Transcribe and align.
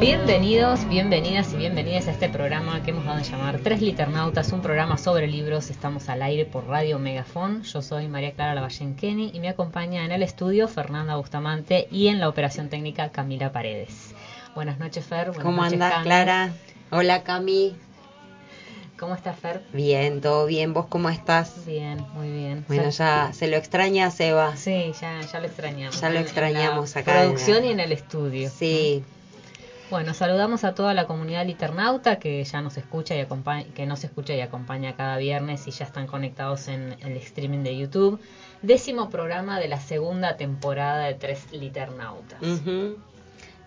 Bienvenidos, 0.00 0.88
bienvenidas 0.88 1.52
y 1.52 1.56
bienvenidas 1.56 2.06
a 2.06 2.12
este 2.12 2.28
programa 2.28 2.82
que 2.82 2.90
hemos 2.92 3.04
dado 3.04 3.18
a 3.18 3.22
llamar 3.22 3.58
Tres 3.64 3.80
Liternautas, 3.80 4.52
un 4.52 4.62
programa 4.62 4.96
sobre 4.96 5.26
libros. 5.26 5.70
Estamos 5.70 6.08
al 6.08 6.22
aire 6.22 6.44
por 6.44 6.66
Radio 6.68 6.98
Megafon. 7.00 7.62
Yo 7.64 7.82
soy 7.82 8.06
María 8.06 8.32
Clara 8.32 8.54
Lavallén 8.54 8.94
Kenny 8.94 9.30
y 9.34 9.40
me 9.40 9.48
acompaña 9.48 10.04
en 10.04 10.12
el 10.12 10.22
estudio 10.22 10.68
Fernanda 10.68 11.16
Bustamante 11.16 11.88
y 11.90 12.08
en 12.08 12.20
la 12.20 12.28
operación 12.28 12.68
técnica 12.68 13.10
Camila 13.10 13.50
Paredes. 13.50 14.14
Buenas 14.54 14.78
noches, 14.78 15.04
Fer. 15.04 15.28
Buenas 15.28 15.44
¿Cómo 15.44 15.62
andas. 15.64 16.02
Clara? 16.04 16.52
Hola, 16.90 17.24
Cami. 17.24 17.74
¿Cómo 18.98 19.14
estás, 19.16 19.36
Fer? 19.38 19.62
Bien, 19.72 20.20
todo 20.20 20.46
bien. 20.46 20.74
¿Vos 20.74 20.86
cómo 20.88 21.08
estás? 21.10 21.64
Bien, 21.66 22.04
muy 22.14 22.30
bien. 22.30 22.64
Bueno, 22.68 22.90
ya 22.90 23.32
se 23.32 23.46
lo 23.48 23.56
extraña 23.56 24.06
a 24.06 24.10
Seba. 24.10 24.56
Sí, 24.56 24.92
ya, 25.00 25.20
ya 25.20 25.40
lo 25.40 25.46
extrañamos. 25.46 26.00
Ya 26.00 26.08
lo 26.10 26.16
En- 26.16 26.22
extrañamos 26.22 26.90
en 26.90 26.94
la 26.94 27.00
acá 27.12 27.22
en 27.22 27.28
Producción 27.30 27.60
la- 27.62 27.66
y 27.66 27.70
en 27.72 27.80
el 27.80 27.92
estudio. 27.92 28.50
Sí, 28.50 29.04
Bueno, 29.90 30.12
saludamos 30.12 30.64
a 30.64 30.74
toda 30.74 30.92
la 30.92 31.06
comunidad 31.06 31.46
liternauta 31.46 32.18
que 32.18 32.44
ya 32.44 32.60
nos 32.60 32.76
escucha 32.76 33.14
y 33.16 33.20
acompaña, 33.20 33.64
que 33.74 33.86
nos 33.86 34.04
escucha 34.04 34.34
y 34.34 34.40
acompaña 34.42 34.94
cada 34.96 35.16
viernes 35.16 35.66
y 35.66 35.70
ya 35.70 35.86
están 35.86 36.06
conectados 36.06 36.68
en 36.68 36.94
el 37.00 37.16
streaming 37.16 37.60
de 37.62 37.76
YouTube. 37.78 38.20
Décimo 38.60 39.08
programa 39.08 39.58
de 39.58 39.68
la 39.68 39.80
segunda 39.80 40.36
temporada 40.36 41.04
de 41.06 41.14
Tres 41.14 41.50
Liternautas. 41.52 42.40
ujú. 42.42 42.98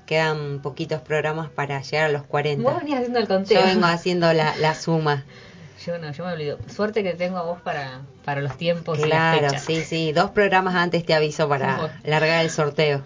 quedan 0.05 0.59
poquitos 0.61 1.01
programas 1.01 1.49
para 1.49 1.81
llegar 1.81 2.09
a 2.09 2.11
los 2.11 2.23
40. 2.23 2.69
Vos 2.69 2.79
venías 2.81 2.99
haciendo 2.99 3.19
el 3.19 3.27
conteo. 3.27 3.59
Yo 3.61 3.65
vengo 3.65 3.85
haciendo 3.87 4.31
la, 4.33 4.55
la 4.57 4.75
suma. 4.75 5.23
Yo 5.85 5.97
no, 5.97 6.11
yo 6.11 6.23
me 6.25 6.33
olvido. 6.33 6.59
Suerte 6.67 7.01
que 7.01 7.15
tengo 7.15 7.39
a 7.39 7.41
vos 7.41 7.59
para, 7.61 8.01
para 8.23 8.41
los 8.41 8.55
tiempos 8.55 8.99
y 8.99 9.01
las 9.01 9.09
Claro, 9.09 9.47
fechas. 9.49 9.63
sí, 9.63 9.81
sí. 9.83 10.11
Dos 10.11 10.29
programas 10.29 10.75
antes 10.75 11.03
te 11.03 11.15
aviso 11.15 11.49
para 11.49 11.97
largar 12.03 12.43
el 12.43 12.51
sorteo. 12.51 13.01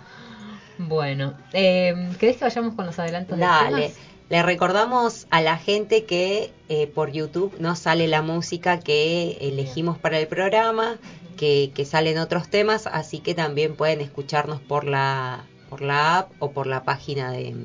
Bueno, 0.77 1.33
eh, 1.53 2.09
¿querés 2.19 2.37
que 2.37 2.45
vayamos 2.45 2.73
con 2.75 2.85
los 2.85 2.99
adelantos 2.99 3.37
de 3.37 3.45
Dale. 3.45 3.81
temas? 3.81 3.97
Le 4.29 4.41
recordamos 4.41 5.27
a 5.29 5.41
la 5.41 5.57
gente 5.57 6.05
que 6.05 6.51
eh, 6.67 6.87
por 6.87 7.11
YouTube 7.11 7.55
nos 7.59 7.79
sale 7.79 8.07
la 8.07 8.23
música 8.23 8.79
que 8.79 9.37
elegimos 9.39 9.99
para 9.99 10.17
el 10.17 10.27
programa, 10.27 10.97
que, 11.37 11.71
que 11.75 11.85
salen 11.85 12.17
otros 12.17 12.49
temas, 12.49 12.87
así 12.87 13.19
que 13.19 13.35
también 13.35 13.75
pueden 13.75 14.01
escucharnos 14.01 14.61
por 14.61 14.85
la, 14.85 15.45
por 15.69 15.81
la 15.81 16.17
app 16.17 16.31
o 16.39 16.51
por 16.51 16.65
la 16.65 16.83
página 16.83 17.31
de, 17.31 17.55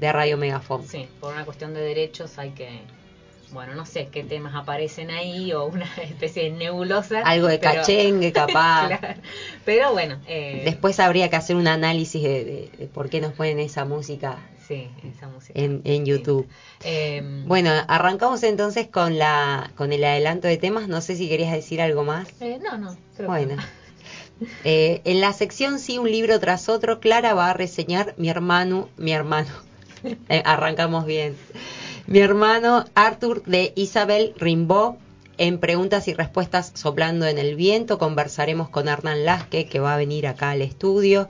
de 0.00 0.12
Radio 0.12 0.36
Megafon. 0.36 0.84
Sí, 0.86 1.06
por 1.20 1.32
una 1.32 1.44
cuestión 1.44 1.74
de 1.74 1.80
derechos 1.80 2.38
hay 2.38 2.50
que, 2.50 2.80
bueno, 3.52 3.74
no 3.74 3.86
sé 3.86 4.08
qué 4.12 4.24
temas 4.24 4.54
aparecen 4.54 5.10
ahí 5.10 5.52
o 5.52 5.66
una 5.66 5.86
especie 6.02 6.44
de 6.44 6.50
nebulosa. 6.50 7.20
Algo 7.22 7.46
de 7.48 7.58
pero- 7.58 7.74
cachengue, 7.80 8.32
capaz. 8.32 8.88
Claro. 8.98 9.20
Pero 9.64 9.92
bueno, 9.92 10.18
eh, 10.26 10.62
Después 10.64 11.00
habría 11.00 11.28
que 11.30 11.36
hacer 11.36 11.56
un 11.56 11.66
análisis 11.68 12.22
de, 12.22 12.44
de- 12.44 12.70
de 12.78 12.86
por 12.86 13.08
qué 13.10 13.20
nos 13.20 13.32
ponen 13.32 13.58
esa 13.58 13.84
música 13.84 14.38
sí, 14.66 14.88
esa 15.16 15.28
música. 15.28 15.58
en, 15.58 15.80
en 15.84 16.04
YouTube. 16.04 16.46
Eh, 16.84 17.22
Bueno, 17.46 17.70
arrancamos 17.88 18.42
entonces 18.42 18.86
con 18.88 19.16
la 19.18 19.70
con 19.76 19.92
el 19.92 20.04
adelanto 20.04 20.46
de 20.46 20.58
temas. 20.58 20.88
No 20.88 21.00
sé 21.00 21.16
si 21.16 21.28
querías 21.28 21.52
decir 21.52 21.80
algo 21.80 22.04
más. 22.04 22.28
eh, 22.40 22.58
no, 22.62 22.76
no, 22.76 22.96
creo 23.16 23.28
Bueno. 23.28 23.56
que 23.56 23.62
Eh, 24.62 25.00
en 25.04 25.20
la 25.20 25.32
sección 25.32 25.80
sí, 25.80 25.98
un 25.98 26.08
libro 26.12 26.38
tras 26.38 26.68
otro, 26.68 27.00
Clara 27.00 27.34
va 27.34 27.50
a 27.50 27.54
reseñar 27.54 28.14
mi 28.18 28.28
hermano, 28.30 28.88
mi 28.96 29.10
hermano. 29.12 29.48
Arrancamos 30.44 31.06
bien. 31.06 31.36
Mi 32.08 32.20
hermano 32.20 32.86
Arthur 32.94 33.44
de 33.44 33.72
Isabel 33.76 34.34
Rimbaud. 34.36 34.96
En 35.36 35.60
preguntas 35.60 36.08
y 36.08 36.14
respuestas 36.14 36.72
soplando 36.74 37.26
en 37.26 37.38
el 37.38 37.54
viento 37.54 37.98
conversaremos 37.98 38.68
con 38.70 38.88
Hernán 38.88 39.24
Lasque 39.24 39.66
que 39.66 39.78
va 39.78 39.94
a 39.94 39.98
venir 39.98 40.26
acá 40.26 40.50
al 40.50 40.62
estudio. 40.62 41.28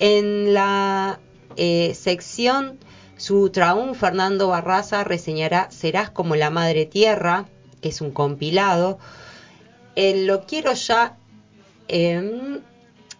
En 0.00 0.52
la 0.52 1.18
eh, 1.56 1.94
sección 1.94 2.78
su 3.16 3.48
traún 3.50 3.94
Fernando 3.94 4.48
Barraza 4.48 5.04
reseñará 5.04 5.70
Serás 5.70 6.10
como 6.10 6.36
la 6.36 6.50
madre 6.50 6.84
tierra, 6.84 7.46
que 7.80 7.88
es 7.88 8.00
un 8.00 8.10
compilado. 8.10 8.98
En 9.94 10.26
Lo 10.26 10.44
quiero 10.44 10.74
ya 10.74 11.16
Em, 11.88 12.60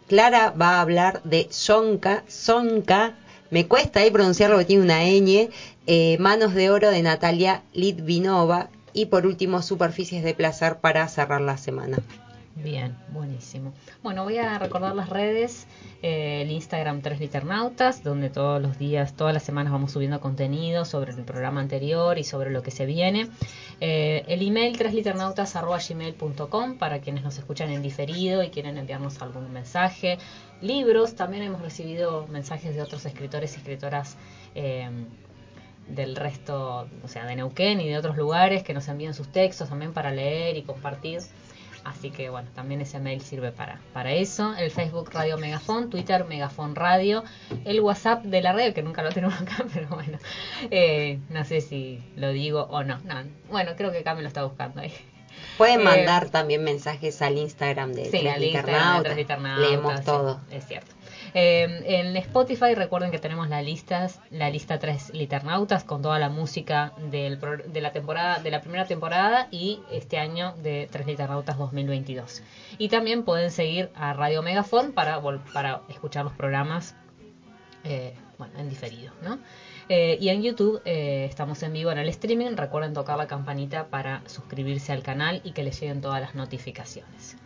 Clara 0.09 0.51
va 0.51 0.77
a 0.77 0.81
hablar 0.83 1.23
de 1.25 1.49
Sonka, 1.51 2.23
Sonka, 2.29 3.15
me 3.51 3.67
cuesta 3.67 4.01
ahí 4.01 4.11
pronunciarlo 4.11 4.57
porque 4.57 4.67
tiene 4.67 4.83
una 4.83 5.03
ñ, 5.05 5.51
eh, 5.87 6.17
Manos 6.19 6.55
de 6.55 6.71
Oro 6.71 6.91
de 6.91 7.03
Natalia 7.03 7.63
Litvinova 7.73 8.69
y 8.93 9.07
por 9.07 9.27
último 9.27 9.63
Superficies 9.63 10.25
de 10.25 10.35
Placer 10.35 10.77
para 10.77 11.07
cerrar 11.09 11.41
la 11.41 11.57
semana. 11.57 11.99
Bien, 12.63 12.97
buenísimo. 13.11 13.73
Bueno, 14.03 14.25
voy 14.25 14.39
a 14.39 14.59
recordar 14.59 14.97
las 14.97 15.09
redes, 15.09 15.69
eh, 16.03 16.43
el 16.43 16.51
Instagram 16.51 17.03
Tres 17.03 17.21
Liternautas, 17.21 18.03
donde 18.03 18.31
todos 18.31 18.61
los 18.61 18.79
días, 18.79 19.15
todas 19.15 19.33
las 19.33 19.45
semanas 19.45 19.73
vamos 19.73 19.93
subiendo 19.93 20.21
contenido 20.21 20.85
sobre 20.85 21.13
el 21.13 21.25
programa 21.25 21.61
anterior 21.61 22.19
y 22.19 22.25
sobre 22.25 22.51
lo 22.51 22.63
que 22.63 22.73
se 22.73 22.85
viene. 22.85 23.29
Eh, 23.81 24.25
el 24.27 24.45
email 24.45 24.77
tresliternautas.gmail.com 24.77 26.79
para 26.79 26.99
quienes 26.99 27.23
nos 27.23 27.39
escuchan 27.39 27.71
en 27.71 27.81
diferido 27.81 28.43
y 28.43 28.51
quieren 28.51 28.77
enviarnos 28.77 29.23
algún 29.23 29.53
mensaje. 29.53 30.19
Libros, 30.61 31.15
también 31.15 31.45
hemos 31.45 31.63
recibido 31.63 32.27
mensajes 32.27 32.75
de 32.75 32.83
otros 32.83 33.07
escritores 33.07 33.55
y 33.55 33.59
escritoras. 33.59 34.17
eh, 34.57 34.91
del 35.89 36.17
resto, 36.17 36.87
o 37.03 37.09
sea, 37.09 37.25
de 37.25 37.37
Neuquén 37.37 37.81
y 37.81 37.89
de 37.89 37.97
otros 37.97 38.17
lugares 38.17 38.63
que 38.63 38.75
nos 38.75 38.89
envían 38.89 39.15
sus 39.15 39.29
textos 39.29 39.71
también 39.71 39.95
para 39.95 40.11
leer 40.11 40.59
y 40.59 40.63
compartir. 40.63 41.21
Así 41.89 42.11
que 42.11 42.29
bueno, 42.29 42.49
también 42.55 42.81
ese 42.81 42.99
mail 42.99 43.21
sirve 43.23 43.51
para, 43.51 43.81
para 43.93 44.13
eso. 44.13 44.55
El 44.57 44.71
Facebook 44.71 45.11
Radio 45.13 45.39
Megafon, 45.39 45.89
Twitter 45.91 46.25
Megafon 46.25 46.75
Radio, 46.75 47.25
el 47.65 47.81
WhatsApp 47.81 48.25
de 48.25 48.43
la 48.43 48.53
radio, 48.53 48.75
que 48.75 48.83
nunca 48.83 49.03
lo 49.03 49.11
tenemos 49.11 49.41
acá, 49.41 49.65
pero 49.73 49.89
bueno, 49.89 50.19
eh, 50.71 51.19
no 51.31 51.45
sé 51.45 51.61
si 51.61 52.03
lo 52.17 52.31
digo 52.31 52.63
o 52.71 52.85
no. 52.85 52.99
no. 53.05 53.15
Bueno, 53.51 53.73
creo 53.77 53.91
que 53.91 53.99
acá 53.99 54.15
me 54.15 54.23
lo 54.23 54.29
está 54.29 54.45
buscando 54.45 54.81
ahí. 54.81 54.93
Pueden 55.57 55.81
Eh, 55.81 55.85
mandar 55.85 56.31
también 56.31 56.63
mensajes 56.65 57.23
al 57.23 57.39
Instagram 57.39 57.93
de 57.93 58.05
Sí, 58.11 58.27
al 58.29 58.43
Instagram 58.43 59.03
de 59.05 59.61
Leemos 59.61 59.99
sí, 60.01 60.05
todo. 60.05 60.41
es 60.51 60.67
cierto. 60.67 60.93
Eh, 61.35 61.83
en 61.87 62.17
Spotify 62.17 62.75
recuerden 62.75 63.11
que 63.11 63.19
tenemos 63.19 63.49
la 63.49 63.63
listas, 63.63 64.21
la 64.31 64.51
lista 64.51 64.79
tres 64.79 65.13
liternautas 65.15 65.85
con 65.85 66.03
toda 66.03 66.19
la 66.19 66.29
música 66.29 66.93
de 67.11 67.39
la 67.81 67.93
temporada, 67.93 68.39
de 68.41 68.51
la 68.51 68.61
primera 68.61 68.87
temporada 68.87 69.49
y 69.51 69.81
este 69.91 70.19
año 70.19 70.55
de 70.63 70.89
Tres 70.91 71.07
Liternautas 71.07 71.59
2022. 71.59 72.43
Y 72.79 72.89
también 72.89 73.25
pueden 73.25 73.51
seguir 73.51 73.91
a 73.95 74.13
Radio 74.13 74.43
Megafon 74.43 74.93
para 74.93 75.83
escuchar 75.89 76.25
los 76.25 76.33
programas 76.35 76.95
eh, 77.85 78.15
en 78.57 78.69
diferido, 78.69 79.13
¿no? 79.23 79.39
Eh, 79.89 80.19
y 80.21 80.29
en 80.29 80.43
YouTube 80.43 80.81
eh, 80.85 81.27
estamos 81.29 81.63
en 81.63 81.73
vivo 81.73 81.91
en 81.91 81.99
el 81.99 82.09
streaming. 82.09 82.57
Recuerden 82.57 82.93
tocar 82.93 83.17
la 83.17 83.27
campanita 83.27 83.89
para 83.89 84.23
suscribirse 84.27 84.93
al 84.93 85.03
canal 85.03 85.41
y 85.45 85.53
que 85.53 85.63
les 85.63 85.81
lleguen 85.81 86.01
todas 86.01 86.21
las 86.21 86.35
notificaciones. 86.35 87.37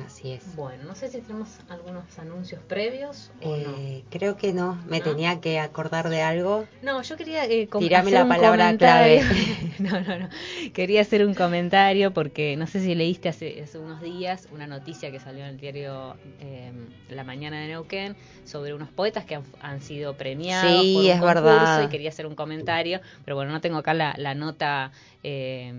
Así 0.00 0.32
es. 0.32 0.56
Bueno, 0.56 0.84
no 0.84 0.94
sé 0.94 1.08
si 1.08 1.20
tenemos 1.20 1.58
algunos 1.68 2.18
anuncios 2.18 2.62
previos 2.62 3.30
o 3.42 3.54
eh, 3.54 4.04
Creo 4.10 4.36
que 4.36 4.52
no, 4.52 4.80
me 4.86 5.00
tenía 5.00 5.40
que 5.40 5.58
acordar 5.58 6.08
de 6.08 6.22
algo. 6.22 6.66
No, 6.80 7.02
yo 7.02 7.16
quería 7.16 7.44
eh, 7.44 7.68
Tirame 7.78 8.10
la 8.10 8.26
palabra 8.26 8.76
clave. 8.78 9.22
no, 9.78 10.00
no, 10.00 10.18
no. 10.18 10.28
Quería 10.72 11.02
hacer 11.02 11.26
un 11.26 11.34
comentario 11.34 12.12
porque 12.14 12.56
no 12.56 12.66
sé 12.66 12.80
si 12.80 12.94
leíste 12.94 13.28
hace, 13.28 13.64
unos 13.74 14.00
días 14.00 14.48
una 14.52 14.66
noticia 14.66 15.10
que 15.10 15.20
salió 15.20 15.44
en 15.44 15.50
el 15.50 15.56
diario 15.58 16.16
eh, 16.40 16.72
La 17.10 17.24
Mañana 17.24 17.60
de 17.60 17.68
Neuquén 17.68 18.16
sobre 18.44 18.72
unos 18.74 18.88
poetas 18.90 19.24
que 19.24 19.38
han, 19.60 19.82
sido 19.82 20.16
premiados 20.16 20.80
sí, 20.80 20.94
por 20.94 21.04
un 21.04 21.10
es 21.10 21.20
verdad. 21.20 21.82
y 21.82 21.88
quería 21.88 22.08
hacer 22.08 22.26
un 22.26 22.34
comentario, 22.34 23.00
pero 23.24 23.36
bueno, 23.36 23.52
no 23.52 23.60
tengo 23.60 23.78
acá 23.78 23.94
la, 23.94 24.14
la 24.16 24.34
nota 24.34 24.92
eh, 25.22 25.74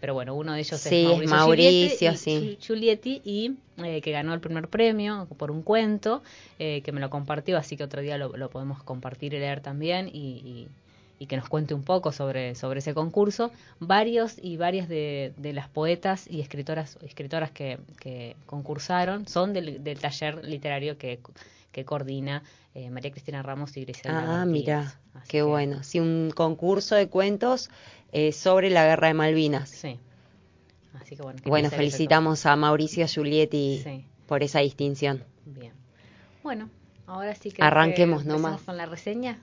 pero 0.00 0.14
bueno, 0.14 0.34
uno 0.34 0.52
de 0.52 0.60
ellos 0.60 0.80
sí, 0.80 1.06
es 1.10 1.28
Mauricio, 1.28 2.12
Giulietti, 2.60 3.22
y, 3.24 3.54
eh, 3.78 4.00
que 4.00 4.12
ganó 4.12 4.34
el 4.34 4.40
primer 4.40 4.68
premio 4.68 5.26
por 5.36 5.50
un 5.50 5.62
cuento, 5.62 6.22
eh, 6.58 6.82
que 6.82 6.92
me 6.92 7.00
lo 7.00 7.10
compartió, 7.10 7.56
así 7.56 7.76
que 7.76 7.84
otro 7.84 8.02
día 8.02 8.18
lo, 8.18 8.50
podemos 8.50 8.82
compartir 8.82 9.34
y 9.34 9.38
leer 9.38 9.60
también 9.60 10.08
y, 10.12 10.68
que 11.26 11.38
nos 11.38 11.48
cuente 11.48 11.72
un 11.72 11.84
poco 11.84 12.12
sobre, 12.12 12.54
sobre 12.54 12.80
ese 12.80 12.92
concurso. 12.92 13.50
Varios 13.80 14.36
y 14.42 14.58
varias 14.58 14.90
de, 14.90 15.32
las 15.54 15.68
poetas 15.68 16.26
y 16.30 16.42
escritoras, 16.42 16.98
escritoras 17.00 17.50
que, 17.50 17.78
concursaron 18.44 19.26
son 19.26 19.54
del, 19.54 19.82
taller 19.98 20.44
literario 20.44 20.98
que, 20.98 21.20
que 21.72 21.86
coordina 21.86 22.42
eh, 22.74 22.90
María 22.90 23.12
Cristina 23.12 23.40
Ramos 23.40 23.76
y 23.76 23.84
Griselda. 23.84 24.42
Ah, 24.42 24.44
mira, 24.44 24.98
qué 25.28 25.42
bueno. 25.42 25.84
Sí, 25.84 26.00
un 26.00 26.32
concurso 26.34 26.96
de 26.96 27.08
cuentos 27.08 27.70
eh, 28.14 28.30
sobre 28.30 28.70
la 28.70 28.84
guerra 28.84 29.08
de 29.08 29.14
Malvinas. 29.14 29.68
Sí. 29.68 29.98
Así 30.94 31.16
que 31.16 31.22
bueno. 31.22 31.40
Bueno, 31.44 31.68
felicitamos 31.68 32.46
a 32.46 32.54
Mauricio 32.54 33.08
Giulietti 33.08 34.06
por 34.26 34.44
esa 34.44 34.60
distinción. 34.60 35.24
Bien. 35.44 35.72
Bueno, 36.44 36.70
ahora 37.06 37.34
sí 37.34 37.50
que 37.50 37.60
arranquemos 37.60 38.24
nomás 38.24 38.62
con 38.62 38.76
la 38.76 38.86
reseña. 38.86 39.40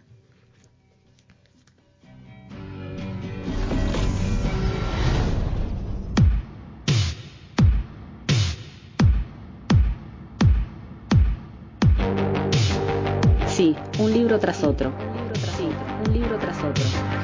Sí, 13.47 13.75
un 13.99 14.13
libro 14.13 14.39
tras 14.39 14.63
otro. 14.63 14.93
Sí, 15.57 15.67
un 16.07 16.13
libro 16.13 16.39
tras 16.39 16.57
otro. 16.63 17.20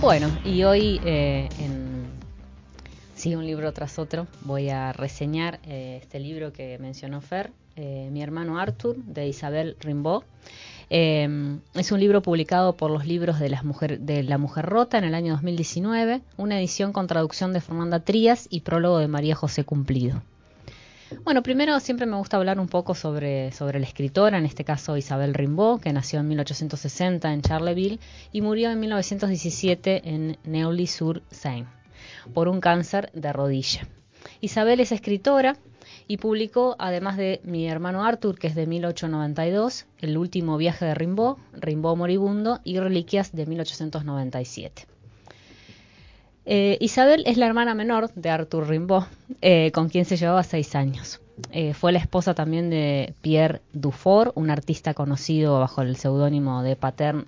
Bueno, 0.00 0.28
y 0.44 0.62
hoy 0.62 1.00
eh, 1.04 1.48
en 1.58 2.06
Sí, 3.14 3.34
un 3.34 3.46
libro 3.46 3.72
tras 3.72 3.98
otro 3.98 4.26
voy 4.42 4.68
a 4.68 4.92
reseñar 4.92 5.58
eh, 5.64 5.98
este 6.02 6.20
libro 6.20 6.52
que 6.52 6.78
mencionó 6.78 7.22
Fer, 7.22 7.50
eh, 7.76 8.10
Mi 8.12 8.22
hermano 8.22 8.58
Arthur, 8.58 8.96
de 8.96 9.26
Isabel 9.26 9.74
Rimbaud. 9.80 10.22
es 10.90 11.92
un 11.92 12.00
libro 12.00 12.20
publicado 12.20 12.74
por 12.74 12.90
los 12.90 13.06
libros 13.06 13.40
de, 13.40 13.48
las 13.48 13.62
de 13.98 14.22
La 14.22 14.36
Mujer 14.36 14.66
Rota 14.66 14.98
en 14.98 15.04
el 15.04 15.14
año 15.14 15.32
2019, 15.32 16.20
una 16.36 16.58
edición 16.58 16.92
con 16.92 17.06
traducción 17.06 17.54
de 17.54 17.62
Fernanda 17.62 18.00
Trías 18.00 18.48
y 18.50 18.60
prólogo 18.60 18.98
de 18.98 19.08
María 19.08 19.34
José 19.34 19.64
Cumplido. 19.64 20.20
Bueno, 21.22 21.42
primero 21.42 21.78
siempre 21.78 22.06
me 22.06 22.16
gusta 22.16 22.36
hablar 22.36 22.58
un 22.58 22.66
poco 22.68 22.94
sobre, 22.94 23.52
sobre 23.52 23.78
la 23.78 23.86
escritora, 23.86 24.38
en 24.38 24.44
este 24.44 24.64
caso 24.64 24.96
Isabel 24.96 25.34
Rimbaud, 25.34 25.80
que 25.80 25.92
nació 25.92 26.18
en 26.18 26.28
1860 26.28 27.32
en 27.32 27.42
Charleville 27.42 28.00
y 28.32 28.40
murió 28.40 28.70
en 28.70 28.80
1917 28.80 30.08
en 30.08 30.36
Neuilly-sur-Seine 30.44 31.68
por 32.34 32.48
un 32.48 32.60
cáncer 32.60 33.10
de 33.12 33.32
rodilla. 33.32 33.86
Isabel 34.40 34.80
es 34.80 34.90
escritora 34.90 35.56
y 36.08 36.16
publicó, 36.16 36.74
además 36.78 37.16
de 37.16 37.40
Mi 37.44 37.68
hermano 37.68 38.04
Arthur, 38.04 38.38
que 38.38 38.48
es 38.48 38.56
de 38.56 38.66
1892, 38.66 39.86
El 40.00 40.18
último 40.18 40.56
viaje 40.56 40.84
de 40.84 40.94
Rimbaud, 40.94 41.36
Rimbaud 41.52 41.96
moribundo 41.96 42.60
y 42.64 42.78
Reliquias 42.78 43.32
de 43.32 43.46
1897. 43.46 44.95
Eh, 46.48 46.78
Isabel 46.80 47.24
es 47.26 47.36
la 47.38 47.46
hermana 47.46 47.74
menor 47.74 48.12
de 48.14 48.30
Arthur 48.30 48.68
Rimbaud, 48.68 49.02
eh, 49.42 49.72
con 49.72 49.88
quien 49.88 50.04
se 50.04 50.16
llevaba 50.16 50.44
seis 50.44 50.76
años. 50.76 51.20
Eh, 51.50 51.74
fue 51.74 51.90
la 51.90 51.98
esposa 51.98 52.34
también 52.34 52.70
de 52.70 53.14
Pierre 53.20 53.60
Dufour, 53.72 54.30
un 54.36 54.48
artista 54.50 54.94
conocido 54.94 55.58
bajo 55.58 55.82
el 55.82 55.96
seudónimo 55.96 56.62
de 56.62 56.76
Patern 56.76 57.26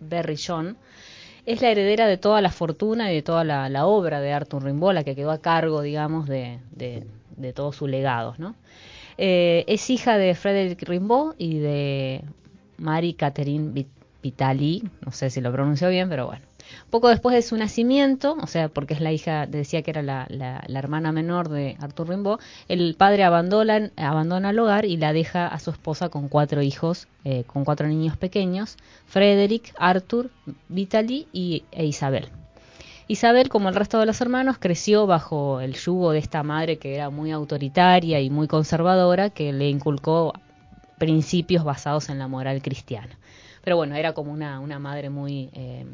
Berrillon. 0.00 0.78
Es 1.44 1.60
la 1.60 1.70
heredera 1.70 2.06
de 2.06 2.16
toda 2.16 2.40
la 2.40 2.50
fortuna 2.50 3.12
y 3.12 3.16
de 3.16 3.22
toda 3.22 3.44
la, 3.44 3.86
obra 3.86 4.20
de 4.22 4.32
Arthur 4.32 4.64
Rimbaud, 4.64 4.94
la 4.94 5.04
que 5.04 5.14
quedó 5.14 5.30
a 5.30 5.38
cargo, 5.38 5.82
digamos, 5.82 6.26
de, 6.26 6.58
todos 7.54 7.76
sus 7.76 7.88
legados. 7.88 8.38
¿no? 8.38 8.56
es 9.18 9.88
hija 9.88 10.18
de 10.18 10.34
Frédéric 10.34 10.82
Rimbaud 10.82 11.34
y 11.38 11.58
de 11.58 12.22
Marie 12.78 13.14
Catherine 13.14 13.86
Vitali, 14.22 14.82
no 15.04 15.12
sé 15.12 15.30
si 15.30 15.40
lo 15.40 15.52
pronuncio 15.52 15.88
bien, 15.90 16.08
pero 16.08 16.26
bueno. 16.26 16.42
Poco 16.90 17.08
después 17.08 17.34
de 17.34 17.42
su 17.42 17.56
nacimiento, 17.56 18.36
o 18.40 18.46
sea, 18.46 18.68
porque 18.68 18.94
es 18.94 19.00
la 19.00 19.12
hija, 19.12 19.46
decía 19.46 19.82
que 19.82 19.90
era 19.90 20.02
la, 20.02 20.64
hermana 20.68 21.12
menor 21.12 21.48
de 21.48 21.76
Arthur 21.80 22.08
Rimbaud, 22.08 22.40
el 22.68 22.94
padre 22.94 23.24
abandona, 23.24 23.90
abandona 23.96 24.50
el 24.50 24.58
hogar 24.58 24.84
y 24.84 24.96
la 24.96 25.12
deja 25.12 25.46
a 25.46 25.58
su 25.58 25.70
esposa 25.70 26.08
con 26.08 26.28
cuatro 26.28 26.62
hijos, 26.62 27.08
eh, 27.24 27.44
con 27.46 27.64
cuatro 27.64 27.88
niños 27.88 28.16
pequeños, 28.16 28.76
Frederick, 29.06 29.74
Arthur, 29.78 30.30
Vitaly 30.68 31.26
y, 31.32 31.64
e 31.72 31.86
Isabel. 31.86 32.28
Isabel, 33.08 33.48
como 33.48 33.68
el 33.68 33.76
resto 33.76 34.00
de 34.00 34.06
los 34.06 34.20
hermanos, 34.20 34.56
creció 34.58 35.06
bajo 35.06 35.60
el 35.60 35.74
yugo 35.74 36.10
de 36.10 36.18
esta 36.18 36.42
madre 36.42 36.78
que 36.78 36.96
era 36.96 37.08
muy 37.08 37.30
autoritaria 37.30 38.20
y 38.20 38.30
muy 38.30 38.48
conservadora, 38.48 39.30
que 39.30 39.52
le 39.52 39.68
inculcó 39.68 40.32
principios 40.98 41.62
basados 41.62 42.08
en 42.08 42.18
la 42.18 42.26
moral 42.26 42.62
cristiana. 42.62 43.16
Pero 43.62 43.76
bueno, 43.76 43.94
era 43.94 44.12
como 44.12 44.32
una, 44.32 44.60
una 44.60 44.78
madre 44.78 45.10
muy 45.10 45.50
eh, 45.52 45.86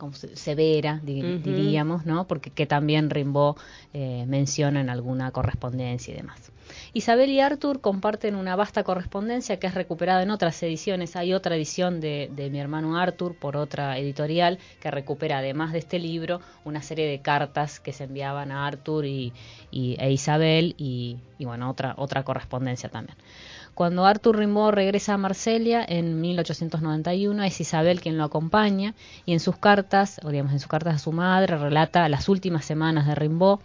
como 0.00 0.14
severa, 0.14 1.00
diríamos, 1.04 2.06
¿no? 2.06 2.26
Porque 2.26 2.50
que 2.50 2.66
también 2.66 3.10
Rimbaud 3.10 3.56
eh, 3.94 4.24
menciona 4.26 4.80
en 4.80 4.90
alguna 4.90 5.30
correspondencia 5.30 6.12
y 6.12 6.16
demás. 6.16 6.50
Isabel 6.92 7.30
y 7.30 7.40
Arthur 7.40 7.80
comparten 7.80 8.34
una 8.34 8.56
vasta 8.56 8.82
correspondencia 8.82 9.58
que 9.58 9.66
es 9.66 9.74
recuperada 9.74 10.22
en 10.22 10.30
otras 10.30 10.60
ediciones. 10.62 11.16
Hay 11.16 11.32
otra 11.32 11.56
edición 11.56 12.00
de, 12.00 12.30
mi 12.50 12.58
hermano 12.58 12.98
Arthur 12.98 13.36
por 13.36 13.56
otra 13.56 13.98
editorial 13.98 14.58
que 14.80 14.90
recupera, 14.90 15.38
además 15.38 15.72
de 15.72 15.78
este 15.78 15.98
libro, 15.98 16.40
una 16.64 16.82
serie 16.82 17.06
de 17.06 17.20
cartas 17.20 17.80
que 17.80 17.92
se 17.92 18.04
enviaban 18.04 18.50
a 18.50 18.66
Arthur 18.66 19.04
y, 19.04 19.32
e 19.72 20.10
Isabel 20.10 20.74
y, 20.78 21.18
y 21.38 21.44
bueno, 21.44 21.70
otra, 21.70 21.94
otra 21.96 22.24
correspondencia 22.24 22.88
también. 22.88 23.16
Cuando 23.80 24.04
Arthur 24.04 24.36
Rimbaud 24.36 24.72
regresa 24.72 25.14
a 25.14 25.16
Marsella 25.16 25.82
en 25.82 26.20
1891 26.20 27.42
es 27.44 27.62
Isabel 27.62 28.02
quien 28.02 28.18
lo 28.18 28.24
acompaña 28.24 28.94
y 29.24 29.32
en 29.32 29.40
sus 29.40 29.56
cartas, 29.56 30.20
o 30.22 30.28
digamos 30.28 30.52
en 30.52 30.58
sus 30.58 30.68
cartas 30.68 30.96
a 30.96 30.98
su 30.98 31.12
madre, 31.12 31.56
relata 31.56 32.06
las 32.10 32.28
últimas 32.28 32.66
semanas 32.66 33.06
de 33.06 33.14
Rimbaud, 33.14 33.60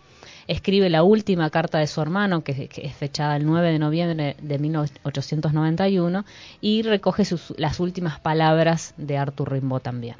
escribe 0.47 0.89
la 0.89 1.03
última 1.03 1.49
carta 1.49 1.79
de 1.79 1.87
su 1.87 1.99
hermano, 1.99 2.45
que, 2.45 2.69
es 2.73 2.95
fechada 2.95 3.35
el 3.35 3.45
9 3.45 3.73
de 3.73 3.77
noviembre 3.77 4.37
de 4.41 4.57
1891, 4.57 6.23
y 6.61 6.83
recoge 6.83 7.23
las 7.57 7.81
últimas 7.81 8.17
palabras 8.17 8.93
de 8.95 9.17
Arthur 9.17 9.51
Rimbaud 9.51 9.81
también. 9.81 10.15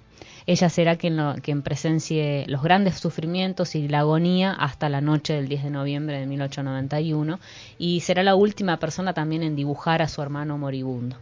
Ella 0.48 0.70
será 0.70 0.96
quien, 0.96 1.20
quien 1.42 1.62
presencie 1.64 2.46
los 2.48 2.62
grandes 2.62 3.00
sufrimientos 3.00 3.76
y 3.76 3.88
la 3.88 4.00
agonía 4.00 4.52
hasta 4.52 4.90
la 4.90 5.02
noche 5.02 5.34
del 5.34 5.48
10 5.48 5.64
de 5.64 5.70
noviembre 5.72 6.20
de 6.20 6.28
1891 6.28 7.40
y 7.78 8.02
será 8.02 8.22
la 8.22 8.36
última 8.36 8.78
persona 8.78 9.14
también 9.14 9.42
en 9.44 9.56
dibujar 9.56 10.02
a 10.02 10.08
su 10.08 10.22
hermano 10.22 10.58
moribundo. 10.58 11.18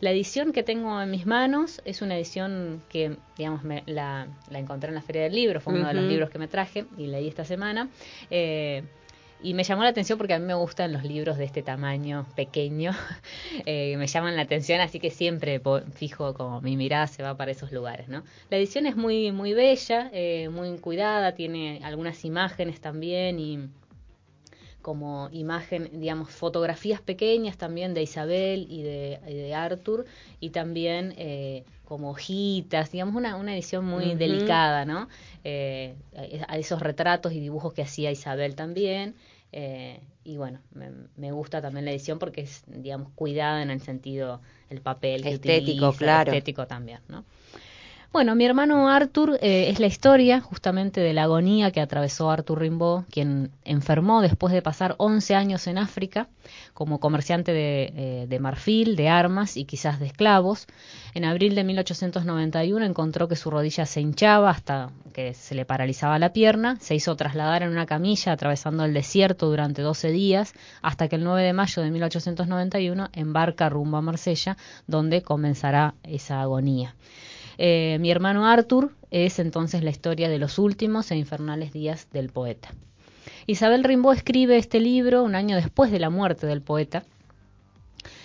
La 0.00 0.10
edición 0.10 0.52
que 0.52 0.62
tengo 0.62 1.00
en 1.00 1.10
mis 1.10 1.24
manos 1.24 1.80
es 1.86 2.02
una 2.02 2.16
edición 2.16 2.82
que, 2.90 3.16
digamos, 3.38 3.64
me, 3.64 3.82
la, 3.86 4.26
encontré 4.50 4.90
en 4.90 4.94
la 4.94 5.02
Feria 5.02 5.22
del 5.22 5.34
Libro, 5.34 5.60
fue 5.60 5.72
uno 5.72 5.88
de 5.88 5.94
los 5.94 6.04
libros 6.04 6.28
que 6.28 6.38
me 6.38 6.48
traje 6.48 6.84
y 6.98 7.06
leí 7.06 7.28
esta 7.28 7.46
semana. 7.46 7.88
Eh, 8.30 8.82
y 9.42 9.54
me 9.54 9.64
llamó 9.64 9.82
la 9.82 9.90
atención 9.90 10.18
porque 10.18 10.34
a 10.34 10.38
mí 10.38 10.46
me 10.46 10.54
gustan 10.54 10.92
los 10.92 11.04
libros 11.04 11.36
de 11.36 11.44
este 11.44 11.62
tamaño 11.62 12.26
pequeño, 12.34 12.92
eh, 13.66 13.96
me 13.96 14.06
llaman 14.06 14.36
la 14.36 14.42
atención, 14.42 14.80
así 14.80 14.98
que 15.00 15.10
siempre 15.10 15.60
fijo 15.94 16.34
como 16.34 16.60
mi 16.60 16.76
mirada 16.76 17.06
se 17.06 17.22
va 17.22 17.36
para 17.36 17.50
esos 17.50 17.72
lugares, 17.72 18.08
¿no? 18.08 18.22
La 18.50 18.56
edición 18.56 18.86
es 18.86 18.96
muy, 18.96 19.32
muy 19.32 19.52
bella, 19.54 20.10
eh, 20.12 20.48
muy 20.48 20.78
cuidada, 20.78 21.34
tiene 21.34 21.80
algunas 21.82 22.24
imágenes 22.24 22.80
también 22.80 23.38
y 23.38 23.68
como 24.86 25.28
imagen, 25.32 25.90
digamos, 25.94 26.30
fotografías 26.30 27.00
pequeñas 27.00 27.56
también 27.56 27.92
de 27.92 28.04
Isabel 28.04 28.68
y 28.70 28.84
de, 28.84 29.18
de 29.26 29.52
Arthur, 29.52 30.04
y 30.38 30.50
también 30.50 31.12
eh, 31.16 31.64
como 31.84 32.10
hojitas, 32.10 32.92
digamos, 32.92 33.16
una, 33.16 33.34
una 33.34 33.52
edición 33.52 33.84
muy 33.84 34.14
delicada, 34.14 34.84
¿no? 34.84 35.08
Eh, 35.42 35.96
a 36.46 36.56
esos 36.56 36.82
retratos 36.82 37.32
y 37.32 37.40
dibujos 37.40 37.72
que 37.72 37.82
hacía 37.82 38.12
Isabel 38.12 38.54
también. 38.54 39.16
Eh, 39.50 39.98
y 40.22 40.36
bueno, 40.36 40.60
me, 41.16 41.32
gusta 41.32 41.60
también 41.60 41.84
la 41.84 41.90
edición 41.90 42.20
porque 42.20 42.42
es, 42.42 42.62
digamos, 42.68 43.10
cuidada 43.16 43.62
en 43.62 43.70
el 43.70 43.80
sentido, 43.80 44.40
el 44.70 44.82
papel 44.82 45.26
estético, 45.26 45.94
claro. 45.94 46.30
estético 46.30 46.68
también, 46.68 47.00
¿no? 47.08 47.24
Bueno, 48.16 48.34
mi 48.34 48.46
hermano 48.46 48.88
Arthur 48.88 49.38
eh, 49.42 49.68
es 49.68 49.78
la 49.78 49.88
historia 49.88 50.40
justamente 50.40 51.02
de 51.02 51.12
la 51.12 51.24
agonía 51.24 51.70
que 51.70 51.82
atravesó 51.82 52.30
Arthur 52.30 52.60
Rimbaud, 52.60 53.04
quien 53.10 53.50
enfermó 53.62 54.22
después 54.22 54.54
de 54.54 54.62
pasar 54.62 54.94
11 54.96 55.34
años 55.34 55.66
en 55.66 55.76
África 55.76 56.26
como 56.72 56.98
comerciante 56.98 57.52
de, 57.52 57.92
eh, 57.94 58.26
de, 58.26 58.40
marfil, 58.40 58.96
de 58.96 59.10
armas 59.10 59.58
y 59.58 59.66
quizás 59.66 60.00
de 60.00 60.06
esclavos. 60.06 60.66
En 61.12 61.26
abril 61.26 61.54
de 61.54 61.64
1891 61.64 62.86
encontró 62.86 63.28
que 63.28 63.36
su 63.36 63.50
rodilla 63.50 63.84
se 63.84 64.00
hinchaba 64.00 64.48
hasta 64.48 64.92
que 65.12 65.34
se 65.34 65.54
le 65.54 65.66
paralizaba 65.66 66.18
la 66.18 66.32
pierna, 66.32 66.78
se 66.80 66.94
hizo 66.94 67.16
trasladar 67.16 67.64
en 67.64 67.68
una 67.68 67.84
camilla 67.84 68.32
atravesando 68.32 68.86
el 68.86 68.94
desierto 68.94 69.50
durante 69.50 69.82
12 69.82 70.10
días 70.10 70.54
hasta 70.80 71.08
que 71.08 71.16
el 71.16 71.24
9 71.24 71.42
de 71.42 71.52
mayo 71.52 71.82
de 71.82 71.90
1891 71.90 73.10
embarca 73.12 73.68
rumbo 73.68 73.98
a 73.98 74.00
Marsella, 74.00 74.56
donde 74.86 75.20
comenzará 75.20 75.96
esa 76.02 76.40
agonía. 76.40 76.94
Eh, 77.58 77.98
mi 78.00 78.10
hermano 78.10 78.46
Arthur 78.46 78.92
es 79.10 79.38
entonces 79.38 79.82
la 79.82 79.90
historia 79.90 80.28
de 80.28 80.38
los 80.38 80.58
últimos 80.58 81.10
e 81.10 81.16
infernales 81.16 81.72
días 81.72 82.08
del 82.12 82.30
poeta. 82.30 82.70
Isabel 83.46 83.84
Rimbaud 83.84 84.14
escribe 84.14 84.58
este 84.58 84.80
libro 84.80 85.22
un 85.22 85.34
año 85.34 85.56
después 85.56 85.90
de 85.90 86.00
la 86.00 86.10
muerte 86.10 86.46
del 86.46 86.62
poeta. 86.62 87.04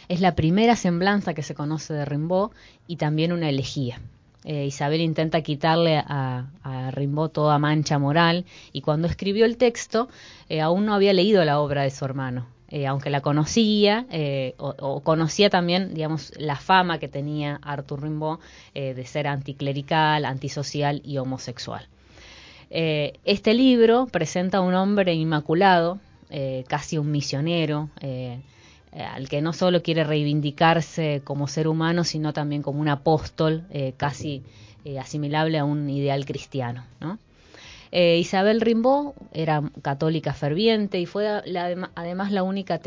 Es 0.07 0.19
la 0.19 0.35
primera 0.35 0.75
semblanza 0.75 1.33
que 1.33 1.43
se 1.43 1.55
conoce 1.55 1.93
de 1.93 2.05
Rimbaud 2.05 2.51
y 2.87 2.97
también 2.97 3.31
una 3.31 3.49
elegía. 3.49 4.01
Eh, 4.43 4.65
Isabel 4.65 5.01
intenta 5.01 5.41
quitarle 5.41 5.97
a, 5.97 6.47
a, 6.63 6.91
Rimbaud 6.91 7.29
toda 7.29 7.59
mancha 7.59 7.99
moral 7.99 8.45
y 8.73 8.81
cuando 8.81 9.07
escribió 9.07 9.45
el 9.45 9.57
texto 9.57 10.09
eh, 10.49 10.61
aún 10.61 10.85
no 10.87 10.95
había 10.95 11.13
leído 11.13 11.45
la 11.45 11.59
obra 11.59 11.83
de 11.83 11.91
su 11.91 12.03
hermano. 12.05 12.47
Eh, 12.71 12.87
aunque 12.87 13.09
la 13.09 13.19
conocía, 13.19 14.05
eh, 14.11 14.55
o, 14.57 15.01
conocía 15.01 15.49
también, 15.49 15.93
digamos, 15.93 16.31
la 16.37 16.55
fama 16.55 16.99
que 16.99 17.09
tenía 17.09 17.59
Arthur 17.61 18.03
Rimbaud 18.03 18.39
eh, 18.73 18.93
de 18.93 19.05
ser 19.05 19.27
anticlerical, 19.27 20.23
antisocial 20.23 21.01
y 21.03 21.17
homosexual. 21.17 21.85
este 22.69 23.53
libro 23.53 24.07
presenta 24.07 24.59
a 24.59 24.61
un 24.61 24.73
hombre 24.73 25.13
inmaculado, 25.13 25.99
casi 26.67 26.97
un 26.97 27.11
misionero, 27.11 27.89
al 28.93 29.27
que 29.27 29.41
no 29.41 29.51
solo 29.51 29.81
quiere 29.83 30.05
reivindicarse 30.05 31.21
como 31.25 31.49
ser 31.49 31.67
humano, 31.67 32.05
sino 32.05 32.31
también 32.31 32.61
como 32.61 32.79
un 32.79 32.87
apóstol, 32.87 33.65
casi 33.97 34.43
asimilable 34.97 35.57
a 35.57 35.65
un 35.65 35.89
ideal 35.89 36.23
cristiano, 36.25 36.85
¿no? 37.01 37.19
Eh, 37.91 38.17
Isabel 38.19 38.61
Rimbaud 38.61 39.13
era 39.33 39.61
católica 39.81 40.33
ferviente 40.33 40.99
y 40.99 41.05
fue 41.05 41.27
además 41.95 42.31
la 42.31 42.43
única 42.43 42.79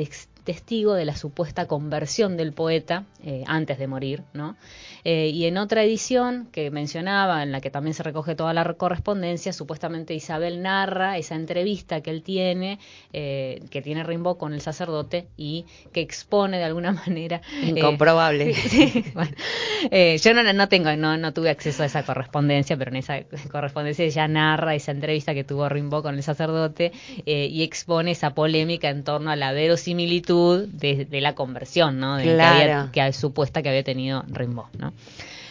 testigo 0.45 0.95
de 0.95 1.05
la 1.05 1.17
supuesta 1.17 1.67
conversión 1.67 2.37
del 2.37 2.53
poeta 2.53 3.05
eh, 3.25 3.43
antes 3.47 3.79
de 3.79 3.87
morir, 3.87 4.23
¿no? 4.35 4.57
Eh, 5.05 5.31
y 5.35 5.47
en 5.47 5.57
otra 5.57 5.83
edición 5.83 6.49
que 6.53 6.71
mencionaba, 6.71 7.43
en 7.43 7.51
la 7.51 7.61
que 7.61 7.71
también 7.71 7.95
se 7.95 8.03
recoge 8.03 8.35
toda 8.35 8.53
la 8.55 8.75
correspondencia, 8.75 9.53
supuestamente 9.53 10.15
Isabel 10.15 10.63
narra 10.63 11.19
esa 11.19 11.35
entrevista 11.35 12.03
que 12.03 12.11
él 12.11 12.23
tiene, 12.23 12.79
eh, 13.13 13.63
que 13.71 13.83
tiene 13.83 14.05
Rimbaud 14.05 14.37
con 14.37 14.53
el 14.53 14.61
sacerdote 14.61 15.27
y 15.37 15.65
que 15.93 16.01
expone 16.01 16.59
de 16.59 16.65
alguna 16.65 16.93
manera. 17.07 17.41
Incomprobable. 17.63 18.55
yo 20.23 20.35
no, 20.35 20.53
no 20.53 20.69
tengo, 20.69 20.95
no, 20.97 21.17
no 21.17 21.33
tuve 21.33 21.51
acceso 21.51 21.83
a 21.83 21.87
esa 21.87 22.03
correspondencia, 22.03 22.77
pero 22.77 22.91
en 22.91 22.97
esa 22.97 23.23
correspondencia 23.51 24.05
ella 24.05 24.29
narra 24.29 24.75
esa 24.75 24.93
entrevista 24.93 25.33
que 25.35 25.45
tuvo 25.45 25.69
Rimbaud 25.69 26.03
con 26.03 26.15
el 26.17 26.23
sacerdote 26.23 26.93
y 27.25 27.63
expone 27.63 28.11
esa 28.11 28.35
polémica 28.35 28.91
en 28.91 29.05
torno 29.05 29.31
a 29.31 29.37
la 29.37 29.53
verosimilitud 29.53 30.34
de, 30.67 31.21
la 31.21 31.35
conversión, 31.35 31.99
¿no? 31.99 32.17
De, 32.17 32.35
claro. 32.35 32.91
que, 32.93 33.13
supuesta 33.13 33.63
que 33.63 33.69
había 33.69 33.85
tenido 33.85 34.25
Rimbaud, 34.29 34.69
¿no? 34.79 34.93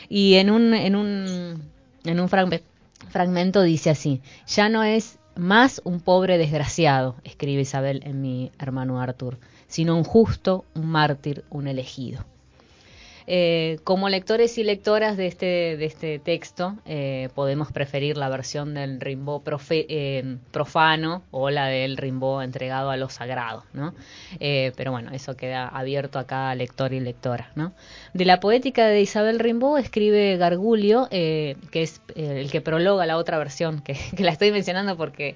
Y 0.09 0.35
en 0.35 0.49
un, 0.49 0.73
en 0.73 0.95
un, 0.95 1.63
en 2.03 2.19
un 2.19 2.29
fragmento 3.09 3.61
dice 3.61 3.89
así, 3.89 4.21
ya 4.47 4.69
no 4.69 4.83
es 4.83 5.17
más 5.35 5.81
un 5.83 5.99
pobre 5.99 6.37
desgraciado, 6.37 7.15
escribe 7.23 7.61
Isabel 7.61 8.01
en 8.03 8.21
mi 8.21 8.51
hermano 8.59 9.01
Arthur, 9.01 9.39
sino 9.67 9.97
un 9.97 10.03
justo, 10.03 10.65
un 10.75 10.87
mártir, 10.87 11.43
un 11.49 11.67
elegido. 11.67 12.25
Eh, 13.27 13.79
como 13.83 14.09
lectores 14.09 14.57
y 14.57 14.63
lectoras 14.63 15.17
de 15.17 15.27
este, 15.27 15.77
de 15.77 15.85
este 15.85 16.19
texto, 16.19 16.75
eh, 16.85 17.29
podemos 17.35 17.71
preferir 17.71 18.17
la 18.17 18.29
versión 18.29 18.73
del 18.73 18.99
Rimbaud 18.99 19.41
eh, 19.69 20.37
profano 20.51 21.23
o 21.31 21.49
la 21.49 21.67
del 21.67 21.97
Rimbaud 21.97 22.43
entregado 22.43 22.89
a 22.89 22.97
lo 22.97 23.09
sagrado, 23.09 23.63
¿no? 23.73 23.93
pero 24.75 24.91
bueno, 24.91 25.11
eso 25.11 25.35
queda 25.37 25.67
abierto 25.67 26.19
a 26.19 26.25
cada 26.25 26.53
lector 26.55 26.93
y 26.93 26.99
lectora, 26.99 27.51
¿no? 27.55 27.73
De 28.13 28.25
la 28.25 28.39
poética 28.39 28.87
de 28.87 29.01
Isabel 29.01 29.39
Rimbaud 29.39 29.77
escribe 29.77 30.37
Gargulio, 30.37 31.07
que 31.09 31.55
es 31.71 32.01
el 32.15 32.51
que 32.51 32.61
prologa 32.61 33.05
la 33.05 33.17
otra 33.17 33.37
versión, 33.37 33.81
que 33.81 33.95
la 34.19 34.31
estoy 34.31 34.51
mencionando 34.51 34.97
porque 34.97 35.35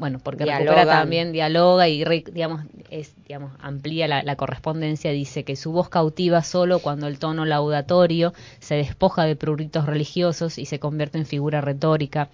bueno, 0.00 0.18
porque 0.18 0.46
recupera 0.46 0.86
también, 0.86 1.30
dialoga 1.30 1.86
y 1.86 2.02
digamos, 2.32 2.64
es, 2.88 3.12
digamos, 3.28 3.52
amplía 3.60 4.08
la, 4.08 4.36
correspondencia, 4.36 5.12
dice 5.12 5.44
que 5.44 5.56
su 5.56 5.72
voz 5.72 5.90
cautiva 5.90 6.42
solo 6.42 6.78
cuando 6.78 7.06
el 7.06 7.18
tono 7.18 7.44
laudatorio 7.44 8.32
se 8.60 8.76
despoja 8.76 9.24
de 9.24 9.36
pruritos 9.36 9.84
religiosos 9.84 10.56
y 10.56 10.64
se 10.64 10.78
convierte 10.78 11.18
en 11.18 11.26
figura 11.26 11.60
retórica, 11.60 12.30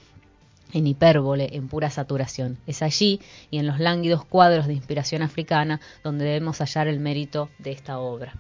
en 0.73 0.87
hipérbole, 0.87 1.57
en 1.57 1.67
pura 1.67 1.91
saturación. 1.91 2.57
Es 2.69 2.83
allí 2.83 3.21
y 3.51 3.59
en 3.59 3.67
los 3.67 3.81
lánguidos 3.81 4.25
cuadros 4.25 4.69
de 4.69 4.75
inspiración 4.75 5.23
africana 5.23 5.81
donde 6.05 6.25
debemos 6.25 6.59
hallar 6.61 6.87
el 6.87 7.01
mérito 7.01 7.51
de 7.59 7.73
esta 7.73 7.99
obra. 7.99 8.33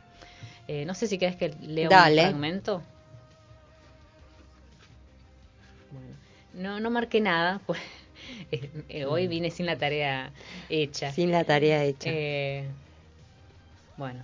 Eh, 0.68 0.84
no 0.84 0.94
sé 0.94 1.08
si 1.08 1.18
querés 1.18 1.34
que 1.34 1.52
lea 1.60 1.88
un 1.88 2.14
fragmento. 2.14 2.80
Bueno, 5.90 6.16
no, 6.54 6.80
no 6.80 6.90
marqué 6.90 7.20
nada, 7.20 7.60
pues 7.66 7.80
hoy 9.08 9.26
mm. 9.26 9.30
vine 9.30 9.50
sin 9.50 9.66
la 9.66 9.76
tarea 9.76 10.32
hecha. 10.68 11.12
Sin 11.12 11.30
la 11.30 11.44
tarea 11.44 11.84
hecha. 11.84 12.10
Eh, 12.12 12.64
bueno, 13.96 14.22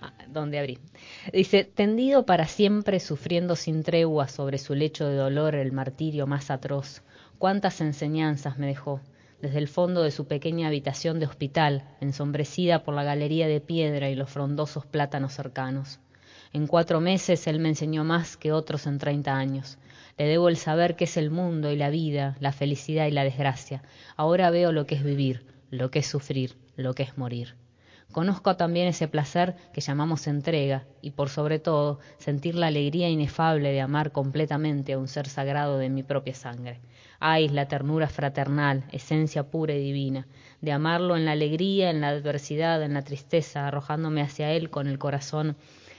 ah, 0.00 0.12
¿dónde 0.28 0.58
abrí? 0.58 0.78
Dice, 1.32 1.64
tendido 1.64 2.26
para 2.26 2.46
siempre, 2.46 3.00
sufriendo 3.00 3.56
sin 3.56 3.82
tregua 3.82 4.28
sobre 4.28 4.58
su 4.58 4.74
lecho 4.74 5.08
de 5.08 5.16
dolor 5.16 5.54
el 5.54 5.72
martirio 5.72 6.26
más 6.26 6.50
atroz, 6.50 7.02
cuántas 7.38 7.80
enseñanzas 7.80 8.58
me 8.58 8.66
dejó 8.66 9.00
desde 9.40 9.58
el 9.58 9.68
fondo 9.68 10.02
de 10.02 10.10
su 10.10 10.26
pequeña 10.26 10.68
habitación 10.68 11.20
de 11.20 11.26
hospital, 11.26 11.84
ensombrecida 12.00 12.82
por 12.82 12.94
la 12.94 13.04
galería 13.04 13.46
de 13.46 13.60
piedra 13.60 14.08
y 14.08 14.14
los 14.14 14.30
frondosos 14.30 14.86
plátanos 14.86 15.34
cercanos. 15.34 16.00
En 16.52 16.66
cuatro 16.66 17.00
meses 17.00 17.46
él 17.46 17.58
me 17.58 17.68
enseñó 17.68 18.04
más 18.04 18.36
que 18.36 18.52
otros 18.52 18.86
en 18.86 18.98
treinta 18.98 19.36
años. 19.36 19.78
Le 20.18 20.26
debo 20.26 20.48
el 20.48 20.56
saber 20.56 20.96
qué 20.96 21.04
es 21.04 21.16
el 21.16 21.30
mundo 21.30 21.70
y 21.70 21.76
la 21.76 21.90
vida, 21.90 22.36
la 22.40 22.52
felicidad 22.52 23.06
y 23.06 23.10
la 23.10 23.24
desgracia. 23.24 23.82
Ahora 24.16 24.50
veo 24.50 24.72
lo 24.72 24.86
que 24.86 24.94
es 24.94 25.04
vivir, 25.04 25.44
lo 25.70 25.90
que 25.90 25.98
es 25.98 26.06
sufrir, 26.06 26.56
lo 26.76 26.94
que 26.94 27.02
es 27.02 27.18
morir. 27.18 27.54
Conozco 28.12 28.56
también 28.56 28.88
ese 28.88 29.08
placer 29.08 29.56
que 29.74 29.82
llamamos 29.82 30.26
entrega 30.26 30.84
y 31.02 31.10
por 31.10 31.28
sobre 31.28 31.58
todo 31.58 31.98
sentir 32.16 32.54
la 32.54 32.68
alegría 32.68 33.10
inefable 33.10 33.72
de 33.72 33.80
amar 33.82 34.10
completamente 34.12 34.94
a 34.94 34.98
un 34.98 35.08
ser 35.08 35.28
sagrado 35.28 35.76
de 35.76 35.90
mi 35.90 36.02
propia 36.02 36.34
sangre. 36.34 36.80
Ay, 37.18 37.48
la 37.48 37.68
ternura 37.68 38.08
fraternal, 38.08 38.84
esencia 38.90 39.50
pura 39.50 39.74
y 39.74 39.82
divina, 39.82 40.26
de 40.62 40.72
amarlo 40.72 41.16
en 41.16 41.26
la 41.26 41.32
alegría, 41.32 41.90
en 41.90 42.00
la 42.00 42.08
adversidad, 42.08 42.82
en 42.82 42.94
la 42.94 43.02
tristeza, 43.02 43.66
arrojándome 43.66 44.22
hacia 44.22 44.52
él 44.52 44.70
con 44.70 44.86
el 44.86 44.98
corazón 44.98 45.56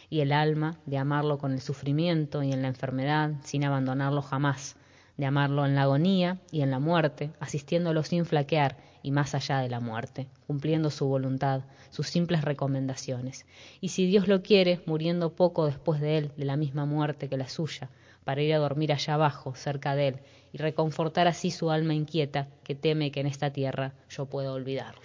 y 0.09 0.21
el 0.21 0.31
alma, 0.31 0.79
de 0.85 0.97
amarlo 0.97 1.37
con 1.37 1.51
el 1.51 1.61
sufrimiento 1.61 2.43
y 2.43 2.51
en 2.51 2.61
la 2.61 2.69
enfermedad, 2.69 3.31
sin 3.43 3.63
abandonarlo 3.65 4.21
jamás, 4.21 4.75
de 5.17 5.25
amarlo 5.25 5.65
en 5.65 5.75
la 5.75 5.83
agonía 5.83 6.39
y 6.51 6.61
en 6.61 6.71
la 6.71 6.79
muerte, 6.79 7.31
asistiéndolo 7.39 8.03
sin 8.03 8.25
flaquear 8.25 8.77
y 9.03 9.11
más 9.11 9.35
allá 9.35 9.59
de 9.59 9.69
la 9.69 9.79
muerte, 9.79 10.27
cumpliendo 10.45 10.89
su 10.89 11.07
voluntad, 11.07 11.61
sus 11.89 12.07
simples 12.07 12.43
recomendaciones, 12.43 13.45
y 13.81 13.89
si 13.89 14.05
Dios 14.05 14.27
lo 14.27 14.41
quiere, 14.41 14.81
muriendo 14.85 15.35
poco 15.35 15.65
después 15.65 15.99
de 16.01 16.17
él, 16.17 16.31
de 16.37 16.45
la 16.45 16.57
misma 16.57 16.85
muerte 16.85 17.29
que 17.29 17.37
la 17.37 17.47
suya, 17.47 17.89
para 18.23 18.41
ir 18.41 18.53
a 18.53 18.59
dormir 18.59 18.91
allá 18.91 19.13
abajo, 19.13 19.55
cerca 19.55 19.95
de 19.95 20.09
él, 20.09 20.19
y 20.51 20.57
reconfortar 20.57 21.27
así 21.27 21.51
su 21.51 21.71
alma 21.71 21.93
inquieta 21.93 22.47
que 22.63 22.75
teme 22.75 23.11
que 23.11 23.21
en 23.21 23.27
esta 23.27 23.51
tierra 23.51 23.93
yo 24.09 24.25
pueda 24.25 24.51
olvidarlo. 24.51 25.01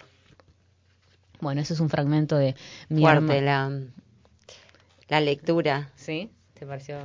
Bueno, 1.39 1.61
ese 1.61 1.73
es 1.73 1.79
un 1.79 1.89
fragmento 1.89 2.37
de 2.37 2.55
mi 2.89 3.01
Fuerte 3.01 3.41
la, 3.41 3.69
la 5.13 5.21
lectura. 5.21 5.91
¿Sí? 5.95 6.31
¿Te 6.55 6.65
pareció? 6.65 6.97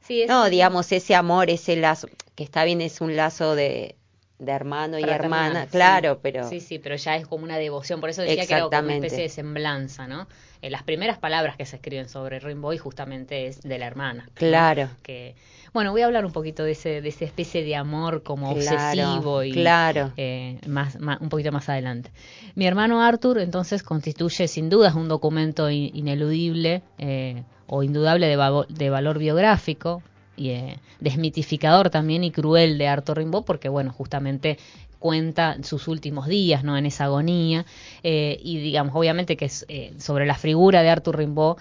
Sí, 0.00 0.22
es... 0.22 0.28
No, 0.28 0.50
digamos, 0.50 0.90
ese 0.90 1.14
amor, 1.14 1.48
ese 1.48 1.76
lazo, 1.76 2.08
que 2.34 2.42
está 2.42 2.64
bien, 2.64 2.80
es 2.80 3.00
un 3.00 3.14
lazo 3.14 3.54
de, 3.54 3.94
de 4.40 4.52
hermano 4.52 4.98
y 4.98 5.04
hermana, 5.04 5.68
claro, 5.68 6.18
pero... 6.20 6.48
Sí, 6.48 6.60
sí, 6.60 6.80
pero 6.80 6.96
ya 6.96 7.14
es 7.16 7.26
como 7.28 7.44
una 7.44 7.56
devoción, 7.56 8.00
por 8.00 8.10
eso 8.10 8.22
decía 8.22 8.46
que 8.46 8.54
era 8.54 8.64
como 8.64 8.80
una 8.80 8.96
especie 8.96 9.22
de 9.22 9.28
semblanza, 9.28 10.08
¿no? 10.08 10.26
Eh, 10.64 10.70
las 10.70 10.82
primeras 10.82 11.18
palabras 11.18 11.58
que 11.58 11.66
se 11.66 11.76
escriben 11.76 12.08
sobre 12.08 12.40
Rimbaud 12.40 12.78
justamente 12.78 13.46
es 13.46 13.60
de 13.60 13.78
la 13.78 13.86
hermana. 13.86 14.30
Claro. 14.32 14.88
Que, 15.02 15.34
bueno, 15.74 15.90
voy 15.90 16.00
a 16.00 16.06
hablar 16.06 16.24
un 16.24 16.32
poquito 16.32 16.64
de 16.64 16.72
ese 16.72 17.02
de 17.02 17.08
esa 17.10 17.26
especie 17.26 17.62
de 17.62 17.76
amor 17.76 18.22
como 18.22 18.50
obsesivo 18.50 19.42
y 19.42 19.52
claro. 19.52 20.12
Eh, 20.16 20.58
más, 20.66 20.96
un 21.20 21.28
poquito 21.28 21.52
más 21.52 21.68
adelante. 21.68 22.10
Mi 22.54 22.66
hermano 22.66 23.02
Arthur 23.02 23.40
entonces 23.40 23.82
constituye 23.82 24.48
sin 24.48 24.70
dudas 24.70 24.94
un 24.94 25.06
documento 25.06 25.70
ineludible 25.70 26.80
eh, 26.96 27.42
o 27.66 27.82
indudable 27.82 28.26
de, 28.26 28.64
de 28.70 28.88
valor 28.88 29.18
biográfico, 29.18 30.02
y 30.36 30.50
eh, 30.50 30.78
desmitificador 31.00 31.90
también 31.90 32.24
y 32.24 32.30
cruel 32.30 32.78
de 32.78 32.88
Arthur 32.88 33.18
Rimbaud 33.18 33.44
porque 33.44 33.68
bueno 33.68 33.92
justamente 33.92 34.58
cuenta 35.04 35.58
sus 35.64 35.86
últimos 35.86 36.28
días 36.28 36.64
no 36.64 36.78
en 36.78 36.86
esa 36.86 37.04
agonía. 37.04 37.66
Eh, 38.02 38.40
y 38.42 38.56
digamos 38.56 38.94
obviamente 38.96 39.36
que 39.36 39.44
es, 39.44 39.66
eh, 39.68 39.92
sobre 39.98 40.24
la 40.24 40.34
figura 40.34 40.82
de 40.82 40.88
Arthur 40.88 41.18
Rimbaud 41.18 41.56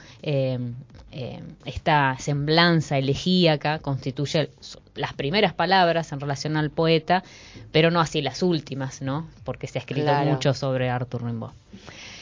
esta 1.65 2.15
semblanza 2.19 2.97
elegíaca 2.97 3.79
constituye 3.79 4.49
las 4.95 5.13
primeras 5.13 5.53
palabras 5.53 6.11
en 6.11 6.19
relación 6.19 6.57
al 6.57 6.71
poeta 6.71 7.23
pero 7.71 7.91
no 7.91 7.99
así 7.99 8.21
las 8.21 8.41
últimas 8.41 9.01
no 9.01 9.27
porque 9.43 9.67
se 9.67 9.77
ha 9.77 9.81
escrito 9.81 10.11
mucho 10.25 10.53
sobre 10.53 10.89
Arthur 10.89 11.25
Rimbaud. 11.25 11.51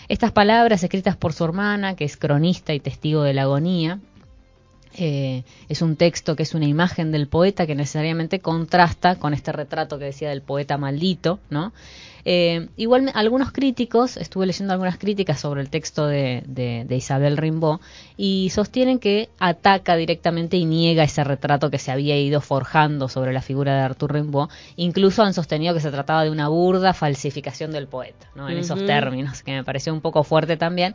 Estas 0.09 0.31
palabras 0.31 0.83
escritas 0.83 1.15
por 1.15 1.33
su 1.33 1.45
hermana 1.45 1.95
que 1.95 2.03
es 2.03 2.17
cronista 2.17 2.73
y 2.73 2.79
testigo 2.79 3.21
de 3.21 3.33
la 3.33 3.43
agonía 3.43 3.99
eh, 4.98 5.43
es 5.69 5.81
un 5.81 5.95
texto 5.95 6.36
que 6.36 6.43
es 6.43 6.53
una 6.53 6.65
imagen 6.65 7.12
del 7.12 7.27
poeta 7.27 7.65
que 7.65 7.75
necesariamente 7.75 8.39
contrasta 8.39 9.15
con 9.15 9.33
este 9.33 9.51
retrato 9.51 10.00
que 10.00 10.05
decía 10.05 10.29
del 10.29 10.41
poeta 10.41 10.77
maldito, 10.77 11.39
¿no? 11.50 11.74
Eh, 12.24 12.67
igual 12.77 13.12
algunos 13.15 13.51
críticos, 13.51 14.17
estuve 14.17 14.45
leyendo 14.45 14.74
algunas 14.74 14.98
críticas 14.98 15.39
sobre 15.39 15.62
el 15.62 15.69
texto 15.69 16.05
de, 16.05 16.43
de, 16.45 16.95
Isabel 16.95 17.38
Rimbaud 17.38 17.79
y 18.15 18.51
sostienen 18.51 19.00
que 19.00 19.29
ataca 19.39 19.95
directamente 19.95 20.57
y 20.57 20.65
niega 20.65 21.03
ese 21.03 21.24
retrato 21.24 21.71
que 21.71 21.79
se 21.79 21.91
había 21.91 22.19
ido 22.19 22.41
forjando 22.41 23.10
sobre 23.10 23.33
la 23.33 23.41
figura 23.41 23.75
de 23.75 23.81
Arthur 23.81 24.13
Rimbaud. 24.13 24.50
Incluso 24.75 25.24
han 25.24 25.33
sostenido 25.33 25.74
que 25.74 25.79
se 25.79 25.89
trataba 25.89 26.24
de 26.24 26.29
una 26.29 26.48
burda 26.48 26.93
falsificación 26.93 27.71
del 27.71 27.88
poeta, 27.88 28.27
¿no? 28.36 28.50
En 28.50 28.57
esos 28.57 28.86
términos, 28.86 29.41
que 29.41 29.53
me 29.53 29.63
pareció 29.63 29.93
un 29.93 30.01
poco 30.01 30.24
fuerte 30.24 30.57
también. 30.57 30.93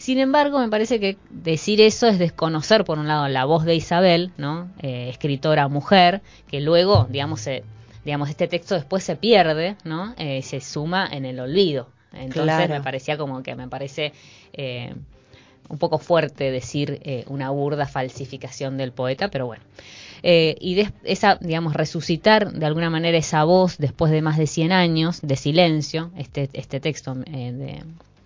Sin 0.00 0.18
embargo, 0.18 0.58
me 0.58 0.70
parece 0.70 0.98
que 0.98 1.18
decir 1.28 1.78
eso 1.82 2.06
es 2.06 2.18
desconocer, 2.18 2.84
por 2.86 2.98
un 2.98 3.06
lado, 3.06 3.28
la 3.28 3.44
voz 3.44 3.66
de 3.66 3.74
Isabel, 3.74 4.32
¿no? 4.38 4.70
Eh, 4.80 5.10
escritora 5.10 5.68
mujer, 5.68 6.22
que 6.48 6.62
luego, 6.62 7.06
digamos, 7.10 7.46
digamos, 8.02 8.30
este 8.30 8.48
texto 8.48 8.74
después 8.76 9.04
se 9.04 9.16
pierde, 9.16 9.76
¿no? 9.84 10.14
Eh, 10.16 10.40
se 10.40 10.62
suma 10.62 11.06
en 11.12 11.26
el 11.26 11.38
olvido. 11.38 11.90
Entonces 12.14 12.70
me 12.70 12.80
parecía 12.80 13.18
como 13.18 13.42
que 13.42 13.54
me 13.54 13.68
parece 13.68 14.14
eh, 14.54 14.94
un 15.68 15.76
poco 15.76 15.98
fuerte 15.98 16.50
decir 16.50 17.02
una 17.26 17.50
burda 17.50 17.86
falsificación 17.86 18.78
del 18.78 18.92
poeta, 18.92 19.28
pero 19.28 19.44
bueno. 19.44 19.62
y 20.22 20.82
esa, 21.04 21.36
digamos, 21.42 21.74
resucitar 21.74 22.54
de 22.54 22.64
alguna 22.64 22.88
manera 22.88 23.18
esa 23.18 23.44
voz 23.44 23.76
después 23.76 24.10
de 24.10 24.22
más 24.22 24.38
de 24.38 24.46
100 24.46 24.72
años 24.72 25.20
de 25.20 25.36
silencio, 25.36 26.10
este, 26.16 26.48
este 26.54 26.80
texto 26.80 27.16
de, 27.16 27.82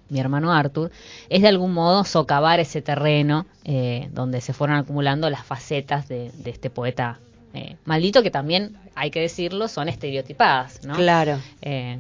mi 0.09 0.21
hermano 0.21 0.53
Arthur, 0.53 0.91
es 1.29 1.43
de 1.43 1.49
algún 1.49 1.73
modo 1.73 2.05
socavar 2.05 2.61
ese 2.61 2.83
terreno 2.83 3.47
eh, 3.65 4.09
donde 4.13 4.41
se 4.41 4.53
fueron 4.53 4.77
acumulando 4.77 5.31
las 5.31 5.45
facetas 5.45 6.09
de, 6.09 6.31
este 6.45 6.71
poeta 6.71 7.19
eh, 7.53 7.77
maldito, 7.85 8.23
que 8.23 8.31
también, 8.31 8.77
hay 8.95 9.11
que 9.11 9.21
decirlo, 9.21 9.69
son 9.69 9.89
estereotipadas, 9.89 10.85
¿no? 10.85 10.95
Claro. 10.95 11.39
Eh, 11.63 11.99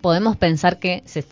podemos 0.00 0.36
pensar 0.36 0.78
que 0.78 1.02
se, 1.06 1.24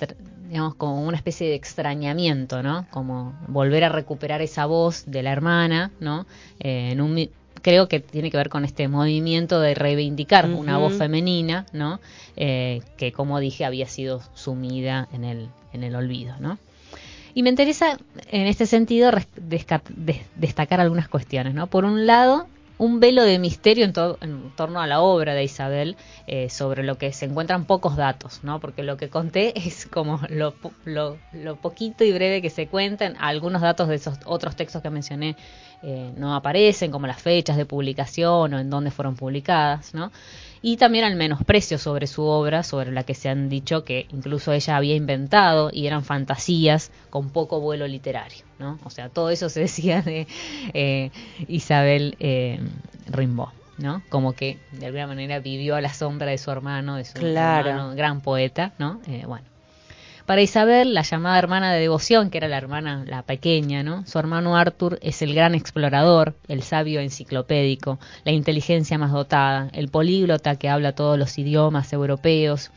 digamos, 0.49 0.75
como 0.75 1.03
una 1.03 1.17
especie 1.17 1.49
de 1.49 1.55
extrañamiento, 1.55 2.63
¿no? 2.63 2.87
Como 2.91 3.35
volver 3.47 3.85
a 3.85 3.91
recuperar 3.91 4.43
esa 4.43 4.67
voz 4.67 5.05
de 5.07 5.23
la 5.23 5.33
hermana, 5.33 5.91
¿no? 6.01 6.27
en 6.59 7.01
un 7.01 7.15
creo 7.63 7.89
que 7.89 8.01
tiene 8.01 8.31
que 8.31 8.37
ver 8.37 8.49
con 8.49 8.65
este 8.65 8.89
movimiento 8.89 9.61
de 9.61 9.75
reivindicar 9.75 10.51
una 10.51 10.79
voz 10.79 10.95
femenina, 10.95 11.67
¿no? 11.73 12.01
Eh, 12.37 12.83
que 12.97 13.13
como 13.13 13.41
dije 13.41 13.65
había 13.65 13.87
sido 13.87 14.21
sumida 14.35 15.09
en 15.13 15.25
el, 15.25 15.49
en 15.73 15.85
el 15.85 15.95
olvido, 15.95 16.35
¿no? 16.41 16.59
Y 17.35 17.43
me 17.43 17.49
interesa 17.49 17.97
en 18.31 18.47
este 18.47 18.67
sentido 18.67 19.11
destacar 20.37 20.81
algunas 20.81 21.09
cuestiones, 21.09 21.55
¿no? 21.55 21.67
Por 21.67 21.85
un 21.87 22.07
lado, 22.07 22.47
un 22.83 22.99
velo 22.99 23.23
de 23.23 23.39
misterio 23.39 23.85
en, 23.85 24.51
torno 24.57 24.81
a 24.81 24.89
la 24.89 25.03
obra 25.03 25.35
de 25.35 25.45
Isabel, 25.45 25.97
eh, 26.27 26.51
sobre 26.51 26.83
lo 26.83 26.99
que 26.99 27.13
se 27.13 27.27
encuentran 27.27 27.65
pocos 27.65 27.95
datos, 27.97 28.41
¿no? 28.43 28.59
Porque 28.59 28.83
lo 28.83 28.97
que 28.97 29.09
conté 29.09 29.53
es 29.67 29.87
como 29.87 30.21
lo, 30.29 30.55
lo, 30.85 31.17
lo, 31.33 31.57
poquito 31.57 32.03
y 32.03 32.11
breve 32.11 32.43
que 32.43 32.51
se 32.51 32.67
cuentan. 32.67 33.15
Algunos 33.21 33.63
datos 33.63 33.87
de 33.87 33.95
esos 33.95 34.19
otros 34.25 34.57
textos 34.57 34.83
que 34.83 34.91
mencioné 34.91 35.37
eh, 35.85 36.13
no 36.17 36.35
aparecen, 36.35 36.91
como 36.91 37.07
las 37.07 37.23
fechas 37.23 37.57
de 37.57 37.67
publicación 37.67 38.53
o 38.53 38.59
en 38.59 38.69
dónde 38.69 38.91
fueron 38.91 39.15
publicadas, 39.15 39.95
¿no? 39.95 40.11
Y 40.63 40.77
también 40.77 41.05
al 41.05 41.17
menosprecio 41.17 41.77
sobre 41.77 42.07
su 42.07 42.23
obra, 42.23 42.63
sobre 42.63 42.93
la 42.93 43.03
que 43.03 43.15
se 43.15 43.29
han 43.29 43.49
dicho 43.49 43.85
que 43.85 44.07
incluso 44.13 44.53
ella 44.53 44.77
había 44.77 44.95
inventado 44.95 45.71
y 45.73 45.87
eran 45.89 46.05
fantasías 46.05 46.93
con 47.11 47.31
poco 47.31 47.61
vuelo 47.61 47.87
literario, 47.89 48.45
¿no? 48.61 48.79
O 48.85 48.91
sea, 48.91 49.09
todo 49.09 49.31
eso 49.31 49.49
se 49.49 49.61
decía 49.61 50.03
de 50.03 50.29
eh, 50.73 51.11
Isabel 51.49 52.17
eh, 52.21 52.61
Rimbaud. 53.07 53.49
¿no? 53.79 54.03
Como 54.11 54.35
que 54.35 54.59
de 54.71 54.87
alguna 54.87 55.09
manera 55.09 55.41
vivió 55.41 55.75
a 55.75 55.81
la 55.81 55.93
sombra 55.93 56.31
de 56.31 56.39
su 56.39 56.51
hermano, 56.51 56.97
de 56.97 57.05
su 57.05 57.19
hermano, 57.19 57.97
gran 57.97 58.21
poeta, 58.21 58.75
¿no? 58.79 59.01
Eh, 59.09 59.25
bueno, 59.27 59.45
para 60.27 60.43
Isabel, 60.43 60.95
la 60.95 61.03
llamada 61.03 61.39
hermana 61.39 61.73
de 61.73 61.81
devoción, 61.81 62.31
que 62.31 62.39
era 62.39 62.49
la 62.49 62.57
hermana, 62.57 63.05
la 63.07 63.23
pequeña, 63.23 63.83
¿no? 63.83 64.07
Su 64.07 64.19
hermano 64.19 64.57
Arthur 64.57 64.99
es 65.03 65.23
el 65.23 65.35
gran 65.35 65.55
explorador, 65.55 66.35
el 66.49 66.63
sabio 66.63 67.01
enciclopédico, 67.01 67.99
la 68.25 68.33
inteligencia 68.33 68.99
más 68.99 69.13
dotada, 69.13 69.69
el 69.73 69.89
políglota 69.89 70.57
que 70.57 70.69
habla 70.69 70.95
todos 70.95 71.19
los 71.19 71.39
idiomas 71.39 71.93
europeos, 71.93 72.71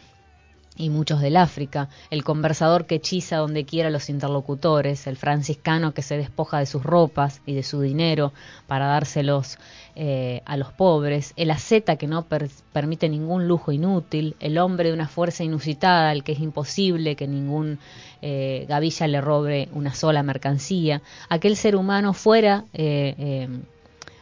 y 0.78 0.90
muchos 0.90 1.22
del 1.22 1.38
África, 1.38 1.90
el 2.10 2.24
conversador 2.24 2.86
que 2.86 2.96
hechiza 2.96 3.38
donde 3.38 3.66
quiera 3.66 3.90
los 3.90 4.10
interlocutores, 4.10 5.08
el 5.08 5.18
franciscano 5.18 5.94
que 5.94 6.02
se 6.02 6.18
despoja 6.18 6.60
de 6.60 6.66
sus 6.66 6.84
ropas 6.84 7.42
y 7.46 7.54
de 7.54 7.64
su 7.64 7.82
dinero 7.82 8.34
para 8.68 8.88
dárselos 8.88 9.58
eh, 9.96 10.42
a 10.46 10.58
los 10.58 10.74
pobres, 10.74 11.34
el 11.38 11.52
asceta 11.52 11.96
que 11.96 12.08
no 12.08 12.26
permite 12.74 13.08
ningún 13.08 13.48
lujo 13.48 13.72
inútil, 13.72 14.36
el 14.40 14.58
hombre 14.58 14.90
de 14.90 14.94
una 14.94 15.08
fuerza 15.08 15.44
inusitada, 15.44 16.10
al 16.10 16.24
que 16.24 16.34
es 16.34 16.40
imposible 16.40 17.16
que 17.16 17.28
ningún 17.28 17.80
eh, 18.22 18.66
gavilla 18.68 19.08
le 19.08 19.22
robe 19.22 19.70
una 19.72 19.94
sola 19.94 20.24
mercancía, 20.24 21.02
aquel 21.30 21.56
ser 21.56 21.76
humano 21.76 22.14
fuera 22.14 22.66
eh, 22.74 23.48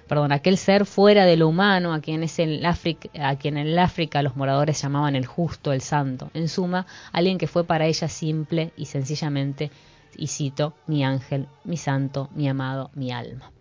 perdón, 0.07 0.31
aquel 0.31 0.57
ser 0.57 0.85
fuera 0.85 1.25
de 1.25 1.37
lo 1.37 1.47
humano, 1.47 1.93
a 1.93 2.01
quien, 2.01 2.23
es 2.23 2.39
en 2.39 2.65
África, 2.65 3.09
a 3.19 3.35
quien 3.35 3.57
en 3.57 3.67
el 3.67 3.79
África 3.79 4.21
los 4.21 4.35
moradores 4.35 4.81
llamaban 4.81 5.15
el 5.15 5.25
justo, 5.25 5.73
el 5.73 5.81
santo. 5.81 6.29
En 6.33 6.49
suma, 6.49 6.85
alguien 7.11 7.37
que 7.37 7.47
fue 7.47 7.63
para 7.63 7.85
ella 7.85 8.07
simple 8.07 8.71
y 8.77 8.85
sencillamente, 8.85 9.71
y 10.15 10.27
cito, 10.27 10.73
mi 10.87 11.03
ángel, 11.03 11.47
mi 11.63 11.77
santo, 11.77 12.29
mi 12.35 12.47
amado, 12.47 12.91
mi 12.93 13.11
alma. 13.11 13.51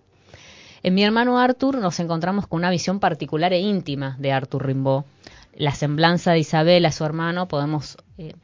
En 0.83 0.95
mi 0.95 1.05
hermano 1.05 1.39
Arthur 1.39 1.79
nos 1.79 2.01
encontramos 2.01 2.47
con 2.47 2.59
una 2.59 2.71
visión 2.71 2.99
particular 2.99 3.53
e 3.53 3.61
íntima 3.61 4.17
de 4.19 4.33
Arthur 4.33 4.67
Rimbaud. 4.67 5.05
La 5.55 5.73
semblanza 5.73 6.33
de 6.33 6.41
Isabel 6.41 6.85
a 6.87 6.93
su 6.93 7.05
hermano 7.05 7.47
podemos 7.47 7.99
eh, 8.19 8.35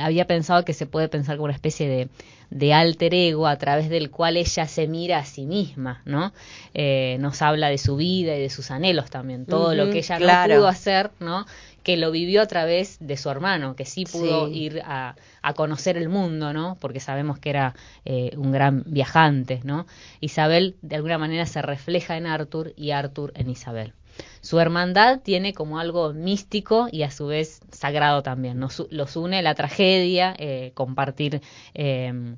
había 0.00 0.26
pensado 0.26 0.64
que 0.64 0.72
se 0.72 0.86
puede 0.86 1.08
pensar 1.08 1.36
como 1.36 1.46
una 1.46 1.54
especie 1.54 1.88
de, 1.88 2.08
de, 2.50 2.74
alter 2.74 3.14
ego 3.14 3.46
a 3.46 3.56
través 3.56 3.88
del 3.88 4.10
cual 4.10 4.36
ella 4.36 4.66
se 4.66 4.86
mira 4.86 5.18
a 5.18 5.24
sí 5.24 5.46
misma, 5.46 6.02
¿no? 6.04 6.32
Eh, 6.74 7.16
nos 7.20 7.42
habla 7.42 7.68
de 7.68 7.78
su 7.78 7.96
vida 7.96 8.36
y 8.36 8.40
de 8.40 8.50
sus 8.50 8.70
anhelos 8.70 9.10
también, 9.10 9.46
todo 9.46 9.74
lo 9.74 9.90
que 9.90 9.98
ella 9.98 10.18
no 10.18 10.54
pudo 10.54 10.68
hacer, 10.68 11.10
¿no? 11.20 11.46
Que 11.82 11.96
lo 11.96 12.10
vivió 12.10 12.42
a 12.42 12.46
través 12.46 12.98
de 13.00 13.16
su 13.16 13.30
hermano, 13.30 13.74
que 13.74 13.86
sí 13.86 14.04
pudo 14.04 14.48
ir 14.48 14.82
a, 14.84 15.16
a, 15.42 15.54
conocer 15.54 15.96
el 15.96 16.08
mundo, 16.08 16.52
¿no? 16.52 16.76
Porque 16.80 17.00
sabemos 17.00 17.38
que 17.38 17.50
era 17.50 17.74
eh, 18.04 18.32
un 18.36 18.52
gran 18.52 18.84
viajante, 18.86 19.60
¿no? 19.64 19.86
Isabel 20.20 20.76
de 20.82 20.96
alguna 20.96 21.18
manera 21.18 21.46
se 21.46 21.62
refleja 21.62 22.16
en 22.16 22.26
Arthur 22.26 22.74
y 22.76 22.90
Arthur 22.90 23.32
en 23.34 23.48
Isabel. 23.50 23.94
Su 24.40 24.58
hermandad 24.58 25.20
tiene 25.20 25.52
como 25.52 25.78
algo 25.78 26.12
místico 26.12 26.88
y 26.90 27.02
a 27.02 27.10
su 27.10 27.26
vez 27.26 27.60
sagrado 27.70 28.22
también. 28.22 28.58
Nos, 28.58 28.86
los 28.90 29.16
une 29.16 29.42
la 29.42 29.54
tragedia, 29.54 30.34
eh, 30.38 30.72
compartir 30.74 31.42
em, 31.74 32.36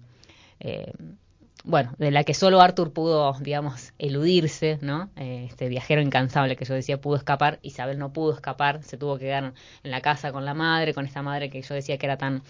em, 0.61 1.17
bueno, 1.65 1.95
de 1.99 2.11
la 2.11 2.25
que 2.25 2.35
solo 2.35 2.61
Arthur 2.61 2.93
pudo, 2.93 3.33
digamos, 3.41 3.93
eludirse, 3.99 4.79
¿no? 4.81 5.11
Eh, 5.17 5.47
este 5.49 5.69
viajero 5.69 6.01
incansable 6.01 6.57
que 6.57 6.65
yo 6.65 6.75
decía 6.75 7.01
pudo 7.01 7.17
escapar, 7.17 7.61
Isabel 7.63 7.99
no 7.99 8.13
pudo 8.13 8.35
escapar, 8.35 8.83
se 8.83 8.97
tuvo 8.97 9.17
que 9.17 9.27
quedar 9.27 9.55
en 9.85 9.91
la 9.91 10.01
casa 10.01 10.33
con 10.33 10.45
la 10.45 10.55
madre, 10.55 10.93
con 10.93 11.07
esta 11.07 11.23
madre 11.23 11.51
que 11.51 11.63
yo 11.63 11.75
decía 11.75 11.99
que 11.99 12.07
era 12.07 12.19
tan 12.19 12.43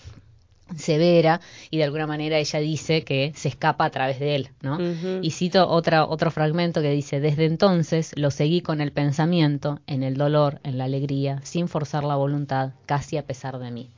severa 0.76 1.40
y 1.70 1.78
de 1.78 1.84
alguna 1.84 2.06
manera 2.06 2.38
ella 2.38 2.58
dice 2.60 3.02
que 3.04 3.32
se 3.34 3.48
escapa 3.48 3.84
a 3.84 3.90
través 3.90 4.18
de 4.18 4.34
él, 4.34 4.48
¿no? 4.60 4.78
Y 5.22 5.30
cito 5.30 5.68
otra, 5.68 6.04
otro 6.04 6.30
fragmento 6.30 6.82
que 6.82 6.90
dice, 6.90 7.20
desde 7.20 7.46
entonces 7.46 8.12
lo 8.16 8.30
seguí 8.30 8.60
con 8.60 8.80
el 8.80 8.92
pensamiento, 8.92 9.80
en 9.86 10.02
el 10.02 10.16
dolor, 10.16 10.60
en 10.64 10.78
la 10.78 10.84
alegría, 10.84 11.40
sin 11.42 11.68
forzar 11.68 12.04
la 12.04 12.16
voluntad, 12.16 12.72
casi 12.86 13.16
a 13.16 13.26
pesar 13.26 13.58
de 13.58 13.70
mí. 13.70 13.90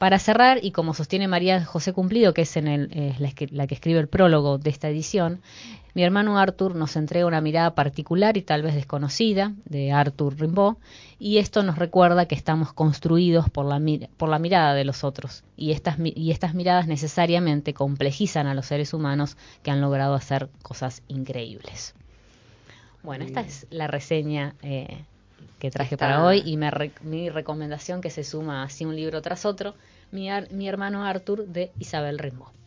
Para 0.00 0.18
cerrar, 0.18 0.60
y 0.62 0.70
como 0.70 0.94
sostiene 0.94 1.28
María 1.28 1.62
José 1.62 1.92
Cumplido, 1.92 2.32
que 2.32 2.40
es 2.42 2.56
en 2.56 2.68
el, 2.68 3.14
la, 3.18 3.32
que, 3.32 3.48
la, 3.48 3.66
que, 3.66 3.74
escribe 3.74 4.00
el 4.00 4.08
prólogo 4.08 4.56
de 4.56 4.70
esta 4.70 4.88
edición, 4.88 5.42
mi 5.94 6.02
hermano 6.02 6.38
Arthur 6.38 6.74
nos 6.74 6.96
entrega 6.96 7.26
una 7.26 7.40
mirada 7.40 7.74
particular 7.74 8.36
y 8.36 8.42
tal 8.42 8.62
vez 8.62 8.74
desconocida 8.74 9.52
de 9.64 9.92
Arthur 9.92 10.38
Rimbaud, 10.38 10.76
y 11.18 11.38
esto 11.38 11.62
nos 11.62 11.78
recuerda 11.78 12.26
que 12.26 12.34
estamos 12.34 12.72
construidos 12.72 13.50
por 13.50 13.66
la, 13.66 13.80
por 14.16 14.28
la 14.28 14.38
mirada 14.38 14.74
de 14.74 14.84
los 14.84 15.04
otros, 15.04 15.44
y 15.56 15.72
estas, 15.72 15.96
y 15.98 16.30
estas 16.30 16.54
miradas 16.54 16.86
necesariamente 16.86 17.74
complejizan 17.74 18.46
a 18.46 18.54
los 18.54 18.66
seres 18.66 18.94
humanos 18.94 19.36
que 19.62 19.70
han 19.70 19.80
logrado 19.80 20.14
hacer 20.14 20.48
cosas 20.62 21.02
increíbles. 21.08 21.94
Bueno, 23.02 23.24
esta 23.24 23.40
es 23.40 23.66
la 23.70 23.86
reseña 23.86 24.54
eh, 24.62 25.04
que 25.58 25.70
traje 25.70 25.96
para 25.96 26.24
hoy 26.24 26.42
y 26.44 26.58
mi 27.02 27.30
recomendación 27.30 28.00
que 28.00 28.10
se 28.10 28.24
suma 28.24 28.62
así 28.62 28.84
un 28.84 28.94
libro 28.94 29.22
tras 29.22 29.46
otro, 29.46 29.74
mi, 30.10 30.28
mi 30.50 30.68
hermano 30.68 31.04
Arthur 31.04 31.46
de 31.46 31.70
Isabel 31.78 32.18
Rimbaud. 32.18 32.59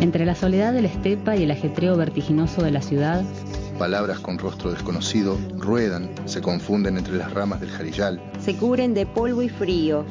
Entre 0.00 0.24
la 0.24 0.34
soledad 0.34 0.72
de 0.72 0.80
la 0.80 0.88
estepa 0.88 1.36
y 1.36 1.42
el 1.42 1.50
ajetreo 1.50 1.94
vertiginoso 1.94 2.62
de 2.62 2.70
la 2.70 2.80
ciudad, 2.80 3.22
palabras 3.78 4.18
con 4.18 4.38
rostro 4.38 4.70
desconocido 4.70 5.38
ruedan, 5.58 6.10
se 6.24 6.40
confunden 6.40 6.96
entre 6.96 7.16
las 7.16 7.34
ramas 7.34 7.60
del 7.60 7.70
jarillal. 7.70 8.18
Se 8.42 8.56
cubren 8.56 8.94
de 8.94 9.04
polvo 9.04 9.42
y 9.42 9.50
frío, 9.50 10.06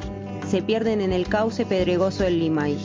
se 0.48 0.62
pierden 0.62 1.00
en 1.00 1.12
el 1.12 1.26
cauce 1.26 1.66
pedregoso 1.66 2.22
del 2.22 2.38
limay. 2.38 2.78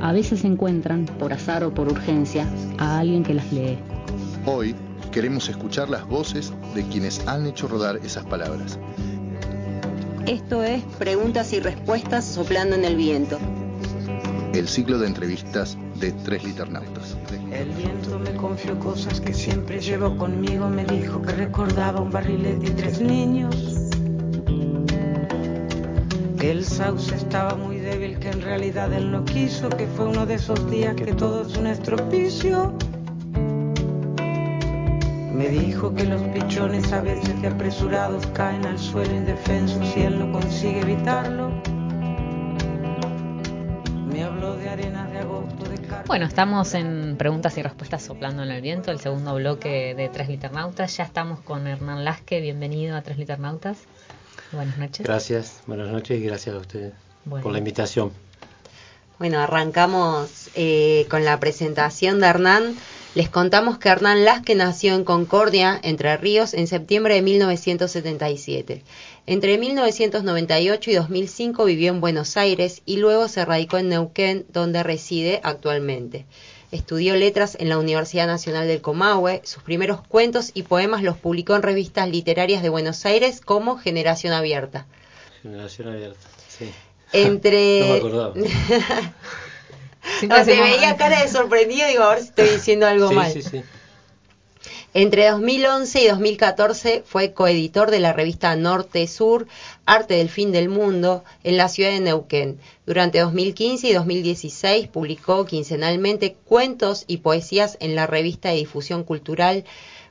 A 0.00 0.12
veces 0.12 0.44
encuentran, 0.44 1.06
por 1.06 1.32
azar 1.32 1.64
o 1.64 1.74
por 1.74 1.88
urgencia, 1.88 2.46
a 2.78 3.00
alguien 3.00 3.24
que 3.24 3.34
las 3.34 3.52
lee. 3.52 3.76
Hoy 4.46 4.76
queremos 5.10 5.48
escuchar 5.48 5.88
las 5.88 6.06
voces 6.06 6.52
de 6.76 6.84
quienes 6.84 7.26
han 7.26 7.44
hecho 7.46 7.66
rodar 7.66 7.96
esas 8.04 8.24
palabras. 8.24 8.78
Esto 10.28 10.62
es 10.62 10.80
Preguntas 10.96 11.52
y 11.52 11.58
Respuestas 11.58 12.24
soplando 12.24 12.76
en 12.76 12.84
el 12.84 12.94
viento. 12.94 13.36
El 14.52 14.68
ciclo 14.68 14.98
de 14.98 15.08
entrevistas 15.08 15.76
de 16.00 16.12
tres 16.24 16.44
liternautas. 16.44 17.16
El 17.52 17.70
viento 17.70 18.18
me 18.18 18.32
confió 18.34 18.78
cosas 18.78 19.20
que 19.20 19.32
siempre 19.32 19.80
llevo 19.80 20.16
conmigo. 20.16 20.68
Me 20.68 20.84
dijo 20.84 21.22
que 21.22 21.32
recordaba 21.32 22.00
un 22.00 22.10
barrilete 22.10 22.66
y 22.66 22.70
tres 22.70 23.00
niños. 23.00 23.56
El 26.40 26.64
sauce 26.64 27.14
estaba 27.14 27.54
muy 27.54 27.78
débil, 27.78 28.18
que 28.18 28.28
en 28.28 28.42
realidad 28.42 28.92
él 28.92 29.10
no 29.10 29.24
quiso. 29.24 29.68
Que 29.70 29.86
fue 29.86 30.06
uno 30.06 30.26
de 30.26 30.34
esos 30.34 30.70
días 30.70 30.94
que 30.94 31.14
todo 31.14 31.42
es 31.42 31.56
un 31.56 31.66
estropicio. 31.66 32.74
Me 35.32 35.48
dijo 35.48 35.94
que 35.94 36.04
los 36.04 36.22
pichones 36.22 36.92
a 36.92 37.00
veces 37.00 37.40
de 37.42 37.48
apresurados 37.48 38.26
caen 38.28 38.64
al 38.66 38.78
suelo 38.78 39.14
indefensos 39.14 39.96
y 39.96 40.02
él 40.02 40.18
no 40.18 40.32
consigue 40.32 40.80
evitarlo. 40.80 41.50
Bueno, 46.06 46.26
estamos 46.26 46.74
en 46.74 47.16
preguntas 47.16 47.56
y 47.56 47.62
respuestas 47.62 48.02
soplando 48.02 48.42
en 48.42 48.50
el 48.50 48.60
viento, 48.60 48.90
el 48.90 49.00
segundo 49.00 49.34
bloque 49.34 49.94
de 49.94 50.10
Tres 50.10 50.28
Liternautas. 50.28 50.94
Ya 50.98 51.04
estamos 51.04 51.40
con 51.40 51.66
Hernán 51.66 52.04
Lasque, 52.04 52.40
bienvenido 52.42 52.94
a 52.94 53.00
Tres 53.00 53.16
Liternautas. 53.16 53.78
Buenas 54.52 54.76
noches. 54.76 55.06
Gracias, 55.06 55.62
buenas 55.66 55.88
noches 55.90 56.20
y 56.20 56.24
gracias 56.24 56.54
a 56.54 56.58
ustedes 56.58 56.92
por 57.24 57.50
la 57.50 57.58
invitación. 57.58 58.12
Bueno, 59.18 59.40
arrancamos 59.40 60.50
eh, 60.54 61.06
con 61.08 61.24
la 61.24 61.40
presentación 61.40 62.20
de 62.20 62.26
Hernán. 62.26 62.76
Les 63.14 63.28
contamos 63.28 63.78
que 63.78 63.90
Hernán 63.90 64.24
Lasque 64.24 64.56
nació 64.56 64.96
en 64.96 65.04
Concordia, 65.04 65.78
Entre 65.84 66.16
Ríos, 66.16 66.52
en 66.52 66.66
septiembre 66.66 67.14
de 67.14 67.22
1977. 67.22 68.82
Entre 69.26 69.56
1998 69.56 70.90
y 70.90 70.94
2005 70.94 71.64
vivió 71.64 71.92
en 71.92 72.00
Buenos 72.00 72.36
Aires 72.36 72.82
y 72.86 72.96
luego 72.96 73.28
se 73.28 73.44
radicó 73.44 73.78
en 73.78 73.88
Neuquén, 73.88 74.46
donde 74.48 74.82
reside 74.82 75.40
actualmente. 75.44 76.26
Estudió 76.72 77.14
letras 77.14 77.56
en 77.60 77.68
la 77.68 77.78
Universidad 77.78 78.26
Nacional 78.26 78.66
del 78.66 78.80
Comahue. 78.80 79.42
Sus 79.44 79.62
primeros 79.62 80.00
cuentos 80.02 80.50
y 80.52 80.64
poemas 80.64 81.04
los 81.04 81.16
publicó 81.16 81.54
en 81.54 81.62
revistas 81.62 82.08
literarias 82.08 82.64
de 82.64 82.68
Buenos 82.68 83.06
Aires 83.06 83.40
como 83.40 83.78
Generación 83.78 84.32
Abierta. 84.32 84.86
Generación 85.40 85.86
Abierta, 85.86 86.26
sí. 86.48 86.68
Entre... 87.12 87.78
no 87.80 87.86
me 87.86 87.96
acordaba. 87.98 88.34
no, 90.28 90.44
te 90.44 90.60
veía 90.60 90.96
cara 90.96 91.22
de 91.22 91.28
sorprendido, 91.28 91.86
digo, 91.88 92.02
a 92.02 92.10
ver 92.10 92.20
si 92.20 92.28
estoy 92.28 92.48
diciendo 92.56 92.86
algo 92.86 93.08
sí, 93.08 93.14
mal. 93.14 93.32
Sí, 93.32 93.42
sí. 93.42 93.62
Entre 94.96 95.28
2011 95.28 96.02
y 96.02 96.06
2014 96.06 97.02
fue 97.04 97.32
coeditor 97.32 97.90
de 97.90 97.98
la 97.98 98.12
revista 98.12 98.54
Norte 98.54 99.08
Sur, 99.08 99.48
Arte 99.86 100.14
del 100.14 100.28
Fin 100.28 100.52
del 100.52 100.68
Mundo, 100.68 101.24
en 101.42 101.56
la 101.56 101.68
ciudad 101.68 101.90
de 101.90 101.98
Neuquén. 101.98 102.60
Durante 102.86 103.18
2015 103.18 103.88
y 103.88 103.92
2016 103.92 104.86
publicó 104.86 105.46
quincenalmente 105.46 106.36
cuentos 106.44 107.04
y 107.08 107.16
poesías 107.16 107.76
en 107.80 107.96
la 107.96 108.06
revista 108.06 108.50
de 108.50 108.56
difusión 108.56 109.02
cultural 109.02 109.64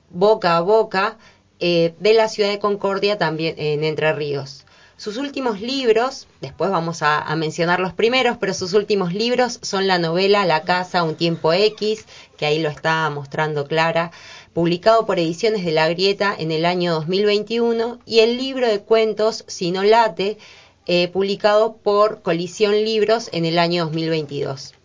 Boca 0.10 0.58
a 0.58 0.62
Boca 0.62 1.18
eh, 1.62 1.94
de 2.02 2.14
la 2.14 2.28
ciudad 2.28 2.50
de 2.50 2.60
Concordia, 2.60 3.18
también 3.18 3.56
en 3.58 3.86
Entre 3.86 4.12
Ríos. 4.12 4.66
Sus 4.96 5.18
últimos 5.18 5.60
libros, 5.60 6.28
después 6.40 6.70
vamos 6.70 7.02
a, 7.02 7.36
mencionar 7.36 7.80
los 7.80 7.94
primeros, 7.94 8.38
pero 8.38 8.54
sus 8.54 8.74
últimos 8.74 9.12
libros 9.12 9.60
son 9.64 9.88
la 9.88 9.98
novela 9.98 10.46
La 10.46 10.62
Casa, 10.62 11.04
un 11.04 11.16
tiempo 11.16 11.52
X, 11.52 12.06
que 12.38 12.46
ahí 12.46 12.60
lo 12.60 12.70
está 12.70 13.10
mostrando 13.10 13.66
Clara, 13.66 14.12
publicado 14.54 15.08
por 15.08 15.18
Ediciones 15.18 15.66
de 15.66 15.72
la 15.72 15.90
Grieta 15.90 16.36
en 16.38 16.52
el 16.52 16.64
año 16.64 16.94
2021, 16.94 18.00
y 18.06 18.20
el 18.20 18.38
libro 18.38 18.68
de 18.68 18.82
cuentos 18.82 19.46
Sino 19.48 19.84
Late, 19.84 20.38
eh, 20.86 21.08
publicado 21.08 21.78
por 21.78 22.22
Colisión 22.22 22.74
Libros 22.74 23.30
en 23.34 23.46
el 23.46 23.58
año 23.58 23.86
2022. 23.86 24.76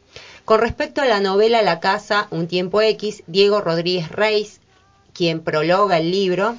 Con 0.47 0.61
respecto 0.61 1.03
a 1.03 1.07
la 1.07 1.21
novela 1.21 1.61
La 1.61 1.81
Casa, 1.81 2.29
un 2.31 2.49
tiempo 2.49 2.81
X, 2.81 3.23
Diego 3.27 3.61
Rodríguez 3.61 4.11
Reis, 4.11 4.61
quien 5.12 5.40
prologa 5.40 5.99
el 5.99 6.11
libro, 6.11 6.57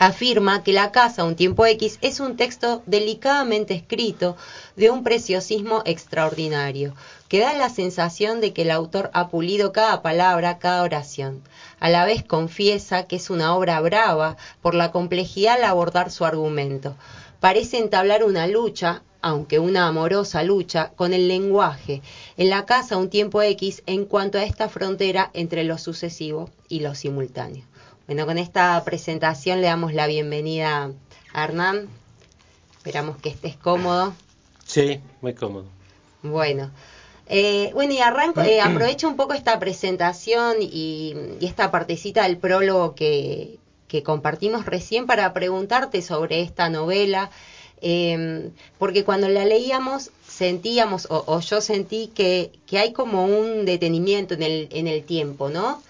afirma 0.00 0.62
que 0.62 0.72
La 0.72 0.92
Casa, 0.92 1.24
un 1.24 1.36
tiempo 1.36 1.66
X, 1.66 1.98
es 2.00 2.20
un 2.20 2.38
texto 2.38 2.82
delicadamente 2.86 3.74
escrito 3.74 4.34
de 4.74 4.88
un 4.88 5.04
preciosismo 5.04 5.82
extraordinario, 5.84 6.94
que 7.28 7.40
da 7.40 7.52
la 7.52 7.68
sensación 7.68 8.40
de 8.40 8.54
que 8.54 8.62
el 8.62 8.70
autor 8.70 9.10
ha 9.12 9.28
pulido 9.28 9.72
cada 9.72 10.00
palabra, 10.00 10.58
cada 10.58 10.84
oración. 10.84 11.42
A 11.80 11.90
la 11.90 12.06
vez 12.06 12.24
confiesa 12.24 13.02
que 13.02 13.16
es 13.16 13.28
una 13.28 13.54
obra 13.54 13.78
brava 13.82 14.38
por 14.62 14.74
la 14.74 14.90
complejidad 14.90 15.56
al 15.56 15.64
abordar 15.64 16.10
su 16.10 16.24
argumento. 16.24 16.96
Parece 17.38 17.76
entablar 17.76 18.24
una 18.24 18.46
lucha, 18.46 19.02
aunque 19.20 19.58
una 19.58 19.86
amorosa 19.86 20.42
lucha, 20.42 20.92
con 20.96 21.12
el 21.12 21.28
lenguaje, 21.28 22.00
en 22.38 22.48
la 22.48 22.64
casa 22.64 22.96
un 22.96 23.10
tiempo 23.10 23.42
X 23.42 23.82
en 23.84 24.06
cuanto 24.06 24.38
a 24.38 24.44
esta 24.44 24.70
frontera 24.70 25.30
entre 25.34 25.62
lo 25.64 25.76
sucesivo 25.76 26.48
y 26.70 26.80
lo 26.80 26.94
simultáneo. 26.94 27.69
Bueno, 28.10 28.26
con 28.26 28.38
esta 28.38 28.82
presentación 28.84 29.60
le 29.60 29.68
damos 29.68 29.94
la 29.94 30.08
bienvenida 30.08 30.90
a 31.32 31.44
Hernán. 31.44 31.88
Esperamos 32.76 33.18
que 33.18 33.28
estés 33.28 33.54
cómodo. 33.54 34.14
Sí, 34.66 34.98
muy 35.20 35.32
cómodo. 35.32 35.66
Bueno, 36.24 36.72
eh, 37.28 37.70
bueno 37.72 37.92
y 37.92 38.00
arranco, 38.00 38.40
eh, 38.40 38.60
aprovecho 38.60 39.06
un 39.06 39.14
poco 39.14 39.34
esta 39.34 39.60
presentación 39.60 40.56
y, 40.60 41.14
y 41.38 41.46
esta 41.46 41.70
partecita 41.70 42.24
del 42.24 42.36
prólogo 42.36 42.96
que, 42.96 43.60
que, 43.86 44.02
compartimos 44.02 44.66
recién 44.66 45.06
para 45.06 45.32
preguntarte 45.32 46.02
sobre 46.02 46.40
esta 46.40 46.68
novela, 46.68 47.30
eh, 47.80 48.50
porque 48.80 49.04
cuando 49.04 49.28
la 49.28 49.44
leíamos 49.44 50.10
sentíamos, 50.26 51.06
o, 51.10 51.22
o 51.28 51.38
yo 51.38 51.60
sentí 51.60 52.08
que, 52.08 52.50
que, 52.66 52.80
hay 52.80 52.92
como 52.92 53.24
un 53.26 53.64
detenimiento 53.66 54.34
en 54.34 54.42
el, 54.42 54.68
en 54.72 54.88
el 54.88 55.04
tiempo, 55.04 55.48
¿no? 55.48 55.80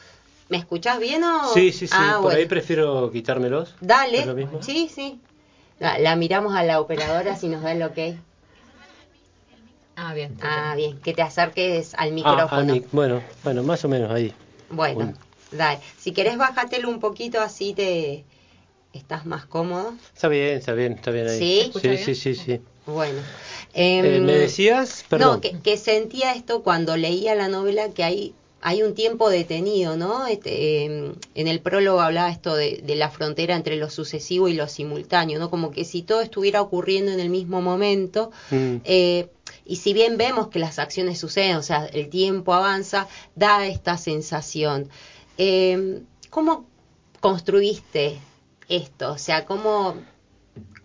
¿Me 0.51 0.57
escuchás 0.57 0.99
bien 0.99 1.23
o...? 1.23 1.55
Sí, 1.55 1.71
sí, 1.71 1.87
sí. 1.87 1.95
Ah, 1.97 2.15
Por 2.15 2.23
bueno. 2.23 2.39
ahí 2.41 2.47
prefiero 2.47 3.11
quitármelos. 3.13 3.77
Dale. 3.81 4.19
¿Es 4.19 4.27
lo 4.27 4.35
mismo? 4.35 4.61
Sí, 4.61 4.91
sí. 4.93 5.21
La, 5.79 5.97
la, 6.01 6.17
miramos 6.17 6.57
a 6.57 6.65
la 6.65 6.81
operadora 6.81 7.37
si 7.37 7.47
nos 7.49 7.63
da 7.63 7.71
el 7.71 7.83
ok. 7.85 7.99
Ah, 9.95 10.13
bien. 10.13 10.37
Ah, 10.43 10.75
bien. 10.77 10.99
Que 10.99 11.15
te 11.15 11.23
acerques 11.23 11.95
al 11.95 12.13
micrófono. 12.13 12.49
Ah, 12.51 12.57
al 12.57 12.67
mic. 12.67 12.89
Bueno, 12.91 13.23
bueno, 13.45 13.63
más 13.63 13.85
o 13.85 13.89
menos 13.89 14.11
ahí. 14.11 14.35
Bueno, 14.71 14.95
bueno, 14.97 15.15
dale. 15.53 15.79
Si 15.97 16.11
querés, 16.11 16.37
bájatelo 16.37 16.89
un 16.91 16.99
poquito 16.99 17.41
así 17.41 17.73
te... 17.73 18.25
¿Estás 18.93 19.27
más 19.27 19.47
cómodo? 19.47 19.95
Está 20.13 20.27
bien, 20.27 20.59
está 20.59 20.73
bien, 20.73 20.95
está 20.95 21.13
bien 21.13 21.29
ahí. 21.29 21.39
¿Sí? 21.39 21.73
Sí, 21.81 21.97
sí, 21.97 22.15
sí, 22.17 22.35
sí. 22.35 22.61
Bueno. 22.87 23.21
Eh, 23.73 24.03
¿Me 24.03 24.17
em, 24.17 24.27
decías? 24.27 25.05
Perdón. 25.09 25.35
No, 25.35 25.41
que, 25.41 25.61
que, 25.61 25.77
sentía 25.77 26.33
esto 26.35 26.65
cuando 26.65 26.97
leía 26.97 27.37
la 27.37 27.47
novela 27.47 27.91
que 27.91 28.03
hay 28.03 28.35
hay 28.63 28.83
un 28.83 28.95
tiempo 28.95 29.31
detenido, 29.31 29.97
¿no? 29.97 30.27
Este, 30.27 30.85
em, 30.85 31.15
en 31.35 31.49
el 31.49 31.61
prólogo 31.61 32.01
hablaba 32.01 32.31
esto 32.31 32.55
de, 32.55 32.83
la 32.95 33.11
frontera 33.11 33.57
entre 33.57 33.77
lo 33.77 33.89
sucesivo 33.89 34.49
y 34.49 34.55
lo 34.55 34.69
simultáneo, 34.69 35.39
¿no? 35.39 35.51
Como 35.51 35.71
que 35.71 35.85
si 35.85 36.03
todo 36.03 36.21
estuviera 36.21 36.61
ocurriendo 36.61 37.11
en 37.13 37.21
el 37.21 37.31
mismo 37.31 37.63
momento, 37.63 38.31
mm. 38.51 38.77
eh, 38.85 39.29
y 39.65 39.77
si 39.77 39.93
bien 39.93 40.17
vemos 40.19 40.49
que 40.49 40.59
las 40.59 40.79
acciones 40.79 41.19
suceden, 41.19 41.57
o 41.57 41.63
sea, 41.63 41.87
el 41.87 42.09
tiempo 42.09 42.53
avanza, 42.53 43.09
da 43.35 43.67
esta 43.67 43.97
sensación. 43.97 44.89
Eh, 45.39 46.03
¿Cómo 46.29 46.67
construiste 47.21 48.19
esto? 48.69 49.13
O 49.13 49.19
sea, 49.19 49.47
¿cómo, 49.47 49.97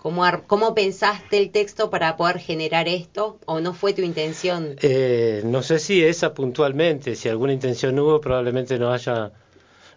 cómo, 0.06 0.24
¿cómo 0.46 0.76
pensaste 0.76 1.40
el 1.40 1.50
texto 1.50 1.90
para 1.90 2.16
poder 2.16 2.38
generar 2.38 2.88
esto? 2.88 3.40
¿O 3.48 3.60
no 3.60 3.74
fue 3.74 3.92
tu 3.94 4.04
intención? 4.04 4.76
Eh, 4.84 5.42
no 5.46 5.64
sé 5.64 5.80
si 5.80 6.04
esa 6.04 6.36
puntualmente, 6.36 7.16
si 7.16 7.28
alguna 7.28 7.54
intención 7.54 7.98
hubo, 7.98 8.22
probablemente 8.22 8.78
no 8.78 8.94
haya, 8.94 9.32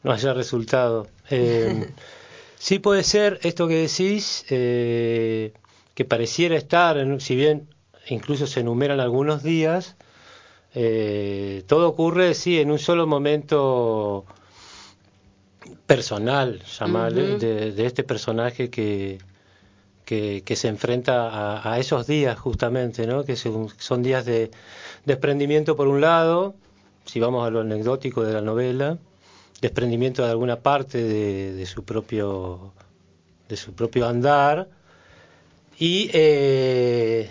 no 0.03 0.11
haya 0.11 0.33
resultado. 0.33 1.09
Eh, 1.29 1.91
sí 2.59 2.79
puede 2.79 3.05
ser 3.05 3.39
esto 3.43 3.69
que 3.69 3.83
decís, 3.83 4.47
que 4.49 6.05
pareciera 6.09 6.57
estar, 6.57 6.97
si 7.21 7.37
bien 7.37 7.69
incluso 8.09 8.47
se 8.47 8.61
enumeran 8.61 9.01
algunos 9.01 9.43
días, 9.43 9.95
eh, 10.75 11.65
todo 11.67 11.87
ocurre, 11.87 12.33
sí, 12.33 12.59
en 12.59 12.71
un 12.71 12.79
solo 12.79 13.07
momento 13.07 14.25
personal, 15.85 16.63
llamarle, 16.79 17.37
de, 17.37 17.85
este 17.85 18.05
personaje 18.05 18.71
que, 18.71 19.19
que, 20.09 20.57
se 20.57 20.69
enfrenta 20.69 21.71
a, 21.71 21.79
esos 21.79 22.07
días 22.07 22.39
justamente, 22.39 23.07
¿no? 23.07 23.25
que 23.25 23.37
son, 23.37 24.03
días 24.03 24.25
de 24.25 24.51
desprendimiento 25.05 25.77
por 25.77 25.87
un 25.87 26.01
lado, 26.01 26.55
si 27.05 27.21
vamos 27.21 27.47
a 27.47 27.51
lo 27.51 27.61
anecdótico 27.61 28.23
de 28.25 28.33
la 28.33 28.41
novela, 28.41 28.97
desprendimiento 29.61 30.25
de 30.25 30.31
alguna 30.31 30.61
parte 30.61 31.03
de, 31.03 31.67
su 31.67 31.85
propio 31.85 32.73
de 33.51 33.57
su 33.59 33.75
propio 33.75 34.07
andar 34.07 34.69
y 35.79 36.11
eh, 36.15 37.29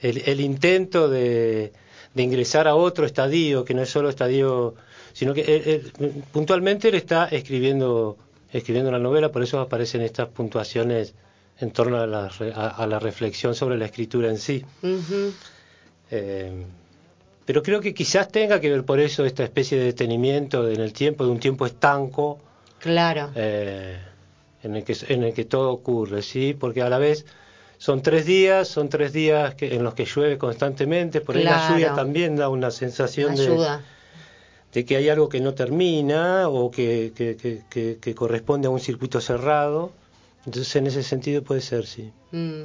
el, 0.00 0.40
intento 0.40 1.08
de, 1.08 1.72
ingresar 2.14 2.68
a 2.68 2.76
otro 2.76 3.06
estadio, 3.06 3.64
que 3.64 3.74
no 3.74 3.82
es 3.82 3.90
solo 3.90 4.08
estadio, 4.08 4.76
sino 5.14 5.34
que 5.34 5.82
puntualmente 6.30 6.90
él 6.90 6.94
está 6.94 7.26
escribiendo, 7.26 8.16
escribiendo 8.52 8.92
la 8.92 9.00
novela, 9.00 9.32
por 9.32 9.42
eso 9.42 9.58
aparecen 9.58 10.02
estas 10.02 10.28
puntuaciones 10.28 11.14
en 11.60 11.70
torno 11.70 11.98
a 11.98 12.06
la, 12.06 12.30
a, 12.54 12.86
la 12.86 12.98
reflexión 12.98 13.54
sobre 13.54 13.76
la 13.76 13.86
escritura 13.86 14.28
en 14.28 14.38
sí. 14.38 14.64
Eh, 16.10 16.64
pero 17.44 17.62
creo 17.62 17.80
que 17.80 17.94
quizás 17.94 18.28
tenga 18.28 18.60
que 18.60 18.70
ver 18.70 18.84
por 18.84 19.00
eso 19.00 19.24
esta 19.24 19.44
especie 19.44 19.78
de 19.78 19.86
detenimiento 19.86 20.68
en 20.68 20.80
el 20.80 20.92
tiempo, 20.92 21.24
de 21.24 21.30
un 21.30 21.40
tiempo 21.40 21.66
estanco. 21.66 22.38
Claro. 22.78 23.30
Eh, 23.34 23.98
en, 24.62 24.76
el 24.76 24.84
que, 24.84 24.96
en 25.08 25.24
el 25.24 25.34
que 25.34 25.44
todo 25.44 25.70
ocurre, 25.72 26.22
¿sí? 26.22 26.54
Porque 26.58 26.82
a 26.82 26.88
la 26.88 26.98
vez 26.98 27.26
son 27.78 28.02
tres 28.02 28.24
días, 28.24 28.68
son 28.68 28.88
tres 28.88 29.12
días 29.12 29.54
que, 29.54 29.74
en 29.74 29.82
los 29.82 29.94
que 29.94 30.04
llueve 30.04 30.38
constantemente, 30.38 31.20
por 31.20 31.36
ahí 31.36 31.44
la 31.44 31.70
lluvia 31.70 31.94
también 31.94 32.36
da 32.36 32.48
una 32.48 32.70
sensación 32.70 33.34
de, 33.34 34.84
que 34.84 34.96
hay 34.96 35.08
algo 35.08 35.28
que 35.28 35.40
no 35.40 35.54
termina 35.54 36.48
o 36.48 36.70
que, 36.70 37.12
que, 37.16 38.14
corresponde 38.14 38.68
a 38.68 38.70
un 38.70 38.80
circuito 38.80 39.20
cerrado. 39.20 39.92
Entonces 40.46 40.74
en 40.76 40.86
ese 40.86 41.02
sentido 41.02 41.42
puede 41.42 41.60
ser, 41.60 41.86
sí. 41.86 42.12
Mm. 42.32 42.64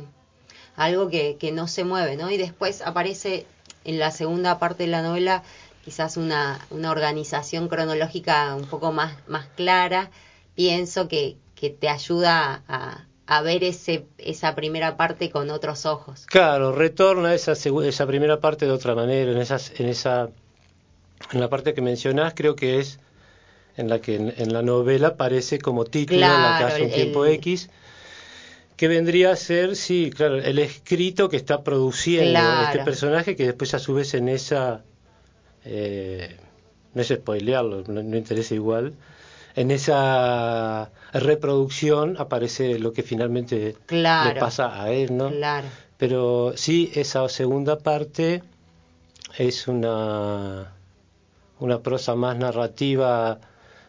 Algo 0.75 1.09
que, 1.09 1.37
que 1.37 1.51
no 1.51 1.67
se 1.67 1.83
mueve, 1.83 2.17
¿no? 2.17 2.29
Y 2.31 2.37
después 2.37 2.81
aparece 2.81 3.45
en 3.83 3.99
la 3.99 4.11
segunda 4.11 4.59
parte 4.59 4.83
de 4.83 4.89
la 4.89 5.01
novela 5.01 5.43
quizás 5.83 6.17
una, 6.17 6.59
una 6.71 6.91
organización 6.91 7.67
cronológica 7.67 8.55
un 8.55 8.65
poco 8.65 8.91
más, 8.91 9.15
más 9.27 9.45
clara. 9.55 10.09
Pienso 10.55 11.07
que, 11.07 11.37
que 11.53 11.69
te 11.69 11.87
ayuda 11.89 12.63
a, 12.67 13.05
a 13.27 13.41
ver 13.41 13.63
ese, 13.63 14.05
esa 14.17 14.55
primera 14.55 14.97
parte 14.97 15.29
con 15.29 15.49
otros 15.49 15.85
ojos. 15.85 16.25
Claro, 16.27 16.71
retorna 16.71 17.33
esa, 17.33 17.53
esa 17.53 18.07
primera 18.07 18.39
parte 18.39 18.65
de 18.65 18.71
otra 18.71 18.95
manera, 18.95 19.31
en, 19.31 19.37
esas, 19.37 19.79
en, 19.79 19.87
esa, 19.87 20.29
en 21.31 21.39
la 21.39 21.49
parte 21.49 21.73
que 21.73 21.81
mencionás 21.81 22.33
creo 22.35 22.55
que 22.55 22.79
es 22.79 22.99
en 23.77 23.89
la 23.89 23.99
que 23.99 24.15
en, 24.15 24.53
la 24.53 24.61
novela 24.61 25.09
aparece 25.09 25.59
como 25.59 25.85
título 25.85 26.21
la 26.21 26.57
casa 26.59 26.83
un 26.83 26.91
tiempo 26.91 27.25
X, 27.25 27.69
que 28.77 28.87
vendría 28.87 29.31
a 29.31 29.35
ser, 29.35 29.75
sí, 29.75 30.11
claro, 30.15 30.37
el 30.37 30.59
escrito 30.59 31.29
que 31.29 31.37
está 31.37 31.63
produciendo 31.63 32.39
este 32.63 32.83
personaje 32.83 33.35
que 33.35 33.45
después 33.45 33.73
a 33.73 33.79
su 33.79 33.93
vez 33.93 34.13
en 34.13 34.29
esa... 34.29 34.83
Eh, 35.65 36.37
no 36.93 37.01
es 37.01 37.09
spoilearlo, 37.09 37.83
no 37.87 38.17
interesa 38.17 38.55
igual, 38.55 38.93
en 39.55 39.71
esa 39.71 40.91
reproducción 41.13 42.17
aparece 42.19 42.77
lo 42.77 42.91
que 42.91 43.03
finalmente 43.03 43.77
le 43.89 44.35
pasa 44.39 44.81
a 44.81 44.91
él, 44.91 45.15
¿no? 45.15 45.29
Claro. 45.29 45.67
Pero 45.97 46.53
sí, 46.57 46.91
esa 46.93 47.27
segunda 47.29 47.77
parte 47.79 48.43
es 49.37 49.69
una, 49.69 50.73
una 51.59 51.79
prosa 51.79 52.15
más 52.15 52.37
narrativa, 52.37 53.39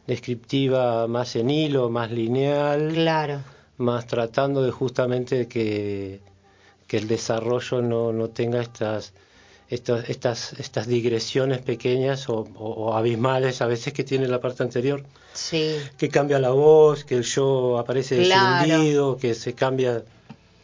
descriptiva, 0.06 1.06
más 1.06 1.36
en 1.36 1.50
hilo, 1.50 1.90
más 1.90 2.10
lineal. 2.10 2.92
Claro. 2.92 3.40
Más 3.78 4.06
tratando 4.06 4.62
de 4.62 4.70
justamente 4.70 5.48
que, 5.48 6.20
que 6.86 6.96
el 6.96 7.08
desarrollo 7.08 7.82
no, 7.82 8.12
no 8.12 8.28
tenga 8.28 8.60
estas 8.60 9.12
estas, 9.68 10.08
estas, 10.08 10.52
estas 10.54 10.86
digresiones 10.86 11.60
pequeñas 11.60 12.26
o, 12.28 12.94
abismales 12.94 13.60
a 13.62 13.66
veces 13.66 13.92
que 13.92 14.04
tiene 14.04 14.28
la 14.28 14.40
parte 14.40 14.62
anterior. 14.62 15.04
Sí. 15.32 15.76
Que 15.98 16.08
cambia 16.08 16.38
la 16.38 16.50
voz, 16.50 17.04
que 17.04 17.16
el 17.16 17.24
yo 17.24 17.78
aparece 17.78 18.22
claro. 18.22 19.18
que 19.20 19.34
se 19.34 19.54
cambia 19.54 20.02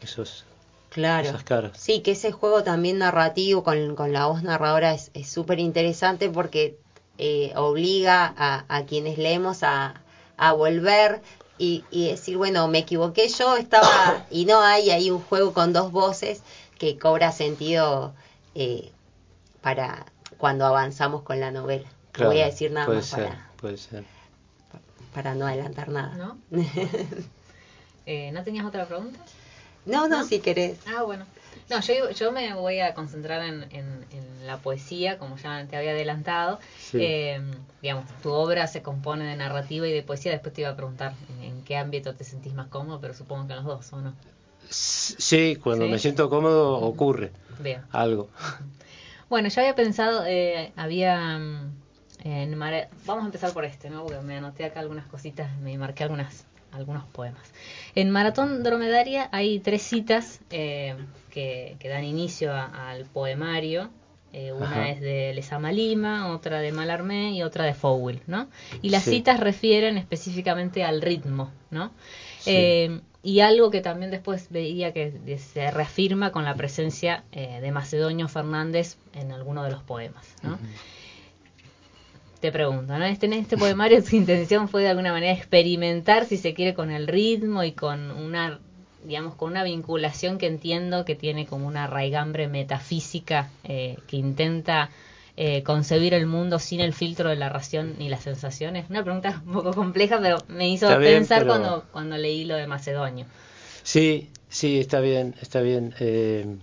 esos, 0.02 0.44
claro. 0.88 1.28
esas 1.28 1.44
caras. 1.44 1.72
Sí, 1.78 2.00
que 2.00 2.12
ese 2.12 2.32
juego 2.32 2.62
también 2.62 2.98
narrativo 2.98 3.62
con, 3.64 3.96
con 3.96 4.12
la 4.12 4.26
voz 4.26 4.42
narradora 4.42 4.94
es 4.94 5.10
súper 5.26 5.58
interesante 5.58 6.30
porque 6.30 6.78
eh, 7.18 7.52
obliga 7.56 8.32
a, 8.36 8.64
a, 8.68 8.84
quienes 8.84 9.18
leemos 9.18 9.62
a, 9.62 9.94
a 10.36 10.52
volver 10.52 11.20
y, 11.58 11.84
y, 11.90 12.08
decir, 12.08 12.36
bueno, 12.36 12.66
me 12.68 12.78
equivoqué 12.78 13.28
yo, 13.28 13.56
estaba, 13.56 14.26
y 14.30 14.44
no 14.44 14.60
hay 14.60 14.90
ahí 14.90 15.10
un 15.10 15.20
juego 15.20 15.52
con 15.52 15.72
dos 15.72 15.92
voces 15.92 16.42
que 16.78 16.98
cobra 16.98 17.30
sentido 17.30 18.14
eh, 18.54 18.90
para 19.60 20.06
cuando 20.38 20.66
avanzamos 20.66 21.22
con 21.22 21.38
la 21.38 21.50
novela. 21.50 21.88
no 22.18 22.26
voy 22.26 22.40
a 22.40 22.46
decir 22.46 22.72
nada 22.72 22.92
más 22.92 23.10
para, 23.10 23.48
para 25.14 25.34
no 25.34 25.46
adelantar 25.46 25.88
nada. 25.88 26.16
¿No? 26.16 26.38
eh, 28.06 28.32
¿No 28.32 28.42
tenías 28.42 28.66
otra 28.66 28.86
pregunta? 28.86 29.20
No, 29.84 30.08
no, 30.08 30.24
si 30.24 30.40
querés. 30.40 30.78
Ah, 30.86 31.02
bueno. 31.02 31.26
No, 31.68 31.80
yo, 31.80 32.10
yo 32.10 32.32
me 32.32 32.54
voy 32.54 32.80
a 32.80 32.94
concentrar 32.94 33.42
en, 33.42 33.66
en, 33.70 34.46
la 34.46 34.58
poesía, 34.58 35.18
como 35.18 35.36
ya 35.36 35.64
te 35.66 35.76
había 35.76 35.92
adelantado. 35.92 36.58
Eh, 36.94 37.40
digamos, 37.80 38.04
tu 38.22 38.32
obra 38.32 38.66
se 38.66 38.82
compone 38.82 39.24
de 39.24 39.36
narrativa 39.36 39.86
y 39.86 39.92
de 39.92 40.02
poesía. 40.02 40.32
Después 40.32 40.52
te 40.52 40.62
iba 40.62 40.70
a 40.70 40.76
preguntar 40.76 41.14
en, 41.40 41.62
qué 41.62 41.76
ámbito 41.76 42.14
te 42.14 42.24
sentís 42.24 42.52
más 42.54 42.66
cómodo, 42.66 43.00
pero 43.00 43.14
supongo 43.14 43.46
que 43.46 43.52
en 43.52 43.64
los 43.64 43.66
dos, 43.66 43.92
¿o 43.92 44.00
no? 44.00 44.14
Sí, 44.68 45.56
cuando 45.62 45.86
me 45.86 45.98
siento 45.98 46.28
cómodo 46.28 46.78
ocurre 46.80 47.32
algo. 47.90 48.28
Bueno, 49.30 49.48
yo 49.48 49.62
había 49.62 49.74
pensado, 49.74 50.26
eh, 50.26 50.74
había... 50.76 51.38
Mm, 51.38 51.72
en 52.24 52.58
Vamos 52.58 53.22
a 53.22 53.26
empezar 53.26 53.52
por 53.54 53.64
este, 53.64 53.88
¿no? 53.88 54.02
Porque 54.02 54.20
me 54.20 54.36
anoté 54.36 54.66
acá 54.66 54.80
algunas 54.80 55.06
cositas, 55.06 55.58
me 55.58 55.78
marqué 55.78 56.02
algunas 56.02 56.44
algunos 56.72 57.04
poemas. 57.04 57.42
En 57.94 58.10
Maratón 58.10 58.62
Dromedaria 58.62 59.28
hay 59.32 59.58
tres 59.60 59.82
citas 59.82 60.40
eh, 60.50 60.96
que, 61.30 61.76
dan 61.84 62.04
inicio 62.04 62.52
al 62.52 63.04
poemario. 63.06 63.90
Eh, 64.34 64.50
una 64.52 64.88
es 64.88 65.00
de 65.02 65.34
Lesama 65.34 65.72
Lima, 65.72 66.32
otra 66.32 66.60
de 66.60 66.72
Malarmé 66.72 67.32
y 67.32 67.42
otra 67.42 67.66
de 67.66 67.74
Fowell, 67.74 68.22
¿no? 68.26 68.48
Y 68.80 68.88
las 68.88 69.04
citas 69.04 69.38
refieren 69.38 69.98
específicamente 69.98 70.84
al 70.84 71.02
ritmo, 71.02 71.50
¿no? 71.70 71.92
y 73.22 73.40
algo 73.40 73.70
que 73.70 73.80
también 73.80 74.10
después 74.10 74.48
veía 74.50 74.92
que 74.92 75.38
se 75.38 75.70
reafirma 75.70 76.32
con 76.32 76.44
la 76.44 76.54
presencia 76.54 77.24
eh, 77.32 77.60
de 77.60 77.70
Macedonio 77.70 78.26
Fernández 78.28 78.96
en 79.14 79.30
alguno 79.30 79.62
de 79.62 79.70
los 79.70 79.82
poemas. 79.82 80.34
¿no? 80.42 80.58
Te 82.42 82.50
pregunto, 82.50 82.98
¿no? 82.98 83.04
Este, 83.04 83.26
en 83.26 83.34
este 83.34 83.56
poemario 83.56 84.02
su 84.02 84.16
intención 84.16 84.68
fue 84.68 84.82
de 84.82 84.88
alguna 84.88 85.12
manera 85.12 85.32
experimentar, 85.32 86.24
si 86.24 86.36
se 86.36 86.54
quiere, 86.54 86.74
con 86.74 86.90
el 86.90 87.06
ritmo 87.06 87.62
y 87.62 87.70
con 87.70 88.10
una, 88.10 88.58
digamos, 89.04 89.36
con 89.36 89.52
una 89.52 89.62
vinculación 89.62 90.38
que 90.38 90.48
entiendo 90.48 91.04
que 91.04 91.14
tiene 91.14 91.46
como 91.46 91.68
una 91.68 91.86
raigambre 91.86 92.48
metafísica 92.48 93.48
eh, 93.62 93.96
que 94.08 94.16
intenta 94.16 94.90
eh, 95.36 95.62
concebir 95.62 96.14
el 96.14 96.26
mundo 96.26 96.58
sin 96.58 96.80
el 96.80 96.94
filtro 96.94 97.28
de 97.28 97.36
la 97.36 97.48
ración 97.48 97.94
ni 98.00 98.08
las 98.08 98.24
sensaciones? 98.24 98.90
Una 98.90 99.04
pregunta 99.04 99.40
un 99.46 99.52
poco 99.52 99.72
compleja, 99.72 100.18
pero 100.20 100.38
me 100.48 100.68
hizo 100.68 100.88
pensar 100.98 101.46
cuando, 101.46 101.84
cuando 101.92 102.16
leí 102.18 102.44
lo 102.44 102.56
de 102.56 102.66
Macedonio. 102.66 103.26
Sí, 103.84 104.30
sí, 104.48 104.80
está 104.80 104.98
bien, 104.98 105.36
está 105.40 105.60
bien. 105.60 105.94
Eh, 106.00 106.56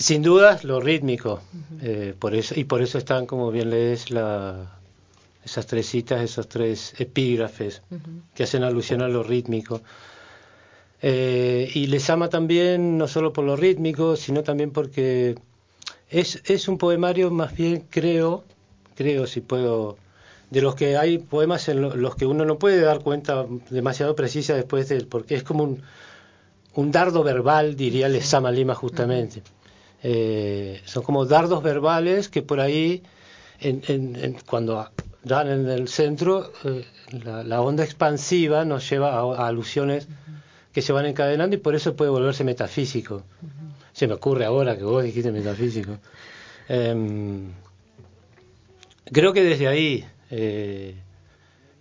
sin 0.00 0.22
dudas 0.22 0.64
lo 0.64 0.80
rítmico, 0.80 1.42
eh, 1.82 2.14
por 2.18 2.34
eso, 2.34 2.58
y 2.58 2.64
por 2.64 2.80
eso 2.80 2.96
están, 2.96 3.26
como 3.26 3.50
bien 3.50 3.68
lees, 3.68 4.10
la, 4.10 4.78
esas 5.44 5.66
tres 5.66 5.86
citas, 5.86 6.22
esos 6.22 6.48
tres 6.48 6.94
epígrafes 6.98 7.82
que 8.34 8.44
hacen 8.44 8.62
alusión 8.62 9.02
a 9.02 9.08
lo 9.08 9.22
rítmico. 9.22 9.82
Eh, 11.02 11.70
y 11.74 11.86
les 11.88 12.08
ama 12.08 12.30
también, 12.30 12.96
no 12.96 13.08
solo 13.08 13.34
por 13.34 13.44
lo 13.44 13.56
rítmico, 13.56 14.16
sino 14.16 14.42
también 14.42 14.70
porque 14.70 15.34
es, 16.08 16.40
es 16.46 16.66
un 16.66 16.78
poemario 16.78 17.30
más 17.30 17.54
bien, 17.54 17.84
creo, 17.90 18.44
creo 18.94 19.26
si 19.26 19.42
puedo, 19.42 19.98
de 20.48 20.62
los 20.62 20.76
que 20.76 20.96
hay 20.96 21.18
poemas 21.18 21.68
en 21.68 21.82
los 21.82 22.16
que 22.16 22.24
uno 22.24 22.46
no 22.46 22.58
puede 22.58 22.80
dar 22.80 23.00
cuenta 23.00 23.44
demasiado 23.68 24.16
precisa 24.16 24.54
después 24.54 24.88
de 24.88 24.96
él, 24.96 25.06
porque 25.08 25.34
es 25.34 25.42
como 25.42 25.64
un, 25.64 25.82
un 26.74 26.90
dardo 26.90 27.22
verbal, 27.22 27.76
diría 27.76 28.08
Lesama 28.08 28.50
Lima 28.50 28.74
justamente. 28.74 29.42
Eh, 30.02 30.80
son 30.84 31.02
como 31.02 31.26
dardos 31.26 31.62
verbales 31.62 32.28
que 32.28 32.42
por 32.42 32.60
ahí, 32.60 33.02
en, 33.60 33.82
en, 33.86 34.36
cuando 34.46 34.90
dan 35.22 35.48
en 35.48 35.68
el 35.68 35.88
centro, 35.88 36.52
eh, 36.64 36.84
la, 37.22 37.60
onda 37.60 37.84
expansiva 37.84 38.64
nos 38.64 38.88
lleva 38.88 39.18
a, 39.18 39.46
alusiones 39.46 40.08
que 40.72 40.82
se 40.82 40.92
van 40.92 41.06
encadenando 41.06 41.56
y 41.56 41.58
por 41.58 41.74
eso 41.74 41.96
puede 41.96 42.10
volverse 42.10 42.44
metafísico. 42.44 43.24
Se 43.92 44.06
me 44.06 44.14
ocurre 44.14 44.44
ahora 44.44 44.76
que 44.76 44.84
vos 44.84 45.02
dijiste 45.04 45.32
metafísico. 45.32 45.98
Em, 46.68 47.52
creo 49.12 49.32
que 49.32 49.42
desde 49.42 49.66
ahí, 49.66 50.06
eh, 50.30 50.94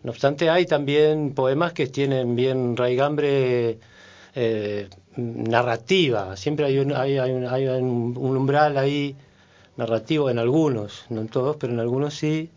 no 0.04 0.12
obstante, 0.12 0.50
hay 0.50 0.66
también 0.66 1.34
poemas 1.36 1.74
que 1.74 1.88
tienen 1.88 2.36
bien 2.36 2.76
raigambre 2.76 3.78
eh, 4.36 4.90
narrativa. 5.20 6.36
Siempre 6.38 6.66
hay 6.66 6.80
un, 6.80 6.94
hay, 6.94 7.18
hay, 7.18 7.32
hay 7.46 7.68
un, 7.68 8.18
umbral 8.18 8.78
ahí 8.78 9.16
narrativo 9.78 10.30
en 10.30 10.40
algunos, 10.40 11.06
no 11.10 11.22
en 11.22 11.28
todos, 11.28 11.56
pero 11.58 11.74
en 11.74 11.80
algunos 11.80 12.14
sí, 12.14 12.50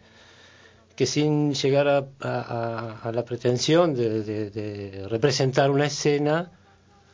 que 0.96 1.06
sin 1.06 1.54
llegar 1.54 1.88
a, 1.88 2.04
a, 2.20 3.12
la 3.12 3.24
pretensión 3.24 3.94
de, 3.94 4.22
de, 4.22 5.08
representar 5.08 5.70
una 5.70 5.86
escena, 5.86 6.50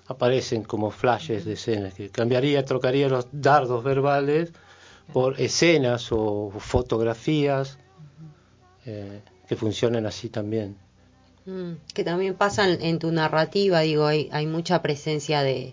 aparecen 0.07 0.63
como 0.63 0.91
flashes 0.91 1.45
de 1.45 1.53
escenas, 1.53 1.95
que 1.95 2.09
cambiaría, 2.09 2.65
trocaría 2.65 3.09
los 3.09 3.27
dardos 3.31 3.85
verbales 3.85 4.53
por 5.13 5.41
escenas 5.41 6.09
o 6.11 6.51
fotografías 6.59 7.79
eh, 8.87 9.21
que 9.47 9.57
funcionen 9.57 10.07
así 10.07 10.29
también. 10.29 10.77
Mm, 11.49 11.79
que 11.95 12.05
también 12.05 12.35
pasa 12.35 12.69
en, 12.69 12.99
tu 12.99 13.11
narrativa, 13.11 13.81
digo, 13.81 14.05
hay, 14.05 14.29
hay 14.33 14.47
mucha 14.47 14.83
presencia 14.83 15.43
de, 15.43 15.73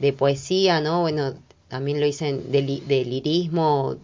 de 0.00 0.12
poesía, 0.12 0.80
¿no? 0.80 1.02
Bueno, 1.02 1.34
también 1.68 2.00
lo 2.00 2.06
dicen 2.06 2.50
de, 2.50 2.62
lirismo, 2.62 3.96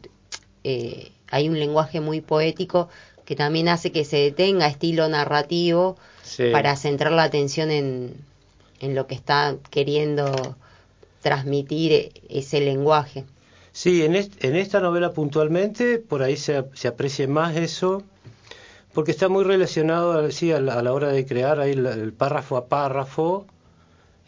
eh, 0.62 1.10
hay 1.32 1.48
un 1.48 1.58
lenguaje 1.58 2.00
muy 2.00 2.20
poético 2.20 2.88
que 3.24 3.34
también 3.34 3.68
hace 3.68 3.90
que 3.90 4.04
se 4.04 4.18
detenga 4.18 4.68
estilo 4.68 5.08
narrativo 5.08 5.96
para 6.52 6.76
centrar 6.76 7.10
la 7.10 7.24
atención 7.24 7.72
en, 7.72 8.14
en 8.78 8.94
lo 8.94 9.08
que 9.08 9.16
está 9.16 9.56
queriendo 9.70 10.56
transmitir 11.22 12.12
ese 12.28 12.60
lenguaje. 12.60 13.24
Sí, 13.72 14.04
en, 14.04 14.14
en 14.14 14.56
esta 14.56 14.78
novela 14.78 15.12
puntualmente, 15.12 15.98
por 15.98 16.22
ahí 16.22 16.36
se, 16.36 16.64
se 16.74 16.86
aprecia 16.86 17.26
más 17.26 17.56
eso, 17.56 18.04
porque 18.98 19.12
está 19.12 19.28
muy 19.28 19.44
relacionado 19.44 20.28
sí, 20.32 20.50
a, 20.50 20.58
la, 20.58 20.92
hora 20.92 21.11
de 21.11 21.24
crear 21.24 21.61
ahí 21.61 21.70
el, 21.70 22.12
párrafo 22.12 22.56
a 22.56 22.66
párrafo. 22.66 23.46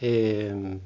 Eh, 0.00 0.78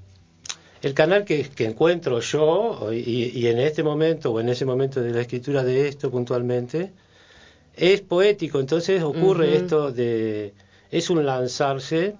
el 0.81 0.94
canal 0.94 1.27
que, 1.27 1.51
encuentro 1.59 2.20
yo, 2.20 2.90
y, 2.94 3.47
en 3.47 3.59
este 3.59 3.83
momento, 3.83 4.33
o 4.33 4.40
en 4.40 4.49
ese 4.49 4.64
momento 4.64 5.03
de 5.03 5.11
la 5.11 5.20
escritura 5.20 5.62
de 5.62 5.87
esto 5.87 6.11
puntualmente, 6.11 6.92
es 7.77 8.01
poético, 8.01 8.59
entonces 8.59 9.03
ocurre 9.03 9.55
esto 9.55 9.92
de, 9.92 10.55
es 10.90 11.11
un 11.11 11.27
lanzarse 11.27 12.16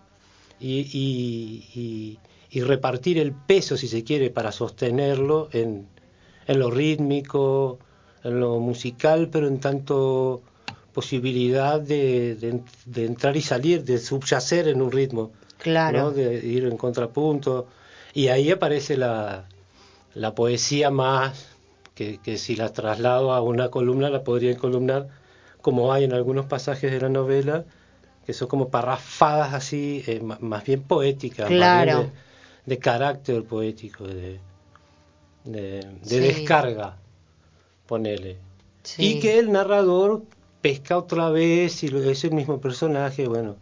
y, 0.61 2.19
y, 2.53 2.61
repartir 2.61 3.17
el 3.17 3.33
peso, 3.33 3.79
si 3.79 3.89
se 3.89 4.05
quiere, 4.05 4.29
para 4.29 4.53
sostenerlo 4.53 5.49
en, 5.51 5.89
en 6.47 6.59
lo 6.59 6.71
rítmico, 6.71 7.79
en 8.23 8.39
lo 8.39 8.61
musical, 8.61 9.31
pero 9.33 9.49
en 9.49 9.61
tanto 9.61 10.43
posibilidad 10.95 11.79
de, 11.81 12.63
de, 12.87 13.05
entrar 13.05 13.37
y 13.37 13.43
salir, 13.43 13.85
de 13.85 13.99
subyacer 13.99 14.69
en 14.69 14.81
un 14.81 14.91
ritmo. 14.91 15.33
Claro. 15.59 16.11
De 16.11 16.37
ir 16.47 16.65
en 16.65 16.79
contrapunto. 16.79 17.67
Y 18.15 18.29
ahí 18.29 18.51
aparece 18.51 18.97
la, 18.97 19.47
la 20.15 20.35
poesía 20.35 20.91
más, 20.91 21.49
que, 21.95 22.19
que, 22.19 22.39
si 22.39 22.57
la 22.57 22.73
traslado 22.73 23.33
a 23.33 23.43
una 23.43 23.69
columna 23.71 24.09
la 24.09 24.23
podría 24.23 24.53
encolumnar, 24.53 25.09
como 25.61 25.93
hay 25.93 26.05
en 26.05 26.13
algunos 26.13 26.47
pasajes 26.47 26.91
de 26.91 27.01
la 27.01 27.09
novela, 27.09 27.65
que 28.25 28.33
son 28.33 28.49
como 28.49 28.69
parrafadas 28.69 29.53
así, 29.53 30.03
eh, 30.07 30.21
más 30.21 30.65
bien 30.65 30.83
poéticas, 30.83 31.49
claro. 31.49 32.11
de, 32.65 32.79
carácter 32.79 33.45
poético, 33.45 34.07
de, 34.07 34.39
de, 35.45 35.85
descarga, 36.05 36.97
ponele. 37.87 38.39
Y 38.99 39.21
que 39.21 39.39
el 39.39 39.51
narrador 39.51 40.23
pesca 40.65 40.97
otra 40.97 41.29
vez 41.29 41.83
y 41.83 41.89
es 41.89 42.25
el 42.25 42.31
mismo 42.31 42.59
personaje, 42.59 43.29
bueno. 43.29 43.57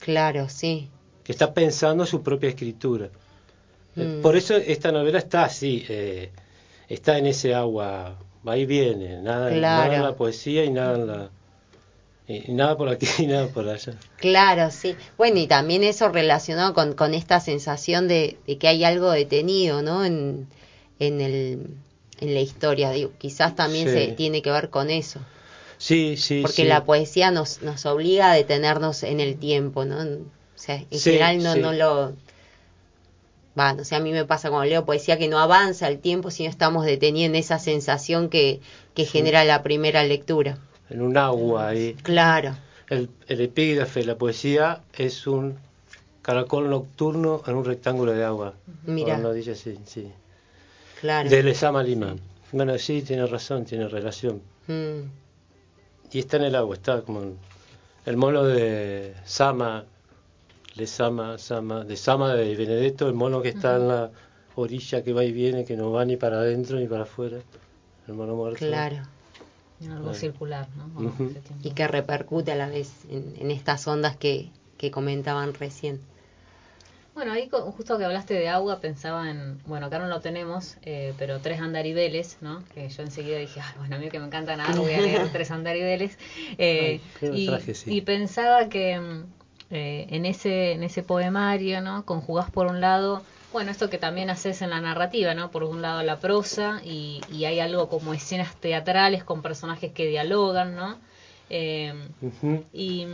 Claro, 0.00 0.48
sí. 0.48 0.88
Que 1.22 1.30
está 1.30 1.54
pensando 1.54 2.04
su 2.04 2.24
propia 2.24 2.48
escritura. 2.48 3.08
Eh, 3.94 4.16
mm. 4.18 4.20
Por 4.20 4.34
eso 4.34 4.56
esta 4.56 4.90
novela 4.90 5.18
está 5.18 5.44
así, 5.44 5.86
eh, 5.88 6.32
está 6.88 7.18
en 7.18 7.26
ese 7.26 7.54
agua, 7.54 8.18
va 8.46 8.56
y 8.56 8.66
viene, 8.66 9.22
nada, 9.22 9.48
nada 9.52 9.94
en 9.94 10.02
la 10.02 10.16
poesía 10.16 10.64
y 10.64 10.72
nada 10.72 10.96
en 10.96 11.06
la... 11.06 11.30
Y 12.26 12.52
nada 12.52 12.76
por 12.76 12.88
aquí 12.88 13.06
y 13.22 13.26
nada 13.28 13.46
por 13.46 13.68
allá. 13.68 13.94
Claro, 14.16 14.72
sí. 14.72 14.96
Bueno, 15.16 15.38
y 15.38 15.46
también 15.46 15.84
eso 15.84 16.08
relacionado 16.08 16.74
con, 16.74 16.94
con 16.94 17.14
esta 17.14 17.38
sensación 17.38 18.08
de, 18.08 18.38
que 18.58 18.66
hay 18.66 18.82
algo 18.82 19.12
detenido, 19.12 19.82
¿no? 19.82 20.04
En, 20.04 20.48
en, 20.98 21.20
el, 21.20 21.76
en 22.18 22.34
la 22.34 22.40
historia. 22.40 22.90
Digo, 22.90 23.12
quizás 23.18 23.54
también 23.54 23.88
se 23.88 24.08
tiene 24.08 24.42
que 24.42 24.50
ver 24.50 24.68
con 24.68 24.90
eso. 24.90 25.20
Sí, 25.80 26.18
sí. 26.18 26.42
Porque 26.42 26.66
la 26.66 26.84
poesía 26.84 27.30
nos, 27.30 27.62
nos 27.62 27.86
obliga 27.86 28.30
a 28.30 28.34
detenernos 28.34 29.02
en 29.02 29.18
el 29.18 29.38
tiempo, 29.38 29.86
¿no? 29.86 29.96
O 30.02 30.28
sea, 30.54 30.74
en 30.74 31.00
general 31.00 31.42
no, 31.42 31.56
no 31.56 31.72
lo... 31.72 32.12
Va, 33.58 33.72
no 33.72 33.82
sé, 33.82 33.96
a 33.96 34.00
mí 34.00 34.12
me 34.12 34.26
pasa 34.26 34.50
cuando 34.50 34.68
leo 34.68 34.84
poesía 34.84 35.16
que 35.16 35.26
no 35.26 35.38
avanza 35.38 35.88
el 35.88 35.98
tiempo, 35.98 36.30
sino 36.30 36.50
estamos 36.50 36.84
deteniendo 36.84 37.38
esa 37.38 37.58
sensación 37.58 38.28
que, 38.28 38.60
que 38.94 39.06
genera 39.06 39.42
la 39.44 39.62
primera 39.62 40.04
lectura. 40.04 40.58
En 40.90 41.00
un 41.00 41.16
agua 41.16 41.68
ahí. 41.68 41.94
Claro. 42.02 42.56
El, 42.90 43.08
el 43.26 43.40
epígrafe 43.40 44.00
de 44.00 44.06
la 44.06 44.16
poesía 44.16 44.82
es 44.98 45.26
un 45.26 45.56
caracol 46.20 46.68
nocturno 46.68 47.42
en 47.46 47.54
un 47.54 47.64
rectángulo 47.64 48.12
de 48.12 48.22
agua. 48.22 48.52
Mira. 48.84 49.16
No 49.16 49.32
dice 49.32 49.52
así, 49.52 49.78
sí. 49.86 50.12
Claro. 51.00 51.30
De 51.30 51.42
Lesama 51.42 51.82
Lima. 51.82 52.16
Bueno, 52.52 52.76
sí, 52.76 53.00
tiene 53.00 53.24
razón, 53.24 53.64
tiene 53.64 53.88
relación. 53.88 54.42
Mm 54.66 55.20
y 56.12 56.18
está 56.18 56.36
en 56.36 56.44
el 56.44 56.54
agua, 56.54 56.76
está 56.76 57.02
como 57.02 57.22
el 58.06 58.16
mono 58.16 58.44
de 58.44 59.14
Sama, 59.24 59.84
de 60.76 60.86
Sama, 60.86 61.38
Sama, 61.38 61.84
de 61.84 61.96
Sama 61.96 62.34
de 62.34 62.56
Benedetto, 62.56 63.08
el 63.08 63.14
mono 63.14 63.42
que 63.42 63.50
está 63.50 63.76
en 63.76 63.88
la 63.88 64.10
orilla 64.56 65.02
que 65.02 65.12
va 65.12 65.24
y 65.24 65.32
viene, 65.32 65.64
que 65.64 65.76
no 65.76 65.90
va 65.90 66.04
ni 66.04 66.16
para 66.16 66.38
adentro 66.38 66.78
ni 66.78 66.86
para 66.86 67.02
afuera, 67.02 67.38
el 68.08 68.14
mono 68.14 68.36
muerto. 68.36 68.58
Claro. 68.58 69.02
Algo 69.90 70.12
circular, 70.12 70.68
¿no? 70.76 71.14
Y 71.62 71.70
que 71.70 71.88
repercute 71.88 72.52
a 72.52 72.56
la 72.56 72.68
vez 72.68 72.92
en, 73.08 73.34
en 73.38 73.50
estas 73.50 73.86
ondas 73.86 74.14
que, 74.14 74.50
que 74.76 74.90
comentaban 74.90 75.54
recién. 75.54 76.00
Bueno, 77.20 77.34
ahí 77.34 77.50
justo 77.50 77.98
que 77.98 78.06
hablaste 78.06 78.32
de 78.32 78.48
agua, 78.48 78.80
pensaba 78.80 79.28
en, 79.28 79.60
bueno, 79.66 79.88
acá 79.88 79.98
no 79.98 80.06
lo 80.06 80.22
tenemos, 80.22 80.78
eh, 80.80 81.12
pero 81.18 81.38
tres 81.40 81.60
andaribeles, 81.60 82.38
¿no? 82.40 82.64
Que 82.72 82.88
yo 82.88 83.02
enseguida 83.02 83.36
dije, 83.36 83.60
Ay, 83.60 83.74
bueno, 83.76 83.96
a 83.96 83.98
mí 83.98 84.08
que 84.08 84.18
me 84.18 84.24
encantan 84.24 84.58
agua, 84.58 84.80
voy 84.80 84.94
a 84.94 85.02
leer 85.02 85.28
tres 85.30 85.50
andaribeles. 85.50 86.16
Eh, 86.56 86.98
y, 87.84 88.00
pensaba 88.00 88.70
que 88.70 88.98
mm, 88.98 89.24
eh, 89.68 90.06
en, 90.08 90.24
ese, 90.24 90.72
en 90.72 90.82
ese 90.82 91.02
poemario, 91.02 91.82
¿no? 91.82 92.06
Conjugás 92.06 92.50
por 92.50 92.68
un 92.68 92.80
lado, 92.80 93.22
bueno, 93.52 93.70
esto 93.70 93.90
que 93.90 93.98
también 93.98 94.30
haces 94.30 94.62
en 94.62 94.70
la 94.70 94.80
narrativa, 94.80 95.34
¿no? 95.34 95.50
Por 95.50 95.64
un 95.64 95.82
lado 95.82 96.02
la 96.02 96.20
prosa 96.20 96.80
y, 96.82 97.20
y 97.30 97.44
hay 97.44 97.60
algo 97.60 97.90
como 97.90 98.14
escenas 98.14 98.56
teatrales 98.56 99.24
con 99.24 99.42
personajes 99.42 99.92
que 99.92 100.06
dialogan, 100.06 100.74
¿no? 100.74 100.96
Eh, 101.52 101.92
y, 102.72 103.06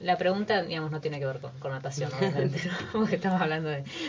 la 0.00 0.16
pregunta, 0.16 0.62
digamos, 0.62 0.90
no 0.90 1.00
tiene 1.00 1.20
que 1.20 1.26
ver 1.26 1.38
con, 1.38 1.70
natación, 1.70 2.10
obviamente, 2.18 2.58
porque 2.92 3.16
estamos 3.16 3.40
hablando 3.40 3.68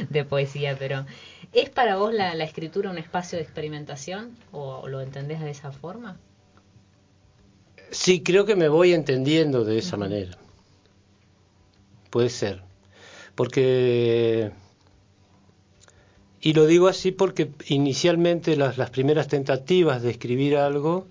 de, 0.09 0.25
poesía, 0.25 0.75
pero 0.79 1.05
¿es 1.51 1.69
para 1.69 1.97
vos 1.97 2.13
la, 2.13 2.31
escritura 2.43 2.89
un 2.89 2.97
espacio 2.97 3.37
de 3.37 3.43
experimentación 3.43 4.35
o 4.51 4.87
lo 4.87 5.01
entendés 5.01 5.41
de 5.41 5.51
esa 5.51 5.71
forma? 5.71 6.17
Sí, 7.91 8.23
creo 8.23 8.45
que 8.45 8.55
me 8.55 8.69
voy 8.69 8.93
entendiendo 8.93 9.65
de 9.65 9.77
esa 9.77 9.97
manera. 9.97 10.37
Puede 12.09 12.29
ser. 12.29 12.63
Porque... 13.35 14.51
Y 16.39 16.53
lo 16.53 16.65
digo 16.65 16.87
así 16.87 17.11
porque 17.11 17.51
inicialmente 17.67 18.55
las, 18.57 18.77
las 18.77 18.89
primeras 18.89 19.27
tentativas 19.27 20.01
de 20.01 20.11
escribir 20.11 20.57
algo 20.57 21.07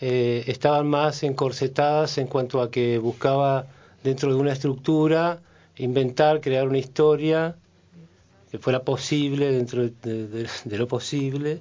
eh, 0.00 0.44
estaban 0.46 0.86
más 0.88 1.22
encorsetadas 1.22 2.18
en 2.18 2.26
cuanto 2.28 2.62
a 2.62 2.70
que 2.70 2.98
buscaba 2.98 3.66
dentro 4.02 4.32
de 4.32 4.36
una 4.36 4.52
estructura 4.52 5.40
inventar, 5.76 6.40
crear 6.40 6.66
una 6.66 6.78
historia 6.78 7.56
que 8.50 8.58
fuera 8.58 8.82
posible 8.82 9.52
dentro 9.52 9.88
de, 9.88 10.48
lo 10.64 10.88
posible 10.88 11.60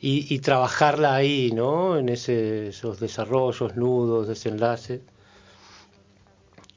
y, 0.00 0.38
trabajarla 0.38 1.14
ahí, 1.14 1.50
¿no? 1.52 1.98
En 1.98 2.08
ese, 2.08 2.68
esos 2.68 3.00
desarrollos, 3.00 3.76
nudos, 3.76 4.28
desenlaces. 4.28 5.00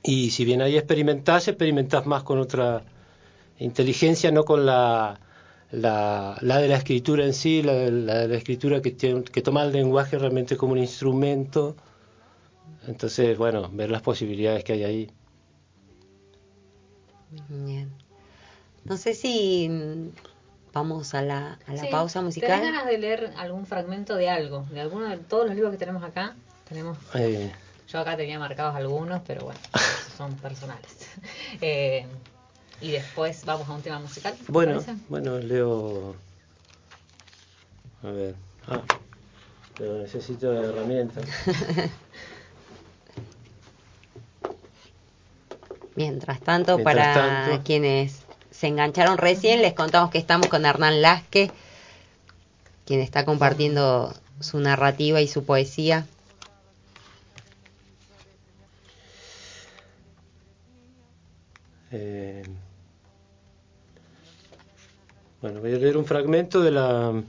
Y 0.04 0.32
si 0.32 0.44
bien 0.44 0.62
ahí 0.62 0.76
experimentás, 0.76 1.48
experimentás 1.48 2.06
más 2.06 2.24
con 2.24 2.40
otra 2.40 2.84
inteligencia, 3.60 4.32
no 4.32 4.44
con 4.44 4.66
la 4.66 5.20
la, 5.74 6.38
la 6.42 6.60
de 6.60 6.68
la 6.68 6.78
escritura 6.78 7.26
en 7.26 7.34
sí, 7.34 7.64
la 7.64 7.74
de 7.74 7.92
la, 7.92 8.36
escritura 8.36 8.82
que, 8.82 8.96
que 8.96 9.42
toma 9.42 9.64
el 9.64 9.72
lenguaje 9.72 10.20
realmente 10.20 10.56
como 10.56 10.74
un 10.74 10.80
instrumento. 10.80 11.76
Entonces, 12.88 13.38
bueno, 13.38 13.70
ver 13.72 13.90
las 13.90 14.04
posibilidades 14.04 14.64
que 14.64 14.74
hay 14.74 14.84
ahí. 14.84 15.12
Bien. 17.50 17.92
No 18.86 18.98
sé 18.98 19.16
si 19.16 20.12
vamos 20.74 21.16
a 21.16 21.24
la, 21.24 21.58
a 21.66 21.74
la 21.74 21.90
pausa 21.90 22.22
musical. 22.22 22.50
¿Tenés 22.50 22.66
ganas 22.66 22.86
de 22.86 22.98
leer 23.00 23.34
algún 23.38 23.66
fragmento 23.66 24.16
de 24.16 24.30
algo? 24.30 24.68
De 24.70 24.80
alguno 24.80 25.10
de 25.10 25.18
todos 25.18 25.48
los 25.48 25.56
libros 25.56 25.72
que 25.72 25.80
tenemos 25.80 26.04
acá. 26.04 26.36
Tenemos. 26.70 27.00
Eh. 27.16 27.52
Yo 27.88 28.00
acá 28.00 28.16
tenía 28.16 28.38
marcados 28.38 28.76
algunos, 28.76 29.22
pero 29.26 29.46
bueno, 29.46 29.60
son 30.18 30.36
personales. 30.36 31.10
eh, 31.62 32.06
y 32.84 32.92
después 32.92 33.44
vamos 33.46 33.68
a 33.70 33.72
un 33.72 33.82
tema 33.82 33.98
musical. 34.00 34.36
Bueno, 34.50 34.84
bueno, 35.08 35.40
leo. 35.40 36.16
A 38.04 38.08
ver. 38.12 38.36
Ah, 38.68 38.82
pero 39.78 40.00
necesito 40.00 40.52
herramientas. 40.54 41.24
Mientras 45.96 46.42
tanto, 46.42 46.84
para 46.84 47.62
quienes 47.64 48.24
se 48.52 48.68
engancharon 48.68 49.18
recién, 49.18 49.62
les 49.62 49.74
contamos 49.74 50.12
que 50.12 50.18
estamos 50.18 50.48
con 50.48 50.66
Hernán 50.66 51.02
Lasque, 51.02 51.52
quien 52.86 53.00
está 53.00 53.24
compartiendo 53.24 54.14
su 54.42 54.60
narrativa 54.60 55.22
y 55.22 55.30
su 55.30 55.46
poesía. 55.46 56.06
Eh, 61.92 62.44
bueno, 65.44 65.60
voy 65.60 65.74
a 65.76 65.78
leer 65.78 65.98
un 65.98 66.06
fragmento 66.06 66.62
de 66.62 66.72
la... 66.72 67.22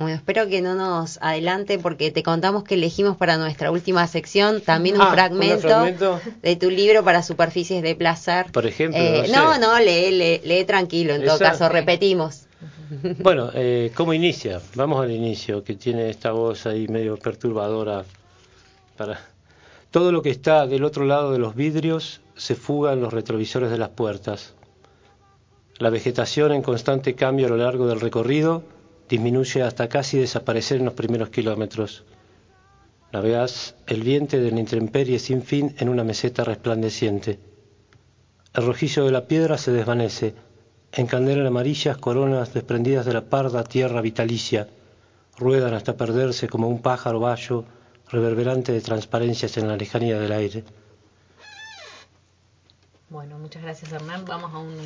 Bueno, 0.00 0.16
espero 0.16 0.48
que 0.48 0.60
no 0.62 0.74
nos 0.74 1.18
adelante 1.22 1.78
porque 1.78 2.10
te 2.10 2.24
contamos 2.24 2.64
que 2.64 2.74
elegimos 2.74 3.16
para 3.16 3.36
nuestra 3.36 3.70
última 3.70 4.04
sección 4.08 4.62
también 4.62 4.96
un, 4.96 5.02
ah, 5.02 5.12
fragmento, 5.12 5.84
de 6.42 6.56
tu 6.56 6.70
libro 6.70 7.04
para 7.04 7.22
superficies 7.22 7.84
de 7.84 7.94
placer. 7.94 8.50
Por 8.50 8.66
ejemplo. 8.66 9.00
Eh, 9.00 9.30
no, 9.32 9.58
no, 9.58 9.78
lee, 9.78 10.40
lee, 10.42 10.64
tranquilo, 10.64 11.14
en 11.14 11.24
todo 11.24 11.38
caso, 11.38 11.68
repetimos. 11.68 12.46
Bueno, 13.20 13.50
eh, 13.54 13.92
¿cómo 13.94 14.12
inicia? 14.12 14.60
Vamos 14.74 15.00
al 15.00 15.12
inicio, 15.12 15.62
que 15.62 15.76
tiene 15.76 16.10
esta 16.10 16.32
voz 16.32 16.66
ahí 16.66 16.88
medio 16.88 17.16
perturbadora. 17.16 18.04
Para... 18.96 19.20
Todo 19.92 20.10
lo 20.10 20.20
que 20.20 20.30
está 20.30 20.66
del 20.66 20.82
otro 20.82 21.04
lado 21.04 21.30
de 21.30 21.38
los 21.38 21.54
vidrios 21.54 22.20
se 22.34 22.56
fuga 22.56 22.92
en 22.92 23.00
los 23.00 23.12
retrovisores 23.12 23.70
de 23.70 23.78
las 23.78 23.90
puertas. 23.90 24.54
La 25.80 25.88
vegetación 25.88 26.52
en 26.52 26.60
constante 26.60 27.14
cambio 27.14 27.46
a 27.46 27.48
lo 27.48 27.56
largo 27.56 27.86
del 27.86 28.02
recorrido 28.02 28.62
disminuye 29.08 29.62
hasta 29.62 29.88
casi 29.88 30.18
desaparecer 30.18 30.76
en 30.76 30.84
los 30.84 30.92
primeros 30.92 31.30
kilómetros. 31.30 32.04
Navegas 33.12 33.76
el 33.86 34.02
viento 34.02 34.36
de 34.36 34.50
la 34.50 34.60
intemperie 34.60 35.18
sin 35.18 35.42
fin 35.42 35.74
en 35.78 35.88
una 35.88 36.04
meseta 36.04 36.44
resplandeciente. 36.44 37.40
El 38.52 38.66
rojillo 38.66 39.06
de 39.06 39.10
la 39.10 39.26
piedra 39.26 39.56
se 39.56 39.72
desvanece, 39.72 40.34
encandelan 40.92 41.46
amarillas 41.46 41.96
coronas 41.96 42.52
desprendidas 42.52 43.06
de 43.06 43.14
la 43.14 43.24
parda 43.24 43.64
tierra 43.64 44.02
vitalicia, 44.02 44.68
ruedan 45.38 45.72
hasta 45.72 45.96
perderse 45.96 46.46
como 46.46 46.68
un 46.68 46.82
pájaro 46.82 47.20
bayo 47.20 47.64
reverberante 48.10 48.70
de 48.72 48.82
transparencias 48.82 49.56
en 49.56 49.68
la 49.68 49.78
lejanía 49.78 50.18
del 50.18 50.32
aire. 50.32 50.62
Bueno, 53.08 53.38
muchas 53.38 53.62
gracias 53.62 53.90
Hernán. 53.90 54.26
Vamos 54.26 54.52
a 54.52 54.58
un 54.58 54.76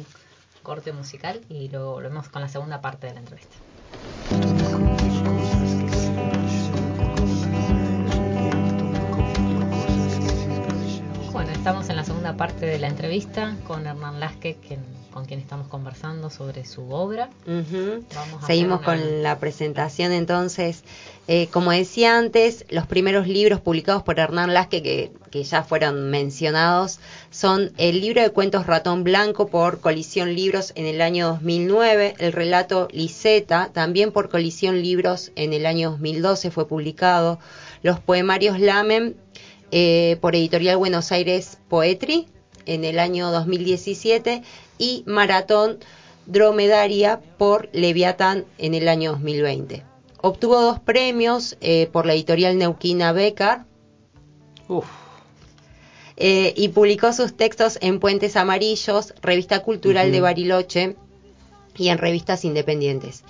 corte 0.65 0.93
musical 0.93 1.43
y 1.49 1.69
lo 1.69 1.93
volvemos 1.93 2.29
con 2.29 2.43
la 2.43 2.49
segunda 2.49 2.81
parte 2.81 3.07
de 3.07 3.15
la 3.15 3.21
entrevista. 3.21 3.55
Bueno, 11.33 11.51
estamos 11.53 11.89
en 11.91 11.97
la 11.97 12.04
segunda 12.25 12.47
parte 12.47 12.65
de 12.65 12.79
la 12.79 12.89
entrevista 12.89 13.55
con 13.67 13.87
Hernán 13.87 14.19
Lasque, 14.19 14.57
con 15.13 15.27
quien 15.27 15.41
estamos 15.41 15.69
conversando 15.69 16.31
sobre 16.31 16.65
su 16.65 16.91
obra. 16.91 17.29
Seguimos 18.47 18.81
con 18.81 19.23
la 19.23 19.39
presentación 19.39 20.11
entonces. 20.11 20.85
Eh, 21.29 21.49
como 21.49 21.71
decía 21.71 22.17
antes, 22.17 22.65
los 22.71 22.87
primeros 22.87 23.29
libros 23.29 23.61
publicados 23.61 24.03
por 24.03 24.19
Hernán 24.19 24.55
Lasque, 24.55 24.83
que, 24.83 25.13
que, 25.31 25.45
ya 25.45 25.65
fueron 25.65 26.11
mencionados, 26.11 26.99
son 27.31 27.73
el 27.77 28.01
libro 28.01 28.23
de 28.23 28.31
cuentos 28.31 28.67
Ratón 28.67 29.05
Blanco 29.05 29.49
por 29.49 29.81
Colisión 29.81 30.35
Libros 30.35 30.73
en 30.77 30.87
el 30.87 31.03
año 31.03 31.27
2009, 31.29 32.15
el 32.19 32.33
relato 32.33 32.89
Liseta, 32.91 33.69
también 33.75 34.13
por 34.13 34.31
Colisión 34.31 34.81
Libros 34.81 35.31
en 35.37 35.53
el 35.53 35.67
año 35.67 35.91
2012 35.91 36.51
fue 36.51 36.67
publicado, 36.67 37.39
los 37.83 38.01
poemarios 38.01 38.61
Lamen 38.61 39.15
eh, 39.77 40.19
por 40.21 40.37
Editorial 40.37 40.77
Buenos 40.77 41.11
Aires 41.11 41.59
Poetry 41.69 42.29
en 42.65 42.85
el 42.85 43.01
año 43.01 43.33
2017 43.33 44.45
y 44.79 45.03
Maratón 45.05 45.81
Dromedaria 46.27 47.21
por 47.39 47.71
Leviatán 47.73 48.45
en 48.59 48.75
el 48.75 48.87
año 48.87 49.15
2020. 49.15 49.83
Obtuvo 50.21 50.61
dos 50.61 50.79
premios 50.79 51.57
eh, 51.61 51.89
por 51.91 52.07
la 52.07 52.15
editorial 52.15 52.57
Neuquina 52.57 53.11
Becar. 53.11 53.67
Eh, 56.19 56.55
y 56.57 56.69
publicó 56.69 57.13
sus 57.13 57.37
textos 57.37 57.77
en 57.81 57.99
Puentes 57.99 58.37
Amarillos, 58.37 59.13
Revista 59.23 59.59
Cultural 59.65 60.13
de 60.13 60.21
Bariloche 60.21 60.97
y 61.77 61.89
en 61.89 61.99
revistas 61.99 62.45
independientes. 62.45 63.25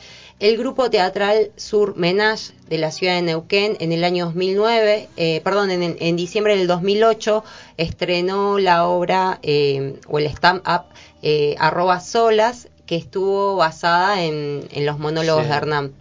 El 0.45 0.59
grupo 0.59 0.91
teatral 0.91 1.53
Sur 1.57 1.97
Menage 1.97 2.53
de 2.69 2.77
la 2.77 2.91
ciudad 2.91 3.15
de 3.15 3.23
Neuquén 3.23 3.79
en 3.81 3.93
el 3.93 4.05
año 4.05 4.27
2009, 4.27 5.09
eh, 5.17 5.41
perdón, 5.43 5.71
en, 5.71 6.17
diciembre 6.17 6.55
del 6.59 6.67
2008 6.67 7.43
estrenó 7.79 8.59
la 8.59 8.87
obra 8.87 9.41
o 10.07 10.19
el 10.19 10.27
stand-up 10.27 10.83
arroba 11.59 11.99
solas 12.01 12.69
que 12.85 12.97
estuvo 12.97 13.57
basada 13.57 14.23
en, 14.23 14.69
los 14.85 14.99
monólogos 14.99 15.49
de 15.49 15.55
Hernán. 15.55 15.95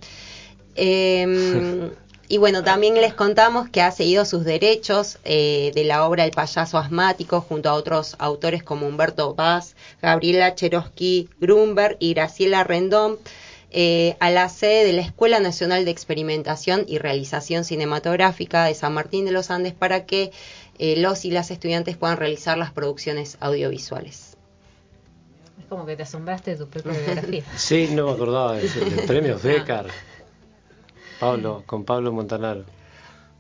Eh, 0.76 1.90
y 2.28 2.38
bueno, 2.38 2.66
también 2.66 2.96
les 2.96 3.14
contamos 3.14 3.70
que 3.70 3.82
ha 3.82 3.92
seguido 3.92 4.26
sus 4.26 4.44
derechos 4.44 5.20
eh, 5.24 5.72
de 5.74 5.86
la 5.86 6.06
obra 6.06 6.26
El 6.26 6.32
payaso 6.32 6.78
asmático 6.78 7.40
junto 7.40 7.70
a 7.70 7.76
otros 7.76 8.18
autores 8.20 8.62
como 8.62 8.88
Humberto 8.88 9.36
Paz, 9.36 9.78
Gabriela 10.02 10.54
Cherosky 10.54 11.30
Grunberg 11.40 11.96
y 12.00 12.14
Graciela 12.14 12.66
Rendón. 12.66 13.20
Eh, 13.76 14.16
a 14.20 14.30
la 14.30 14.50
sede 14.50 14.86
de 14.86 14.94
la 14.94 15.02
Escuela 15.02 15.40
Nacional 15.40 15.84
de 15.84 15.90
Experimentación 15.90 16.86
y 16.88 17.00
Realización 17.00 17.64
Cinematográfica 17.64 18.66
de 18.66 18.76
San 18.76 18.94
Martín 18.94 19.26
de 19.26 19.32
los 19.32 19.50
Andes 19.50 19.74
para 19.74 20.06
que 20.06 20.32
eh, 20.78 20.96
los 20.98 21.26
y 21.26 21.32
las 21.32 21.50
estudiantes 21.50 21.98
puedan 21.98 22.18
realizar 22.18 22.56
las 22.56 22.72
producciones 22.72 23.38
audiovisuales. 23.40 24.38
Es 25.60 25.66
como 25.66 25.88
que 25.88 25.96
te 25.96 26.04
asombraste 26.04 26.52
de 26.52 26.58
tu 26.58 26.68
propia 26.68 26.92
biografía. 27.06 27.44
sí, 27.56 27.90
no 27.92 28.06
me 28.06 28.12
acordaba 28.12 28.58
del 28.58 28.70
premio 29.08 29.40
Becar. 29.40 29.88
Pablo, 31.20 31.64
con 31.66 31.84
Pablo 31.84 32.12
Montanaro. 32.12 32.66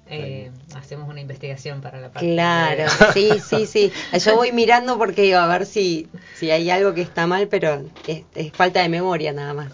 Eh, 0.07 0.51
hacemos 0.75 1.07
una 1.09 1.21
investigación 1.21 1.81
para 1.81 1.99
la 1.99 2.11
parte 2.11 2.33
Claro, 2.33 2.85
sí, 3.13 3.29
sí, 3.39 3.65
sí. 3.65 3.91
Yo 4.19 4.35
voy 4.35 4.51
mirando 4.51 4.97
porque 4.97 5.33
a 5.35 5.45
ver 5.47 5.65
si, 5.65 6.07
si 6.35 6.51
hay 6.51 6.69
algo 6.69 6.93
que 6.93 7.01
está 7.01 7.27
mal, 7.27 7.47
pero 7.47 7.83
es, 8.07 8.23
falta 8.53 8.81
de 8.81 8.89
memoria 8.89 9.31
nada 9.31 9.53
más. 9.53 9.71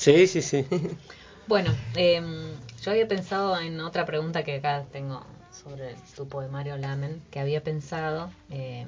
Sí, 0.00 0.26
sí, 0.26 0.40
sí. 0.40 0.64
bueno, 1.46 1.70
em, 1.94 2.54
Yo 2.82 2.90
había 2.90 3.06
pensado 3.06 3.60
en 3.60 3.78
otra 3.80 4.06
pregunta 4.06 4.42
que 4.42 4.54
acá 4.54 4.86
tengo 4.90 5.22
sobre 5.52 5.94
tu 6.16 6.26
poemario 6.26 6.78
Lamen, 6.78 7.20
que 7.30 7.38
había 7.38 7.62
pensado, 7.62 8.30
eh, 8.48 8.86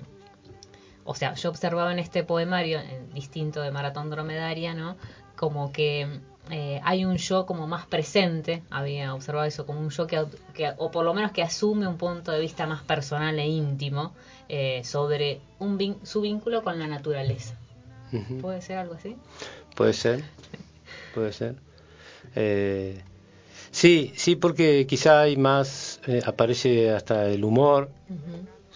o 1.05 1.15
sea, 1.15 1.35
yo 1.35 1.51
observaba 1.51 1.93
en 1.93 1.99
este 1.99 2.25
poemario, 2.25 2.81
en 2.81 3.13
distinto 3.13 3.61
de 3.61 3.71
Maratón 3.71 4.09
Dromedaria, 4.09 4.73
¿no? 4.73 4.97
Como 5.37 5.71
que 5.71 6.09
eh, 6.49 6.81
hay 6.83 7.05
un 7.05 7.19
yo 7.19 7.45
como 7.45 7.67
más 7.67 7.85
presente, 7.85 8.63
había 8.71 9.13
observado 9.13 9.45
eso, 9.45 9.67
como 9.67 9.81
un 9.81 9.91
yo 9.91 10.07
que, 10.07 10.73
o 10.79 10.91
por 10.91 11.05
lo 11.05 11.13
menos 11.13 11.33
que 11.33 11.43
asume 11.43 11.87
un 11.87 11.99
punto 11.99 12.33
de 12.33 12.41
vista 12.41 12.67
más 12.67 12.85
personal 12.85 13.39
e 13.39 13.47
íntimo 13.49 14.15
eh, 14.49 14.81
sobre 14.83 15.43
un 15.59 15.99
su 16.05 16.23
vínculo 16.23 16.63
con 16.63 16.79
la 16.79 16.87
naturaleza. 16.87 17.55
¿Puede 18.41 18.63
ser 18.63 18.79
algo 18.79 18.95
así? 18.95 19.15
Puede 19.75 19.93
ser, 19.93 20.25
puede 21.15 21.33
ser. 21.33 21.57
Eh, 22.35 23.01
sí, 23.71 24.13
sí, 24.17 24.37
porque 24.37 24.87
quizá 24.87 25.23
hay 25.23 25.37
más, 25.37 26.01
aparece 26.25 26.91
hasta 26.91 27.29
el 27.29 27.45
humor, 27.45 27.91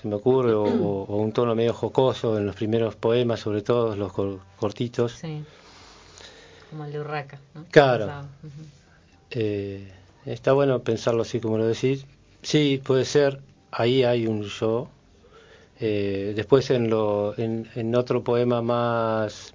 se 0.01 0.09
me 0.09 0.15
ocurre, 0.15 0.53
o, 0.53 0.65
un 0.65 1.33
tono 1.33 1.55
medio 1.55 1.73
jocoso 1.73 2.39
en 2.39 2.47
los 2.47 2.57
primeros 2.57 2.97
poemas, 2.97 3.41
sobre 3.41 3.63
todo 3.63 3.97
los 3.97 4.13
cortitos. 4.57 5.13
Sí 5.13 5.45
como 6.71 6.85
el 6.85 6.93
de 6.93 7.01
Urraca. 7.01 7.41
¿no? 7.55 7.65
Claro. 7.71 8.29
Eh, 9.31 9.91
está 10.25 10.53
bueno 10.53 10.83
pensarlo 10.83 11.23
así 11.23 11.41
como 11.41 11.59
lo 11.59 11.67
decís. 11.67 12.07
Sí, 12.43 12.81
puede 12.85 13.05
ser, 13.05 13.41
ahí 13.71 14.05
hay 14.05 14.27
un 14.27 14.43
yo. 14.43 14.89
Eh, 15.79 16.33
después 16.35 16.71
en, 16.71 16.89
lo, 16.89 17.35
en, 17.39 17.95
otro 17.95 18.23
poema 18.25 18.63
más 18.63 19.53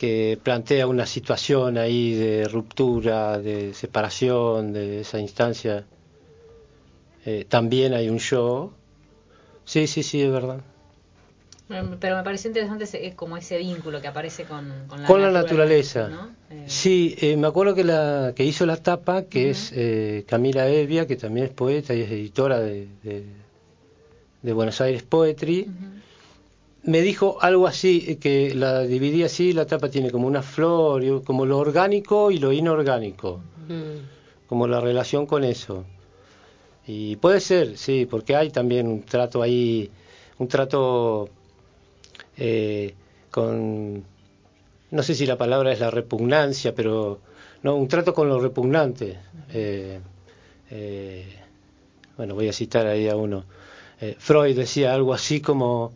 que 0.00 0.38
plantea 0.42 0.86
una 0.86 1.04
situación 1.04 1.76
ahí 1.76 2.14
de 2.14 2.48
ruptura, 2.48 3.38
de 3.38 3.74
separación, 3.74 4.72
de 4.72 5.02
esa 5.02 5.18
instancia, 5.18 5.84
eh, 7.26 7.44
también 7.46 7.92
hay 7.92 8.08
un 8.08 8.18
yo. 8.18 8.72
Sí, 9.66 9.86
sí, 9.86 10.02
sí, 10.02 10.22
es 10.22 10.32
verdad. 10.32 10.60
Pero 12.00 12.16
me 12.16 12.24
pareció 12.24 12.48
interesante 12.48 12.84
ese, 12.84 13.14
como 13.14 13.36
ese 13.36 13.58
vínculo 13.58 14.00
que 14.00 14.08
aparece 14.08 14.44
con, 14.44 14.72
con 14.88 15.02
la 15.02 15.06
con 15.06 15.20
naturaleza. 15.20 16.00
La 16.00 16.08
naturaleza. 16.08 16.30
Eh, 16.50 16.64
sí, 16.66 17.14
eh, 17.20 17.36
me 17.36 17.46
acuerdo 17.46 17.74
que 17.74 17.84
la 17.84 18.32
que 18.34 18.44
hizo 18.44 18.64
la 18.64 18.78
tapa, 18.78 19.24
que 19.24 19.50
es 19.50 19.70
eh, 19.76 20.24
Camila 20.26 20.66
Evia, 20.66 21.06
que 21.06 21.16
también 21.16 21.46
es 21.46 21.52
poeta 21.52 21.92
y 21.92 22.00
es 22.00 22.10
editora 22.10 22.58
de, 22.58 22.88
de, 24.42 24.52
Buenos 24.54 24.80
Aires 24.80 25.02
Poetry, 25.02 25.70
me 26.82 27.02
dijo 27.02 27.38
algo 27.40 27.66
así, 27.66 28.16
que 28.16 28.54
la 28.54 28.80
dividí 28.80 29.22
así, 29.22 29.52
la 29.52 29.66
tapa 29.66 29.90
tiene 29.90 30.10
como 30.10 30.26
una 30.26 30.42
flor, 30.42 31.22
como 31.24 31.44
lo 31.44 31.58
orgánico 31.58 32.30
y 32.30 32.38
lo 32.38 32.52
inorgánico, 32.52 33.40
como 34.48 34.66
la 34.66 34.80
relación 34.80 35.26
con 35.26 35.44
eso. 35.44 35.84
Y 36.86 37.16
puede 37.16 37.40
ser, 37.40 37.76
sí, 37.76 38.06
porque 38.10 38.34
hay 38.34 38.50
también 38.50 38.88
un 38.88 39.02
trato 39.02 39.42
ahí, 39.42 39.90
un 40.38 40.48
trato 40.48 41.28
eh, 42.36 42.94
con, 43.30 44.02
no 44.90 45.02
sé 45.02 45.14
si 45.14 45.26
la 45.26 45.36
palabra 45.36 45.72
es 45.72 45.80
la 45.80 45.90
repugnancia, 45.90 46.74
pero 46.74 47.20
no, 47.62 47.76
un 47.76 47.86
trato 47.86 48.14
con 48.14 48.28
lo 48.28 48.40
repugnante. 48.40 49.18
Eh, 49.52 50.00
eh, 50.70 51.26
bueno, 52.16 52.34
voy 52.34 52.48
a 52.48 52.52
citar 52.52 52.86
ahí 52.86 53.08
a 53.08 53.16
uno. 53.16 53.44
Freud 54.18 54.56
decía 54.56 54.94
algo 54.94 55.12
así 55.12 55.42
como, 55.42 55.92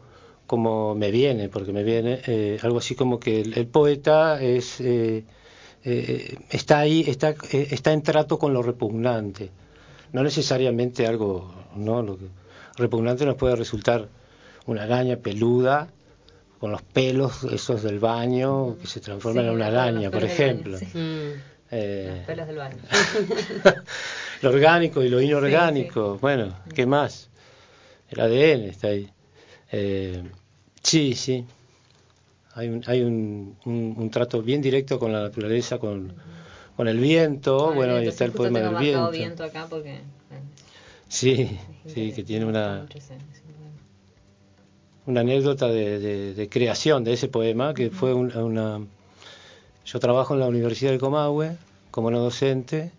como 0.46 0.94
me 0.94 1.10
viene, 1.10 1.48
porque 1.48 1.72
me 1.72 1.82
viene, 1.82 2.58
algo 2.62 2.78
así 2.78 2.94
como 2.94 3.18
que 3.18 3.40
el, 3.40 3.66
poeta 3.66 4.42
es, 4.42 4.80
está 5.82 6.78
ahí, 6.78 7.04
está, 7.06 7.34
está 7.50 7.92
en 7.92 8.02
trato 8.02 8.38
con 8.38 8.52
lo 8.52 8.62
repugnante. 8.62 9.50
No 10.12 10.22
necesariamente 10.22 11.06
algo, 11.06 11.52
¿no? 11.74 12.02
Lo 12.02 12.18
repugnante 12.76 13.24
nos 13.26 13.36
puede 13.36 13.56
resultar 13.56 14.08
una 14.66 14.84
araña 14.84 15.16
peluda 15.16 15.88
con 16.58 16.70
los 16.70 16.82
pelos 16.82 17.44
esos 17.44 17.82
del 17.82 17.98
baño 17.98 18.78
que 18.80 18.86
se 18.86 19.00
transforman 19.00 19.44
en 19.46 19.50
una 19.50 19.66
araña, 19.66 20.10
por 20.10 20.24
ejemplo. 20.24 20.78
Eh, 21.70 22.14
los 22.16 22.26
pelos 22.26 22.46
del 22.46 22.56
baño. 22.56 22.78
lo 24.42 24.48
orgánico 24.48 25.02
y 25.02 25.08
lo 25.08 25.20
inorgánico. 25.20 26.18
Bueno, 26.20 26.56
¿qué 26.74 26.86
más? 26.86 27.28
El 28.08 28.20
ADN 28.20 28.64
está 28.64 28.88
ahí. 28.88 29.10
Eh, 29.76 30.22
sí, 30.82 31.14
sí. 31.14 31.44
Hay, 32.54 32.68
un, 32.68 32.82
hay 32.86 33.02
un, 33.02 33.56
un, 33.64 34.10
trato 34.10 34.40
bien 34.40 34.62
directo 34.62 34.98
con 34.98 35.12
la 35.12 35.22
naturaleza, 35.22 35.78
con, 35.78 36.12
con 36.76 36.86
el 36.86 36.98
viento. 36.98 37.72
bueno, 37.74 37.96
ahí 37.96 38.06
está 38.06 38.24
el 38.24 38.32
poema 38.32 38.60
del 38.60 38.76
viento. 38.76 39.10
viento 39.10 39.42
acá 39.42 39.66
porque, 39.68 40.00
sí, 41.08 41.58
sí, 41.86 42.12
que 42.12 42.22
tiene 42.22 42.44
una 42.44 42.86
una 45.06 45.20
anécdota 45.20 45.68
de, 45.68 46.48
creación 46.50 47.04
de 47.04 47.12
ese 47.12 47.28
poema, 47.28 47.74
que 47.74 47.90
fue 47.90 48.14
una... 48.14 48.80
Yo 49.84 50.00
trabajo 50.00 50.32
en 50.34 50.40
la 50.40 50.46
Universidad 50.46 50.92
del 50.92 51.00
Comahue 51.00 51.56
como 51.90 52.10
no 52.10 52.20
docente 52.20 52.90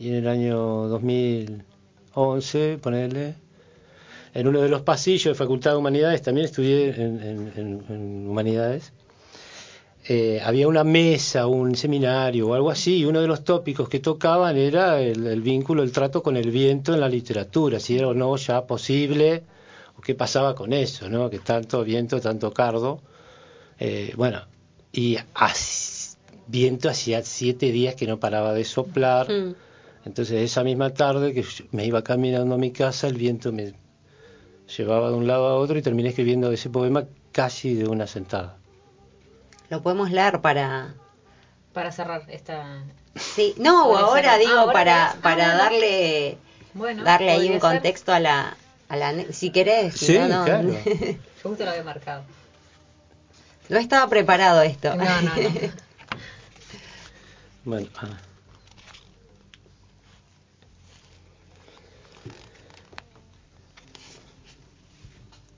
y 0.00 0.08
en 0.08 0.14
el 0.16 0.28
año 0.28 0.58
2011, 0.88 2.78
ponerle, 2.82 3.34
en 4.34 4.48
uno 4.48 4.60
de 4.60 4.68
los 4.68 4.82
pasillos 4.82 5.24
de 5.24 5.34
Facultad 5.34 5.72
de 5.72 5.76
Humanidades, 5.78 6.22
también 6.22 6.46
estudié 6.46 6.94
en, 6.96 8.26
Humanidades, 8.28 8.92
eh, 10.08 10.40
había 10.42 10.68
una 10.68 10.84
mesa, 10.84 11.46
un 11.46 11.74
seminario 11.74 12.48
o 12.48 12.54
algo 12.54 12.70
así, 12.70 12.98
y 12.98 13.04
uno 13.04 13.20
de 13.20 13.26
los 13.26 13.44
tópicos 13.44 13.88
que 13.88 13.98
tocaban 13.98 14.56
era 14.56 15.00
el, 15.00 15.26
el, 15.26 15.42
vínculo, 15.42 15.82
el 15.82 15.92
trato 15.92 16.22
con 16.22 16.36
el 16.36 16.50
viento 16.50 16.94
en 16.94 17.00
la 17.00 17.08
literatura, 17.08 17.78
si 17.80 17.98
era 17.98 18.08
o 18.08 18.14
no 18.14 18.36
ya 18.36 18.66
posible 18.66 19.42
qué 20.02 20.14
pasaba 20.14 20.54
con 20.54 20.72
eso, 20.72 21.08
¿no? 21.08 21.30
Que 21.30 21.38
tanto 21.38 21.84
viento, 21.84 22.20
tanto 22.20 22.52
cardo. 22.52 23.00
Eh, 23.78 24.12
bueno, 24.16 24.42
y 24.92 25.18
viento 26.46 26.88
hacía 26.88 27.22
siete 27.22 27.70
días 27.72 27.94
que 27.94 28.06
no 28.06 28.18
paraba 28.18 28.54
de 28.54 28.64
soplar. 28.64 29.30
Mm. 29.30 29.54
Entonces 30.04 30.42
esa 30.42 30.64
misma 30.64 30.90
tarde 30.94 31.34
que 31.34 31.44
me 31.72 31.84
iba 31.84 32.02
caminando 32.02 32.54
a 32.54 32.58
mi 32.58 32.70
casa, 32.70 33.08
el 33.08 33.14
viento 33.14 33.52
me 33.52 33.74
llevaba 34.76 35.08
de 35.10 35.16
un 35.16 35.26
lado 35.26 35.48
a 35.48 35.56
otro 35.56 35.78
y 35.78 35.82
terminé 35.82 36.10
escribiendo 36.10 36.52
ese 36.52 36.70
poema 36.70 37.04
casi 37.32 37.74
de 37.74 37.88
una 37.88 38.06
sentada. 38.06 38.56
Lo 39.70 39.82
podemos 39.82 40.10
leer 40.10 40.40
para... 40.40 40.94
Para 41.72 41.92
cerrar 41.92 42.22
esta... 42.28 42.82
Sí, 43.14 43.54
no, 43.58 43.96
ahora 43.96 44.38
digo 44.38 44.72
para, 44.72 45.16
para 45.22 45.54
darle, 45.56 46.38
bueno, 46.72 47.02
darle 47.02 47.30
ahí 47.30 47.50
un 47.50 47.58
contexto 47.58 48.12
a 48.12 48.20
la, 48.20 48.56
si 49.32 49.50
querés, 49.50 49.94
sí, 49.94 50.18
no, 50.18 50.28
no. 50.28 50.44
Claro. 50.44 50.68
Yo 50.84 51.16
justo 51.42 51.64
lo 51.64 51.70
había 51.70 51.82
marcado. 51.82 52.22
No 53.68 53.78
estaba 53.78 54.08
preparado 54.08 54.62
esto. 54.62 54.94
No, 54.96 55.04
no, 55.04 55.22
no. 55.22 55.32
bueno, 57.64 57.88
ah. 57.96 58.18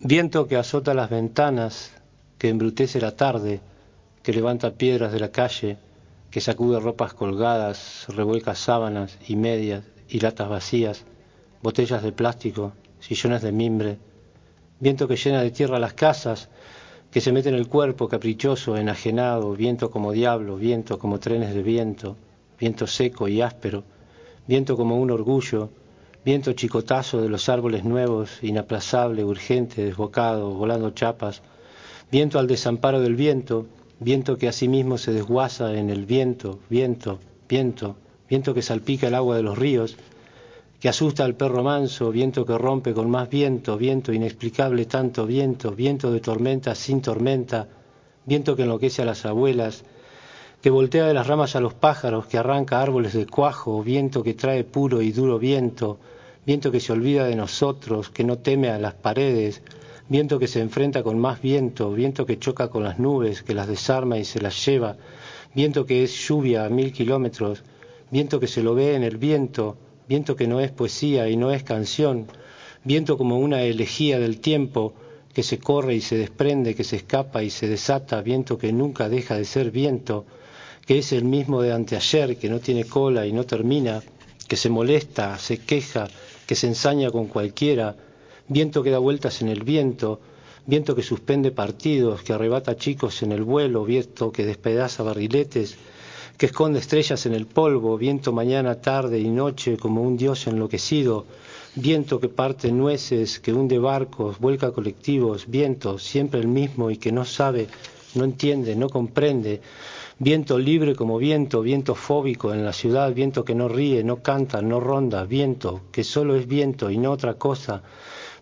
Viento 0.02 0.48
que 0.48 0.56
azota 0.56 0.94
las 0.94 1.10
ventanas, 1.10 1.92
que 2.38 2.48
embrutece 2.48 3.02
la 3.02 3.16
tarde, 3.16 3.60
que 4.22 4.32
levanta 4.32 4.72
piedras 4.72 5.12
de 5.12 5.20
la 5.20 5.30
calle, 5.30 5.76
que 6.30 6.40
sacude 6.40 6.80
ropas 6.80 7.12
colgadas, 7.12 8.06
revuelca 8.08 8.54
sábanas 8.54 9.18
y 9.28 9.36
medias 9.36 9.84
y 10.08 10.20
latas 10.20 10.48
vacías, 10.48 11.04
botellas 11.62 12.02
de 12.02 12.12
plástico, 12.12 12.72
sillones 12.98 13.42
de 13.42 13.52
mimbre, 13.52 13.98
viento 14.78 15.06
que 15.06 15.16
llena 15.16 15.42
de 15.42 15.50
tierra 15.50 15.78
las 15.78 15.92
casas, 15.92 16.48
que 17.10 17.20
se 17.20 17.30
mete 17.30 17.50
en 17.50 17.56
el 17.56 17.68
cuerpo 17.68 18.08
caprichoso, 18.08 18.78
enajenado, 18.78 19.52
viento 19.52 19.90
como 19.90 20.12
diablo, 20.12 20.56
viento 20.56 20.98
como 20.98 21.20
trenes 21.20 21.52
de 21.52 21.62
viento, 21.62 22.16
viento 22.58 22.86
seco 22.86 23.28
y 23.28 23.42
áspero, 23.42 23.84
viento 24.46 24.78
como 24.78 24.98
un 24.98 25.10
orgullo, 25.10 25.68
viento 26.24 26.52
chicotazo 26.52 27.20
de 27.22 27.28
los 27.28 27.48
árboles 27.48 27.84
nuevos, 27.84 28.42
inaplazable, 28.42 29.24
urgente, 29.24 29.84
desbocado, 29.84 30.50
volando 30.50 30.90
chapas, 30.90 31.42
viento 32.10 32.38
al 32.38 32.46
desamparo 32.46 33.00
del 33.00 33.16
viento, 33.16 33.66
viento 34.00 34.36
que 34.36 34.48
asimismo 34.48 34.98
se 34.98 35.12
desguaza 35.12 35.74
en 35.74 35.90
el 35.90 36.04
viento, 36.06 36.58
viento, 36.68 37.18
viento, 37.48 37.96
viento 38.28 38.54
que 38.54 38.62
salpica 38.62 39.08
el 39.08 39.14
agua 39.14 39.36
de 39.36 39.42
los 39.42 39.58
ríos, 39.58 39.96
que 40.80 40.88
asusta 40.88 41.24
al 41.24 41.34
perro 41.34 41.62
manso, 41.62 42.10
viento 42.10 42.46
que 42.46 42.56
rompe 42.56 42.94
con 42.94 43.10
más 43.10 43.28
viento, 43.28 43.76
viento 43.76 44.12
inexplicable 44.12 44.86
tanto 44.86 45.26
viento, 45.26 45.72
viento 45.72 46.10
de 46.10 46.20
tormenta 46.20 46.74
sin 46.74 47.02
tormenta, 47.02 47.68
viento 48.24 48.56
que 48.56 48.62
enloquece 48.62 49.02
a 49.02 49.04
las 49.04 49.26
abuelas, 49.26 49.84
que 50.60 50.68
voltea 50.68 51.06
de 51.06 51.14
las 51.14 51.26
ramas 51.26 51.56
a 51.56 51.60
los 51.60 51.72
pájaros, 51.72 52.26
que 52.26 52.36
arranca 52.36 52.82
árboles 52.82 53.14
de 53.14 53.26
cuajo, 53.26 53.82
viento 53.82 54.22
que 54.22 54.34
trae 54.34 54.62
puro 54.62 55.00
y 55.00 55.10
duro 55.10 55.38
viento, 55.38 55.98
viento 56.44 56.70
que 56.70 56.80
se 56.80 56.92
olvida 56.92 57.24
de 57.24 57.34
nosotros, 57.34 58.10
que 58.10 58.24
no 58.24 58.38
teme 58.38 58.68
a 58.68 58.78
las 58.78 58.92
paredes, 58.92 59.62
viento 60.10 60.38
que 60.38 60.48
se 60.48 60.60
enfrenta 60.60 61.02
con 61.02 61.18
más 61.18 61.40
viento, 61.40 61.92
viento 61.92 62.26
que 62.26 62.38
choca 62.38 62.68
con 62.68 62.84
las 62.84 62.98
nubes, 62.98 63.42
que 63.42 63.54
las 63.54 63.68
desarma 63.68 64.18
y 64.18 64.24
se 64.24 64.40
las 64.40 64.66
lleva, 64.66 64.98
viento 65.54 65.86
que 65.86 66.02
es 66.02 66.28
lluvia 66.28 66.66
a 66.66 66.68
mil 66.68 66.92
kilómetros, 66.92 67.62
viento 68.10 68.38
que 68.38 68.46
se 68.46 68.62
lo 68.62 68.74
ve 68.74 68.94
en 68.94 69.02
el 69.02 69.16
viento, 69.16 69.78
viento 70.08 70.36
que 70.36 70.46
no 70.46 70.60
es 70.60 70.70
poesía 70.70 71.26
y 71.30 71.38
no 71.38 71.52
es 71.52 71.62
canción, 71.62 72.26
viento 72.84 73.16
como 73.16 73.38
una 73.38 73.62
elegía 73.62 74.18
del 74.18 74.40
tiempo 74.40 74.92
que 75.32 75.42
se 75.42 75.58
corre 75.58 75.94
y 75.94 76.02
se 76.02 76.18
desprende, 76.18 76.74
que 76.74 76.84
se 76.84 76.96
escapa 76.96 77.42
y 77.42 77.48
se 77.48 77.66
desata, 77.66 78.20
viento 78.20 78.58
que 78.58 78.74
nunca 78.74 79.08
deja 79.08 79.36
de 79.36 79.44
ser 79.46 79.70
viento, 79.70 80.26
que 80.90 80.98
es 80.98 81.12
el 81.12 81.22
mismo 81.22 81.62
de 81.62 81.72
anteayer, 81.72 82.36
que 82.36 82.48
no 82.48 82.58
tiene 82.58 82.82
cola 82.82 83.24
y 83.24 83.32
no 83.32 83.46
termina, 83.46 84.02
que 84.48 84.56
se 84.56 84.68
molesta, 84.68 85.38
se 85.38 85.58
queja, 85.58 86.08
que 86.48 86.56
se 86.56 86.66
ensaña 86.66 87.12
con 87.12 87.28
cualquiera, 87.28 87.94
viento 88.48 88.82
que 88.82 88.90
da 88.90 88.98
vueltas 88.98 89.40
en 89.40 89.50
el 89.50 89.62
viento, 89.62 90.20
viento 90.66 90.96
que 90.96 91.04
suspende 91.04 91.52
partidos, 91.52 92.24
que 92.24 92.32
arrebata 92.32 92.76
chicos 92.76 93.22
en 93.22 93.30
el 93.30 93.44
vuelo, 93.44 93.84
viento 93.84 94.32
que 94.32 94.44
despedaza 94.44 95.04
barriletes, 95.04 95.76
que 96.36 96.46
esconde 96.46 96.80
estrellas 96.80 97.24
en 97.24 97.34
el 97.34 97.46
polvo, 97.46 97.96
viento 97.96 98.32
mañana, 98.32 98.80
tarde 98.80 99.20
y 99.20 99.30
noche 99.30 99.76
como 99.76 100.02
un 100.02 100.16
dios 100.16 100.48
enloquecido, 100.48 101.24
viento 101.76 102.18
que 102.18 102.28
parte 102.28 102.72
nueces, 102.72 103.38
que 103.38 103.52
hunde 103.52 103.78
barcos, 103.78 104.40
vuelca 104.40 104.72
colectivos, 104.72 105.44
viento 105.46 106.00
siempre 106.00 106.40
el 106.40 106.48
mismo 106.48 106.90
y 106.90 106.96
que 106.96 107.12
no 107.12 107.24
sabe, 107.24 107.68
no 108.16 108.24
entiende, 108.24 108.74
no 108.74 108.88
comprende, 108.88 109.60
viento 110.20 110.58
libre 110.58 110.94
como 110.94 111.16
viento, 111.16 111.62
viento 111.62 111.94
fóbico 111.94 112.52
en 112.52 112.62
la 112.62 112.74
ciudad, 112.74 113.14
viento 113.14 113.42
que 113.42 113.54
no 113.54 113.68
ríe, 113.68 114.04
no 114.04 114.22
canta, 114.22 114.60
no 114.60 114.78
ronda, 114.78 115.24
viento 115.24 115.80
que 115.90 116.04
solo 116.04 116.36
es 116.36 116.46
viento 116.46 116.90
y 116.90 116.98
no 116.98 117.10
otra 117.10 117.34
cosa, 117.34 117.82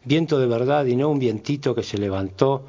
viento 0.04 0.40
de 0.40 0.48
verdad 0.48 0.86
y 0.86 0.96
no 0.96 1.08
un 1.08 1.20
vientito 1.20 1.76
que 1.76 1.84
se 1.84 1.96
levantó, 1.96 2.64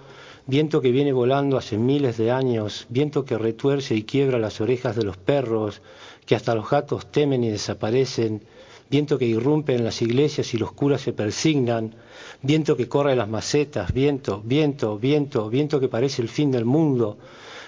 viento 0.45 0.79
que 0.79 0.91
viene 0.91 1.11
volando 1.11 1.57
hace 1.57 1.79
miles 1.79 2.17
de 2.17 2.29
años, 2.29 2.85
viento 2.89 3.25
que 3.25 3.39
retuerce 3.39 3.95
y 3.95 4.03
quiebra 4.03 4.37
las 4.37 4.61
orejas 4.61 4.95
de 4.95 5.03
los 5.03 5.17
perros, 5.17 5.81
que 6.27 6.35
hasta 6.35 6.53
los 6.53 6.69
gatos 6.69 7.11
temen 7.11 7.43
y 7.43 7.49
desaparecen, 7.49 8.43
viento 8.91 9.17
que 9.17 9.25
irrumpe 9.25 9.73
en 9.73 9.85
las 9.85 10.03
iglesias 10.03 10.53
y 10.53 10.59
los 10.59 10.71
curas 10.71 11.01
se 11.01 11.13
persignan, 11.13 11.95
viento 12.43 12.77
que 12.77 12.87
corre 12.87 13.15
las 13.15 13.27
macetas, 13.27 13.91
viento, 13.91 14.43
viento, 14.45 14.99
viento, 14.99 15.49
viento 15.49 15.79
que 15.79 15.87
parece 15.87 16.21
el 16.21 16.29
fin 16.29 16.51
del 16.51 16.65
mundo, 16.65 17.17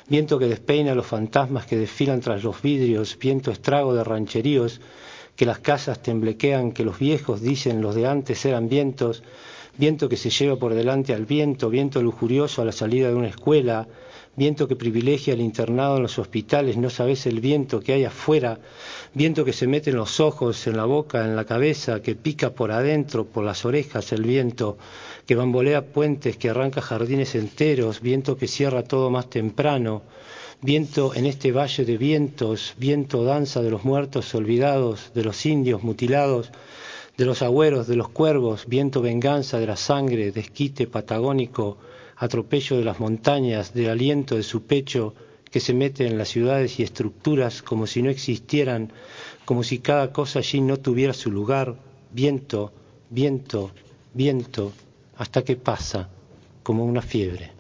viento 0.08 0.39
que 0.39 0.47
despeina 0.47 0.95
los 0.95 1.06
fantasmas 1.06 1.66
que 1.66 1.78
desfilan 1.78 2.22
tras 2.22 2.43
los 2.43 2.62
vidrios, 2.62 3.18
viento 3.20 3.52
estrago 3.52 3.93
de 3.93 4.04
rancheríos, 4.04 4.82
que 5.36 5.45
las 5.45 5.60
casas 5.60 6.02
temblequean, 6.02 6.72
que 6.72 6.84
los 6.84 6.99
viejos 6.99 7.41
dicen 7.41 7.82
los 7.82 7.95
de 7.95 8.08
antes 8.08 8.45
eran 8.45 8.70
vientos, 8.70 9.24
viento 9.78 10.10
que 10.10 10.18
se 10.18 10.30
lleva 10.30 10.58
por 10.58 10.74
delante 10.74 11.14
al 11.14 11.26
viento, 11.26 11.70
viento 11.70 12.02
lujurioso 12.02 12.62
a 12.62 12.66
la 12.66 12.72
salida 12.72 13.08
de 13.08 13.16
una 13.16 13.30
escuela, 13.30 13.88
viento 14.36 14.68
que 14.68 14.76
privilegia 14.76 15.34
el 15.34 15.41
internado 15.41 15.97
en 15.97 16.04
los 16.04 16.18
hospitales, 16.20 16.78
no 16.78 16.89
sabes 16.89 17.26
el 17.26 17.39
viento 17.39 17.80
que 17.80 17.93
hay 17.93 18.06
afuera, 18.06 18.60
viento 19.14 19.43
que 19.43 19.54
se 19.54 19.68
mete 19.68 19.89
en 19.89 19.97
los 19.97 20.20
ojos, 20.20 20.68
en 20.68 20.78
la 20.78 20.86
boca, 20.86 21.26
en 21.26 21.36
la 21.36 21.45
cabeza, 21.45 22.02
que 22.02 22.16
pica 22.16 22.52
por 22.52 22.72
adentro, 22.72 23.26
por 23.26 23.43
las 23.43 23.66
orejas 23.66 24.12
el 24.14 24.24
viento, 24.24 24.78
que 25.32 25.36
bambolea 25.36 25.94
puentes, 25.94 26.36
que 26.36 26.50
arranca 26.50 26.82
jardines 26.82 27.36
enteros, 27.36 28.02
viento 28.02 28.36
que 28.36 28.50
cierra 28.50 28.84
todo 28.84 29.10
más 29.10 29.30
temprano, 29.30 30.02
viento 30.62 31.16
en 31.16 31.26
este 31.26 31.54
valle 31.54 31.86
de 31.86 31.98
vientos, 31.98 32.74
viento 32.78 33.24
danza 33.24 33.62
de 33.62 33.72
los 33.72 33.86
muertos 33.86 34.36
olvidados, 34.36 35.14
de 35.16 35.24
los 35.24 35.46
indios 35.46 35.84
mutilados, 35.84 36.52
de 37.16 37.24
los 37.24 37.42
agüeros, 37.44 37.88
de 37.88 37.96
los 37.96 38.10
cuervos, 38.10 38.66
viento 38.68 39.02
venganza 39.02 39.58
de 39.58 39.68
la 39.68 39.78
sangre, 39.78 40.34
desquite 40.34 40.86
patagónico, 40.86 41.78
atropello 42.18 42.76
de 42.76 42.84
las 42.84 43.00
montañas, 43.00 43.74
del 43.74 43.90
aliento 43.90 44.36
de 44.36 44.44
su 44.44 44.64
pecho 44.64 45.14
que 45.50 45.62
se 45.62 45.74
mete 45.74 46.08
en 46.08 46.18
las 46.18 46.28
ciudades 46.28 46.78
y 46.78 46.84
estructuras 46.84 47.62
como 47.62 47.88
si 47.88 48.02
no 48.02 48.10
existieran, 48.10 48.92
como 49.46 49.64
si 49.64 49.80
cada 49.80 50.12
cosa 50.12 50.40
allí 50.40 50.60
no 50.60 50.76
tuviera 50.76 51.14
su 51.14 51.32
lugar, 51.32 51.78
viento, 52.12 52.74
viento, 53.10 53.72
viento, 54.14 54.74
hasta 55.18 55.43
que 55.43 55.55
pasa, 55.55 56.09
como 56.64 56.86
una 56.86 57.01
fiebre. 57.01 57.51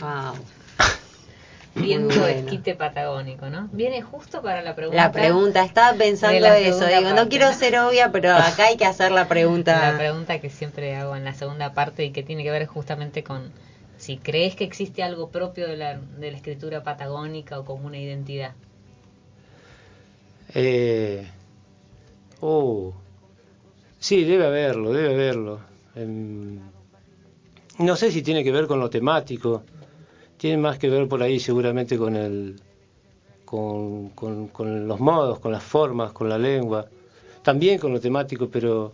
Wow 0.00 0.34
viento 1.74 2.26
esquite 2.26 2.74
patagónico, 2.74 3.48
¿no? 3.48 3.68
Viene 3.72 4.02
justo 4.02 4.42
para 4.42 4.62
la 4.62 4.74
pregunta. 4.74 5.02
La 5.02 5.12
pregunta, 5.12 5.64
estaba 5.64 5.96
pensando 5.96 6.46
eso, 6.54 6.86
digo, 6.86 7.12
no 7.14 7.28
quiero 7.28 7.52
ser 7.52 7.78
obvia, 7.78 8.10
pero 8.10 8.32
acá 8.32 8.66
hay 8.66 8.76
que 8.76 8.84
hacer 8.84 9.12
la 9.12 9.28
pregunta. 9.28 9.92
La 9.92 9.98
pregunta 9.98 10.40
que 10.40 10.50
siempre 10.50 10.96
hago 10.96 11.16
en 11.16 11.24
la 11.24 11.34
segunda 11.34 11.72
parte 11.72 12.04
y 12.04 12.10
que 12.10 12.22
tiene 12.22 12.42
que 12.42 12.50
ver 12.50 12.66
justamente 12.66 13.22
con 13.22 13.52
si 13.96 14.16
crees 14.16 14.54
que 14.54 14.64
existe 14.64 15.02
algo 15.02 15.30
propio 15.30 15.66
de 15.66 15.76
la, 15.76 15.98
de 15.98 16.30
la 16.30 16.36
escritura 16.36 16.82
patagónica 16.82 17.58
o 17.58 17.64
como 17.64 17.86
una 17.86 17.98
identidad. 17.98 18.52
Eh, 20.54 21.26
oh, 22.40 22.94
sí, 23.98 24.24
debe 24.24 24.46
haberlo, 24.46 24.92
debe 24.92 25.14
haberlo. 25.14 25.60
Em, 25.98 26.60
no 27.78 27.96
sé 27.96 28.12
si 28.12 28.22
tiene 28.22 28.44
que 28.44 28.52
ver 28.52 28.66
con 28.66 28.78
lo 28.78 28.88
temático. 28.88 29.64
Tiene 30.36 30.56
más 30.58 30.78
que 30.78 30.88
ver 30.88 31.08
por 31.08 31.22
ahí 31.22 31.40
seguramente 31.40 31.98
con 31.98 32.14
el 32.14 32.60
con, 33.44 34.10
con, 34.10 34.86
los 34.86 35.00
modos, 35.00 35.38
con 35.40 35.52
las 35.52 35.62
formas, 35.62 36.12
con 36.12 36.28
la 36.28 36.36
lengua, 36.36 36.86
también 37.42 37.78
con 37.78 37.92
lo 37.92 38.00
temático, 38.00 38.48
pero 38.48 38.92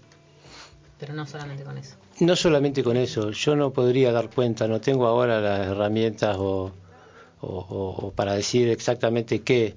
pero 0.98 1.12
no 1.12 1.26
solamente 1.26 1.64
con 1.64 1.76
eso. 1.76 1.96
No 2.20 2.36
solamente 2.36 2.84
con 2.84 2.96
eso, 2.96 3.30
yo 3.32 3.56
no 3.56 3.72
podría 3.72 4.12
dar 4.12 4.30
cuenta, 4.30 4.68
no 4.68 4.80
tengo 4.80 5.08
ahora 5.08 5.40
las 5.40 5.66
herramientas 5.66 6.36
o, 6.38 6.70
o, 7.40 8.12
para 8.14 8.34
decir 8.34 8.68
exactamente 8.68 9.42
qué, 9.42 9.74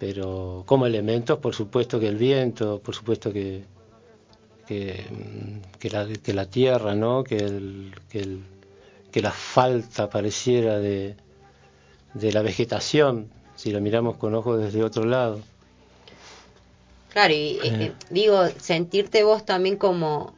pero 0.00 0.64
como 0.66 0.86
elementos, 0.86 1.38
por 1.38 1.54
supuesto 1.54 2.00
que 2.00 2.08
el 2.08 2.16
viento, 2.16 2.80
por 2.80 2.96
supuesto 2.96 3.32
que, 3.32 3.64
que, 4.70 5.04
que, 5.80 5.90
la, 5.90 6.06
que 6.06 6.32
la 6.32 6.46
tierra, 6.46 6.94
¿no? 6.94 7.24
que 7.24 7.38
el, 7.38 7.92
que 8.08 8.20
el 8.20 8.44
que 9.10 9.20
la 9.20 9.32
falta 9.32 10.08
pareciera 10.08 10.78
de, 10.78 11.16
de 12.14 12.32
la 12.32 12.42
vegetación, 12.42 13.28
si 13.56 13.72
la 13.72 13.80
miramos 13.80 14.16
con 14.16 14.32
ojos 14.36 14.62
desde 14.62 14.84
otro 14.84 15.04
lado. 15.04 15.40
Claro, 17.08 17.34
y 17.34 17.58
eh, 17.58 17.60
eh, 17.64 17.92
digo, 18.10 18.46
sentirte 18.60 19.24
vos 19.24 19.44
también 19.44 19.74
como, 19.76 20.32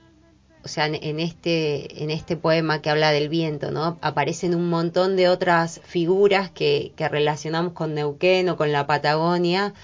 o 0.64 0.68
sea, 0.68 0.86
en, 0.86 1.20
este, 1.20 2.02
en 2.02 2.10
este 2.10 2.38
poema 2.38 2.80
que 2.80 2.88
habla 2.88 3.12
del 3.12 3.28
viento, 3.28 3.70
¿no? 3.70 3.98
Aparecen 4.00 4.54
un 4.54 4.70
montón 4.70 5.14
de 5.16 5.28
otras 5.28 5.82
figuras 5.84 6.50
que, 6.50 6.92
que 6.96 7.10
relacionamos 7.10 7.74
con 7.74 7.92
Neuquén 7.92 8.48
o 8.48 8.56
con 8.56 8.72
la 8.72 8.86
Patagonia, 8.86 9.74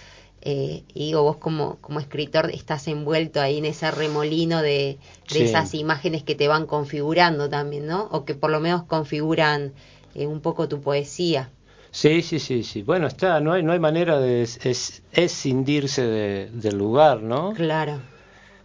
eh, 0.42 0.84
y 0.94 1.06
digo, 1.06 1.22
vos 1.22 1.36
como, 1.36 1.76
como 1.80 1.98
escritor 1.98 2.50
estás 2.52 2.86
envuelto 2.86 3.40
ahí 3.40 3.58
en 3.58 3.64
ese 3.64 3.90
remolino 3.90 4.62
de, 4.62 4.98
esas 5.34 5.74
imágenes 5.74 6.22
que 6.22 6.34
te 6.34 6.46
van 6.46 6.66
configurando 6.66 7.48
también, 7.48 7.86
¿no? 7.86 8.04
O 8.12 8.24
que 8.24 8.34
por 8.34 8.50
lo 8.50 8.60
menos 8.60 8.84
configuran 8.84 9.72
eh, 10.14 10.26
un 10.26 10.40
poco 10.40 10.68
tu 10.68 10.80
poesía. 10.80 11.50
Sí, 11.90 12.22
sí, 12.22 12.38
sí, 12.38 12.62
sí. 12.62 12.82
Bueno, 12.82 13.06
está, 13.08 13.40
no 13.40 13.52
hay, 13.52 13.62
no 13.62 13.72
hay 13.72 13.80
manera 13.80 14.20
de 14.20 14.42
es, 14.42 15.02
escindirse 15.12 16.02
del 16.02 16.78
lugar, 16.78 17.22
¿no? 17.22 17.52
Claro. 17.54 18.00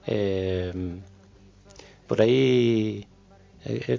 Eh, 0.05 0.71
por 2.05 2.21
ahí, 2.21 3.07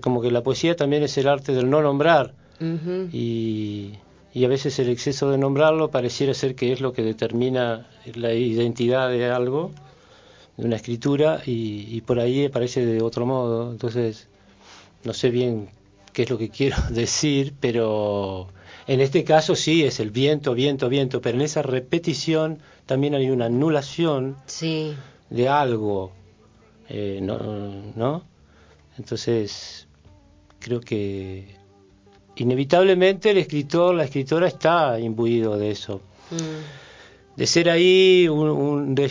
como 0.00 0.20
que 0.20 0.30
la 0.30 0.42
poesía 0.42 0.76
también 0.76 1.02
es 1.02 1.16
el 1.18 1.26
arte 1.26 1.52
del 1.52 1.68
no 1.68 1.82
nombrar. 1.82 2.34
Y 3.12 3.94
y 4.34 4.44
a 4.44 4.48
veces 4.48 4.80
el 4.80 4.88
exceso 4.88 5.30
de 5.30 5.38
nombrarlo 5.38 5.92
pareciera 5.92 6.34
ser 6.34 6.56
que 6.56 6.72
es 6.72 6.80
lo 6.80 6.92
que 6.92 7.02
determina 7.04 7.86
la 8.14 8.34
identidad 8.34 9.08
de 9.08 9.30
algo, 9.30 9.70
de 10.56 10.66
una 10.66 10.74
escritura, 10.74 11.40
y, 11.46 12.00
por 12.00 12.18
ahí 12.18 12.46
aparece 12.46 12.84
de 12.84 13.00
otro 13.00 13.26
modo. 13.26 13.70
Entonces, 13.70 14.26
no 15.04 15.14
sé 15.14 15.30
bien 15.30 15.68
qué 16.12 16.24
es 16.24 16.30
lo 16.30 16.36
que 16.36 16.48
quiero 16.56 16.76
decir, 16.90 17.54
pero 17.60 18.48
en 18.88 19.00
este 19.00 19.22
caso 19.22 19.54
sí 19.54 19.84
es 19.84 20.00
el 20.00 20.10
viento, 20.10 20.52
viento, 20.52 20.88
viento, 20.88 21.20
pero 21.20 21.36
en 21.36 21.42
esa 21.42 21.62
repetición 21.62 22.58
también 22.86 23.14
hay 23.14 23.30
una 23.30 23.46
anulación 23.46 24.36
sí. 24.46 24.96
de 25.30 25.48
algo, 25.48 26.10
eh, 26.88 27.20
¿no? 27.22 27.38
¿no? 27.94 28.24
Entonces, 28.98 29.86
creo 30.58 30.80
que 30.80 31.54
inevitablemente 32.36 33.30
el 33.30 33.38
escritor, 33.38 33.94
la 33.94 34.04
escritora 34.04 34.46
está 34.46 34.98
imbuido 34.98 35.56
de 35.56 35.70
eso. 35.70 36.00
Mm. 36.30 37.36
De 37.36 37.46
ser 37.46 37.68
ahí, 37.68 38.28
un, 38.28 38.94
de, 38.94 39.08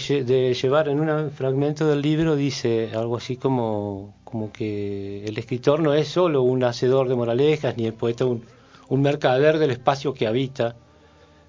llevar 0.53 0.87
en 0.87 1.01
un 1.01 1.31
fragmento 1.31 1.87
del 1.87 2.01
libro, 2.01 2.35
dice 2.37 2.91
algo 2.95 3.17
así 3.17 3.35
como, 3.35 4.15
como 4.23 4.51
que 4.51 5.25
el 5.25 5.37
escritor 5.37 5.81
no 5.81 5.93
es 5.93 6.07
solo 6.07 6.41
un 6.41 6.63
hacedor 6.63 7.09
de 7.09 7.15
moralejas, 7.15 7.75
ni 7.75 7.85
el 7.85 7.93
poeta 7.93 8.25
un, 8.25 8.43
un 8.87 9.01
mercader 9.01 9.59
del 9.59 9.71
espacio 9.71 10.13
que 10.13 10.27
habita. 10.27 10.75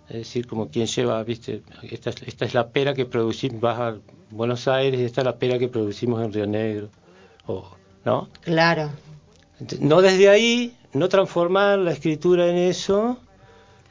Es 0.08 0.16
decir, 0.16 0.46
como 0.46 0.68
quien 0.68 0.86
lleva, 0.86 1.22
viste, 1.22 1.62
esta, 1.82 2.10
esta 2.10 2.44
es 2.44 2.54
la 2.54 2.68
pera 2.68 2.92
que 2.92 3.06
producimos, 3.06 3.60
vas 3.60 3.78
a 3.78 3.96
Buenos 4.30 4.66
Aires 4.66 5.00
y 5.00 5.04
esta 5.04 5.20
es 5.20 5.24
la 5.26 5.38
pera 5.38 5.58
que 5.58 5.68
producimos 5.68 6.22
en 6.22 6.32
Río 6.32 6.46
Negro. 6.46 6.88
O, 7.46 7.70
¿No? 8.04 8.28
Claro. 8.42 8.90
No 9.80 10.02
desde 10.02 10.28
ahí, 10.28 10.74
no 10.94 11.08
transformar 11.08 11.78
la 11.78 11.92
escritura 11.92 12.48
en 12.48 12.56
eso, 12.56 13.18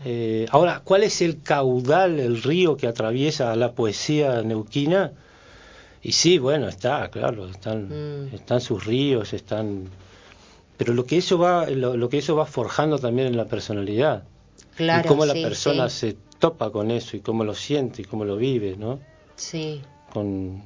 Eh, 0.06 0.48
ahora, 0.52 0.82
¿cuál 0.84 1.04
es 1.04 1.22
el 1.22 1.42
caudal, 1.42 2.20
el 2.20 2.44
río 2.44 2.76
que 2.76 2.88
atraviesa 2.88 3.56
la 3.56 3.72
poesía 3.72 4.42
neuquina? 4.42 5.14
Y 6.02 6.12
sí, 6.12 6.40
bueno, 6.40 6.68
está, 6.68 7.10
claro, 7.10 7.48
están, 7.48 7.88
mm. 8.26 8.36
están 8.36 8.60
sus 8.60 8.86
ríos, 8.86 9.32
están... 9.32 9.88
Pero 10.76 10.94
lo 10.94 11.06
que 11.06 11.18
eso 11.18 11.38
va, 11.38 11.70
lo, 11.70 12.10
que 12.10 12.18
eso 12.18 12.36
va 12.36 12.46
forjando 12.46 12.98
también 12.98 13.28
en 13.28 13.38
la 13.38 13.46
personalidad. 13.46 14.24
Claro, 14.76 15.06
y 15.06 15.08
cómo 15.08 15.26
la 15.26 15.34
persona 15.34 15.88
se 15.88 16.18
topa 16.40 16.70
con 16.72 16.92
eso 16.92 17.16
y 17.16 17.22
cómo 17.22 17.46
lo 17.46 17.54
siente 17.54 18.02
y 18.02 18.06
cómo 18.06 18.26
lo 18.26 18.36
vive, 18.36 18.76
¿no? 18.76 19.00
Sí. 19.38 19.82
Con, 20.12 20.62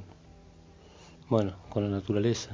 bueno, 1.29 1.53
con 1.69 1.83
la 1.83 1.89
naturaleza. 1.89 2.51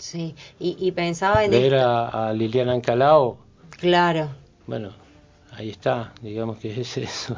Sí, 0.00 0.34
y, 0.58 0.90
pensaba 0.92 1.44
en... 1.44 1.50
Ver 1.50 1.74
a, 1.74 2.32
Liliana 2.32 2.72
Ancalao. 2.72 3.38
Claro. 3.68 4.30
Bueno, 4.66 4.94
ahí 5.52 5.68
está, 5.68 6.14
digamos 6.22 6.58
que 6.58 6.80
es 6.80 6.96
eso. 6.96 7.36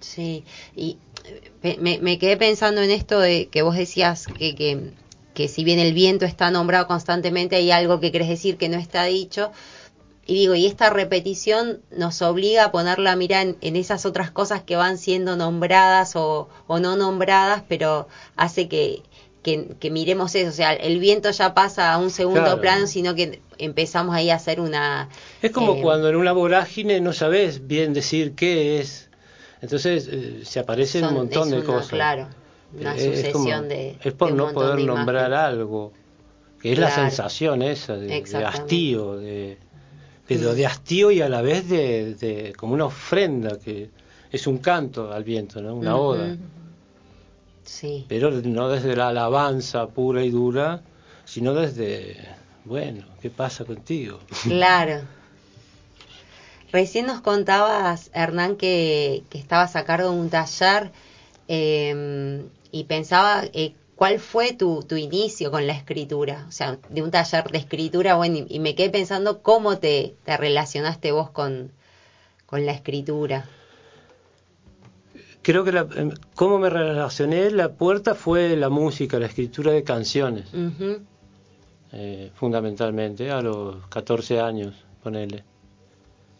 Sí, 0.00 0.44
y 0.74 0.98
me, 1.62 2.00
me, 2.00 2.18
quedé 2.18 2.36
pensando 2.36 2.82
en 2.82 2.90
esto 2.90 3.20
de 3.20 3.46
que 3.46 3.62
vos 3.62 3.76
decías 3.76 4.26
que, 4.26 4.56
que, 4.56 4.90
que, 5.34 5.46
si 5.46 5.62
bien 5.62 5.78
el 5.78 5.94
viento 5.94 6.24
está 6.24 6.50
nombrado 6.50 6.88
constantemente, 6.88 7.54
hay 7.54 7.70
algo 7.70 8.00
que 8.00 8.10
querés 8.10 8.28
decir 8.28 8.56
que 8.56 8.68
no 8.68 8.76
está 8.76 9.04
dicho. 9.04 9.52
Y 10.26 10.34
digo, 10.34 10.56
y 10.56 10.66
esta 10.66 10.90
repetición 10.90 11.80
nos 11.92 12.22
obliga 12.22 12.64
a 12.64 12.72
poner 12.72 12.98
la 12.98 13.14
mirada 13.14 13.54
en, 13.60 13.76
esas 13.76 14.04
otras 14.04 14.32
cosas 14.32 14.62
que 14.62 14.74
van 14.74 14.98
siendo 14.98 15.36
nombradas 15.36 16.16
o, 16.16 16.48
o 16.66 16.80
no 16.80 16.96
nombradas, 16.96 17.62
pero 17.68 18.08
hace 18.36 18.68
que, 18.68 19.02
que, 19.42 19.90
miremos 19.90 20.34
eso. 20.34 20.50
O 20.50 20.52
sea, 20.52 20.72
el 20.72 20.98
viento 20.98 21.30
ya 21.30 21.54
pasa 21.54 21.92
a 21.92 21.98
un 21.98 22.10
segundo 22.10 22.60
plano, 22.60 22.86
sino 22.86 23.14
que 23.14 23.40
empezamos 23.58 24.14
ahí 24.14 24.30
a 24.30 24.36
hacer 24.36 24.60
una... 24.60 25.08
Es 25.40 25.50
como 25.50 25.74
eh, 25.74 25.80
cuando 25.82 26.08
en 26.08 26.16
una 26.16 26.32
vorágine 26.32 27.00
no 27.00 27.12
sabes 27.12 27.66
bien 27.66 27.92
decir 27.92 28.34
qué 28.34 28.80
es 28.80 29.08
entonces 29.62 30.08
eh, 30.10 30.40
se 30.44 30.58
aparecen 30.58 31.04
un 31.06 31.14
montón 31.14 31.48
de 31.50 31.62
cosas. 31.62 31.88
Claro, 31.88 32.28
una 32.78 32.98
sucesión 32.98 33.68
de. 33.68 33.96
Es 34.02 34.12
por 34.12 34.32
no 34.32 34.52
poder 34.52 34.80
nombrar 34.80 35.32
algo, 35.32 35.92
que 36.60 36.72
es 36.72 36.78
la 36.78 36.90
sensación 36.90 37.62
esa 37.62 37.96
de, 37.96 38.22
hastío, 38.44 39.16
de, 39.16 39.56
pero 40.26 40.54
de 40.54 40.66
hastío 40.66 41.12
y 41.12 41.22
a 41.22 41.28
la 41.28 41.42
vez 41.42 41.68
de, 41.68 42.52
como 42.56 42.74
una 42.74 42.86
ofrenda, 42.86 43.56
que 43.60 43.90
es 44.32 44.46
un 44.48 44.58
canto 44.58 45.12
al 45.12 45.22
viento, 45.22 45.62
¿no? 45.62 45.76
una 45.76 45.96
oda. 45.96 46.36
Sí. 47.64 48.06
Pero 48.08 48.30
no 48.30 48.68
desde 48.68 48.96
la 48.96 49.08
alabanza 49.08 49.86
pura 49.88 50.22
y 50.22 50.30
dura, 50.30 50.82
sino 51.24 51.54
desde, 51.54 52.16
bueno, 52.64 53.04
¿qué 53.20 53.30
pasa 53.30 53.64
contigo? 53.64 54.18
Claro. 54.44 55.02
Recién 56.72 57.06
nos 57.06 57.20
contabas, 57.20 58.10
Hernán, 58.14 58.56
que, 58.56 59.24
que 59.28 59.38
estabas 59.38 59.76
a 59.76 59.84
cargo 59.84 60.10
de 60.10 60.16
un 60.16 60.30
taller 60.30 60.90
em, 61.46 62.48
y 62.70 62.84
pensaba 62.84 63.44
eh, 63.52 63.74
cuál 63.94 64.18
fue 64.18 64.54
tu, 64.54 64.82
tu, 64.82 64.96
inicio 64.96 65.50
con 65.50 65.66
la 65.66 65.74
escritura, 65.74 66.46
o 66.48 66.50
sea, 66.50 66.78
de 66.88 67.02
un 67.02 67.10
taller 67.10 67.44
de 67.50 67.58
escritura, 67.58 68.14
bueno, 68.14 68.46
y, 68.48 68.58
me 68.58 68.74
quedé 68.74 68.88
pensando 68.88 69.42
cómo 69.42 69.78
te, 69.78 70.16
te 70.24 70.36
relacionaste 70.38 71.12
vos 71.12 71.28
con, 71.28 71.72
con, 72.46 72.64
la 72.64 72.72
escritura. 72.72 73.46
Creo 75.42 75.64
que 75.64 75.72
la, 75.72 75.86
em, 75.96 76.12
cómo 76.34 76.58
me 76.58 76.70
relacioné, 76.70 77.50
la 77.50 77.72
puerta 77.72 78.14
fue 78.14 78.56
la 78.56 78.68
música, 78.68 79.18
la 79.18 79.26
escritura 79.26 79.72
de 79.72 79.82
canciones, 79.82 80.46
eh, 81.92 82.30
fundamentalmente, 82.34 83.30
a 83.30 83.42
los 83.42 83.86
14 83.88 84.40
años, 84.40 84.74
ponele. 85.02 85.44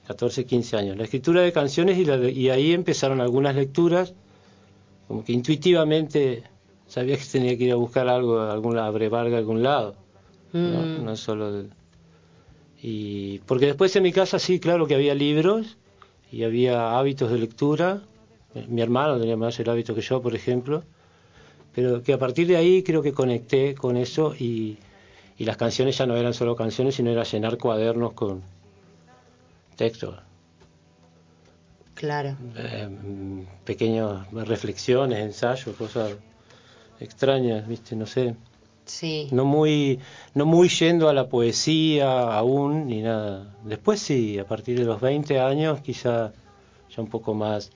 14, 0.07 0.44
15 0.44 0.76
años. 0.76 0.96
La 0.96 1.05
escritura 1.05 1.42
de 1.42 1.53
canciones 1.53 1.96
y, 1.98 2.40
y 2.40 2.50
ahí 2.50 2.72
empezaron 2.72 3.20
algunas 3.20 3.55
lecturas, 3.55 4.14
como 5.09 5.24
que 5.24 5.32
intuitivamente 5.32 6.42
sabía 6.86 7.16
que 7.16 7.24
tenía 7.24 7.57
que 7.57 7.64
ir 7.64 7.72
a 7.72 7.76
buscar 7.76 8.09
algo, 8.09 8.40
alguna 8.40 8.88
brevar 8.90 9.30
de 9.30 9.36
algún 9.36 9.62
lado, 9.62 9.94
¿no? 10.53 10.82
Mm. 10.82 11.05
no 11.05 11.16
solo... 11.16 11.64
y 12.82 13.38
porque 13.40 13.66
después 13.66 13.94
en 13.96 14.03
mi 14.03 14.12
casa 14.12 14.38
sí, 14.38 14.61
claro 14.61 14.86
que 14.86 14.94
había 14.94 15.14
libros 15.14 15.78
y 16.30 16.44
había 16.44 16.98
hábitos 16.98 17.30
de 17.30 17.38
lectura. 17.38 18.03
Mi 18.68 18.82
hermano 18.82 19.18
tenía 19.18 19.36
más 19.36 19.59
el 19.61 19.68
hábito 19.70 19.94
que 19.94 20.03
yo, 20.03 20.20
por 20.20 20.34
ejemplo, 20.34 20.84
pero 21.74 22.03
que 22.03 22.12
a 22.12 22.18
partir 22.18 22.46
de 22.46 22.57
ahí 22.57 22.82
creo 22.82 23.03
que 23.03 23.12
conecté 23.12 23.74
con 23.74 23.96
eso 23.96 24.34
y, 24.38 24.78
y 25.38 25.44
las 25.44 25.57
canciones 25.57 25.96
ya 25.98 26.07
no 26.07 26.16
eran 26.16 26.34
solo 26.34 26.55
canciones, 26.55 26.96
sino 26.96 27.11
era 27.11 27.22
llenar 27.22 27.57
cuadernos 27.57 28.12
con, 28.12 28.42
texto. 29.76 30.16
Claro. 31.94 32.36
Eh, 32.57 32.88
pequeñas 33.64 34.30
reflexiones, 34.32 35.18
ensayos, 35.18 35.76
cosas 35.76 36.16
extrañas, 37.00 37.66
¿viste? 37.66 37.96
No 37.96 38.07
sé. 38.07 38.34
Sí. 38.84 39.28
No 39.30 39.44
muy, 39.44 40.00
no 40.34 40.44
muy 40.44 40.68
yendo 40.68 41.09
a 41.09 41.12
la 41.12 41.28
poesía 41.28 42.34
aún, 42.34 42.88
ni 42.88 43.03
nada. 43.03 43.55
Después 43.64 44.00
sí, 44.00 44.38
a 44.38 44.46
partir 44.46 44.78
de 44.78 44.84
los 44.84 45.00
20 45.00 45.40
años, 45.40 45.80
quizá 45.80 46.32
ya 46.94 47.03
un 47.03 47.09
poco 47.09 47.34
más, 47.34 47.70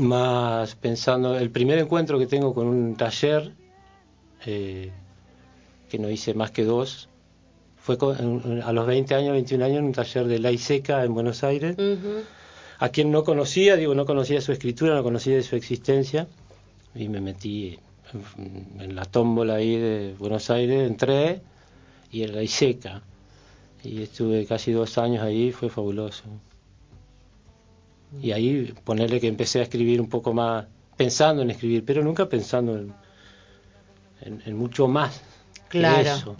más 0.00 0.74
pensando. 0.76 1.38
El 1.38 1.50
primer 1.50 1.78
encuentro 1.78 2.18
que 2.18 2.26
tengo 2.26 2.54
con 2.54 2.66
un 2.66 2.96
taller, 2.96 3.52
eh, 4.46 4.90
que 5.88 5.98
no 5.98 6.10
hice 6.10 6.34
más 6.34 6.50
que 6.50 6.64
dos, 6.64 7.08
fue 7.76 7.98
a 8.64 8.72
los 8.72 8.86
20 8.86 9.14
años, 9.14 9.32
21 9.32 9.64
años 9.64 9.78
en 9.78 9.84
un 9.86 9.92
taller 9.92 10.26
de 10.26 10.38
la 10.38 10.56
Seca 10.56 11.04
en 11.04 11.14
Buenos 11.14 11.42
Aires, 11.42 11.76
a 12.78 12.88
quien 12.90 13.10
no 13.10 13.24
conocía, 13.24 13.76
digo, 13.76 13.94
no 13.94 14.06
conocía 14.06 14.40
su 14.40 14.52
escritura, 14.52 14.94
no 14.94 15.02
conocía 15.02 15.34
de 15.34 15.42
su 15.42 15.56
existencia, 15.56 16.28
y 16.94 17.08
me 17.08 17.20
metí 17.20 17.78
en, 18.78 18.94
la 18.94 19.04
tómbola 19.04 19.54
ahí 19.54 19.76
de 19.76 20.14
Buenos 20.16 20.48
Aires, 20.50 20.88
entré, 20.88 21.42
y 22.12 22.22
era 22.22 22.34
la 22.40 22.46
Seca, 22.46 23.02
y 23.82 24.02
estuve 24.02 24.46
casi 24.46 24.70
dos 24.70 24.96
años 24.98 25.24
ahí, 25.24 25.50
fue 25.50 25.68
fabuloso. 25.68 26.22
Y 28.20 28.32
ahí 28.32 28.74
ponerle 28.84 29.20
que 29.20 29.28
empecé 29.28 29.60
a 29.60 29.62
escribir 29.62 30.00
un 30.00 30.08
poco 30.08 30.34
más, 30.34 30.66
pensando 30.96 31.42
en 31.42 31.50
escribir, 31.50 31.84
pero 31.84 32.02
nunca 32.02 32.28
pensando 32.28 32.78
en, 34.20 34.56
mucho 34.56 34.86
más. 34.86 35.22
Claro. 35.68 36.02
Que 36.02 36.10
eso. 36.10 36.36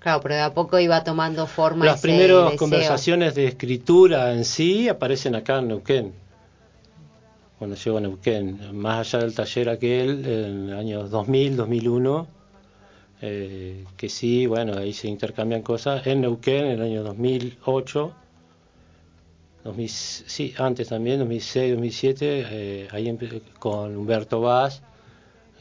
Claro, 0.00 0.20
pero 0.20 0.36
de 0.36 0.40
a 0.42 0.54
poco 0.54 0.78
iba 0.78 1.02
tomando 1.02 1.46
forma. 1.46 1.84
Las 1.84 2.00
primeras 2.00 2.54
conversaciones 2.54 3.34
de 3.34 3.48
escritura 3.48 4.32
en 4.32 4.44
sí 4.44 4.88
aparecen 4.88 5.34
acá 5.34 5.58
en 5.58 5.68
Neuquén. 5.68 6.12
Cuando 7.58 7.74
llego 7.74 7.98
a 7.98 8.00
Neuquén, 8.00 8.76
más 8.76 9.14
allá 9.14 9.24
del 9.24 9.34
taller 9.34 9.68
aquel, 9.68 10.24
en 10.24 10.72
años 10.72 11.10
2000, 11.10 11.56
2001, 11.56 12.26
eh, 13.22 13.84
que 13.96 14.08
sí, 14.08 14.46
bueno, 14.46 14.78
ahí 14.78 14.92
se 14.92 15.08
intercambian 15.08 15.62
cosas. 15.62 16.06
En 16.06 16.20
Neuquén, 16.20 16.66
en 16.66 16.72
el 16.72 16.82
año 16.82 17.02
2008, 17.02 18.12
2000, 19.66 19.88
sí, 19.88 20.54
antes 20.58 20.88
también, 20.88 21.18
2006, 21.18 21.72
2007, 21.72 22.46
eh, 22.50 22.88
ahí 22.92 23.18
con 23.58 23.96
Humberto 23.96 24.40
Vaz, 24.40 24.82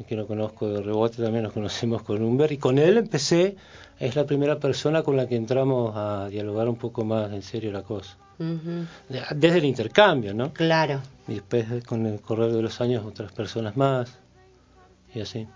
que 0.08 0.16
lo 0.16 0.28
conozco 0.28 0.68
de 0.68 0.82
rebote, 0.82 1.24
también 1.24 1.44
nos 1.44 1.54
conocemos 1.54 2.04
con 2.04 2.22
Humberto, 2.22 2.54
y 2.54 2.58
con 2.58 2.78
él 2.78 2.98
empecé 2.98 3.56
es 4.00 4.16
la 4.16 4.26
primera 4.26 4.60
persona 4.60 5.04
con 5.04 5.16
la 5.18 5.28
que 5.28 5.36
entramos 5.36 5.94
a 5.96 6.28
dialogar 6.30 6.68
un 6.68 6.76
poco 6.76 7.06
más 7.06 7.32
en 7.32 7.42
serio 7.42 7.72
la 7.72 7.82
cosa. 7.82 8.18
Desde 8.38 9.58
el 9.58 9.66
intercambio, 9.66 10.34
¿no? 10.34 10.52
Claro. 10.52 11.02
Y 11.28 11.36
después 11.36 11.66
con 11.86 12.06
el 12.06 12.20
correr 12.20 12.52
de 12.52 12.62
los 12.62 12.82
años 12.82 13.06
otras 13.06 13.32
personas 13.32 13.78
más 13.78 14.20
y 15.14 15.22
así. 15.22 15.48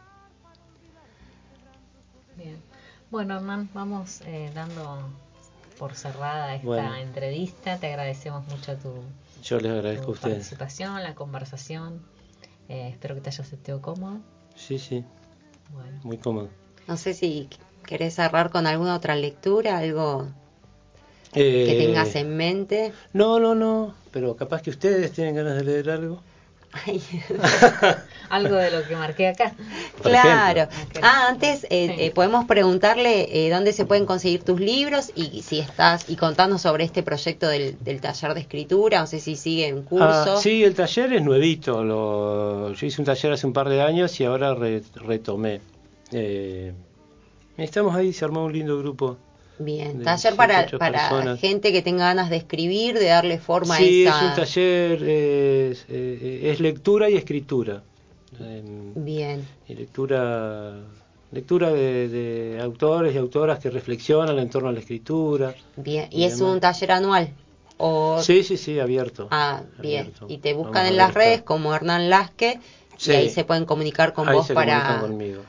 Bien. 2.37 2.57
Bueno, 3.11 3.35
Hernán, 3.35 3.69
vamos 3.73 4.21
eh, 4.25 4.49
dando 4.55 5.09
por 5.79 5.95
cerrada 5.95 6.53
esta 6.53 6.99
entrevista. 6.99 7.77
Te 7.79 7.87
agradecemos 7.87 8.45
mucho 8.47 8.75
tu, 8.75 8.93
Yo 9.41 9.59
les 9.59 9.71
agradezco 9.71 10.13
participación, 10.13 11.01
la 11.01 11.15
conversación. 11.15 12.03
Eh, 12.67 12.89
espero 12.91 13.15
que 13.15 13.21
te 13.21 13.29
hayas 13.29 13.47
sentido 13.47 13.81
cómodo. 13.81 14.19
Sí, 14.55 14.77
sí. 14.77 15.03
Bueno. 15.73 15.99
Muy 16.03 16.17
cómodo. 16.17 16.49
No 16.87 16.97
sé 16.97 17.13
si 17.13 17.49
¿Querés 17.89 18.13
cerrar 18.13 18.51
con 18.51 18.67
alguna 18.67 18.95
otra 18.95 19.15
lectura? 19.15 19.79
¿Algo 19.79 20.27
que 21.33 21.63
eh, 21.63 21.87
tengas 21.87 22.15
en 22.15 22.37
mente? 22.37 22.93
No, 23.13 23.39
no, 23.39 23.55
no. 23.55 23.95
Pero 24.11 24.35
capaz 24.35 24.61
que 24.61 24.69
ustedes 24.69 25.11
tienen 25.11 25.33
ganas 25.33 25.55
de 25.55 25.63
leer 25.63 25.89
algo. 25.89 26.21
algo 28.29 28.55
de 28.55 28.71
lo 28.71 28.87
que 28.87 28.95
marqué 28.95 29.27
acá. 29.27 29.53
claro. 30.01 30.67
Ah, 31.01 31.27
antes 31.29 31.63
eh, 31.65 31.95
eh, 31.97 32.11
podemos 32.11 32.45
preguntarle 32.45 33.49
dónde 33.51 33.73
se 33.73 33.85
pueden 33.85 34.05
conseguir 34.05 34.43
tus 34.43 34.59
libros 34.59 35.11
y 35.15 35.41
si 35.41 35.59
estás 35.59 36.09
y 36.09 36.15
contarnos 36.15 36.61
sobre 36.61 36.83
este 36.83 37.01
proyecto 37.03 37.47
del, 37.47 37.75
taller 38.01 38.33
de 38.33 38.41
escritura. 38.41 38.99
No 38.99 39.07
sé 39.07 39.19
si 39.19 39.35
sigue 39.35 39.67
en 39.67 39.83
curso. 39.83 40.35
Ah, 40.35 40.37
sí, 40.41 40.63
el 40.63 40.75
taller 40.75 41.13
es 41.13 41.23
nuevito. 41.23 41.83
Lo, 41.83 42.73
yo 42.73 42.85
hice 42.85 43.01
un 43.01 43.05
taller 43.05 43.33
hace 43.33 43.47
un 43.47 43.53
par 43.53 43.69
de 43.69 43.81
años 43.81 44.19
y 44.19 44.25
ahora 44.25 44.55
retomé. 44.55 45.61
Eh, 46.11 46.73
Estamos 47.59 47.93
ahí, 47.93 48.13
se 48.13 48.23
armó 48.23 48.45
un 48.45 48.53
lindo 48.53 48.77
grupo. 48.77 49.17
Bien, 49.59 50.01
taller 50.03 50.35
para, 50.35 50.55
18 50.59 50.79
para 50.79 51.09
personas. 51.09 51.39
gente 51.39 51.71
que 51.73 51.81
tenga 51.81 52.05
ganas 52.05 52.29
de 52.29 52.37
escribir, 52.37 52.97
de 52.97 53.07
darle 53.07 53.39
forma 53.39 53.75
Sí, 53.77 54.05
a 54.07 54.09
es 54.09 54.15
esa... 54.15 54.29
un 54.29 54.35
taller, 54.35 54.99
eh, 55.03 55.69
es, 55.71 55.85
eh, 55.89 56.39
es 56.51 56.59
lectura 56.61 57.09
y 57.09 57.15
escritura. 57.17 57.83
Em, 58.39 58.93
Bien, 58.95 59.45
y 59.67 59.75
lectura 59.75 60.75
lectura 61.31 61.69
de, 61.71 62.07
de 62.09 62.59
autores 62.61 63.13
y 63.13 63.17
autoras 63.17 63.59
que 63.59 63.69
reflexionan 63.69 64.39
en 64.39 64.49
torno 64.49 64.69
a 64.69 64.71
la 64.71 64.79
escritura. 64.79 65.53
bien. 65.75 66.07
Y 66.11 66.21
¿Y 66.21 66.23
es 66.23 66.37
demás. 66.39 66.53
un 66.53 66.59
taller 66.61 66.91
anual? 66.93 67.29
O... 67.77 68.21
Sí, 68.21 68.43
sí, 68.43 68.57
sí, 68.57 68.79
abierto. 68.79 69.27
Ah, 69.31 69.61
bien. 69.79 70.01
Abierto. 70.07 70.25
Y 70.29 70.37
te 70.39 70.53
buscan 70.53 70.85
en 70.85 70.97
las 70.97 71.13
redes 71.13 71.41
como 71.41 71.73
Hernán 71.75 72.09
Lasque 72.09 72.59
Sí. 72.97 73.11
y 73.11 73.15
ahí 73.15 73.29
se 73.29 73.43
pueden 73.45 73.63
comunicar 73.65 74.13
con 74.13 74.27
Ahí 74.27 74.35
vos 74.35 74.47
se 74.47 74.53
para... 74.53 74.73
comunican 74.79 75.01
conmigo. 75.01 75.41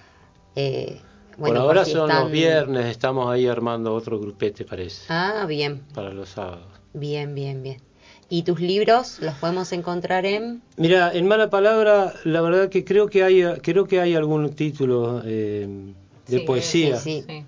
eh, 0.55 1.01
Por 1.31 1.49
bueno, 1.49 1.61
ahora 1.61 1.85
si 1.85 1.93
son 1.93 2.11
están- 2.11 2.23
los 2.25 2.33
viernes, 2.33 2.87
estamos 2.87 3.31
ahí 3.33 3.47
armando 3.47 3.95
otro 3.95 4.19
grupete, 4.19 4.65
parece, 4.65 5.05
Ah, 5.09 5.47
bien, 5.49 5.83
para 5.95 6.13
los 6.13 6.29
sábados. 6.31 6.67
bien, 6.93 7.35
bien, 7.35 7.63
bien. 7.63 7.81
¿Y 8.29 8.43
tus 8.43 8.61
libros 8.61 9.19
los 9.21 9.35
podemos 9.35 9.73
encontrar 9.73 10.25
en...? 10.27 10.63
Mira, 10.77 11.13
en 11.13 11.27
mala 11.27 11.51
palabra, 11.51 12.13
la 12.25 12.41
verdad 12.43 12.69
que 12.69 12.85
creo 12.85 13.09
que 13.09 13.25
hay, 13.25 13.43
creo 13.63 13.87
que 13.87 14.01
hay 14.01 14.15
algún 14.15 14.51
título 14.55 15.23
eh, 15.25 15.67
de 16.29 16.39
Sí, 16.39 16.45
poesía, 16.45 16.97
sí, 16.97 17.25
Sí. 17.27 17.45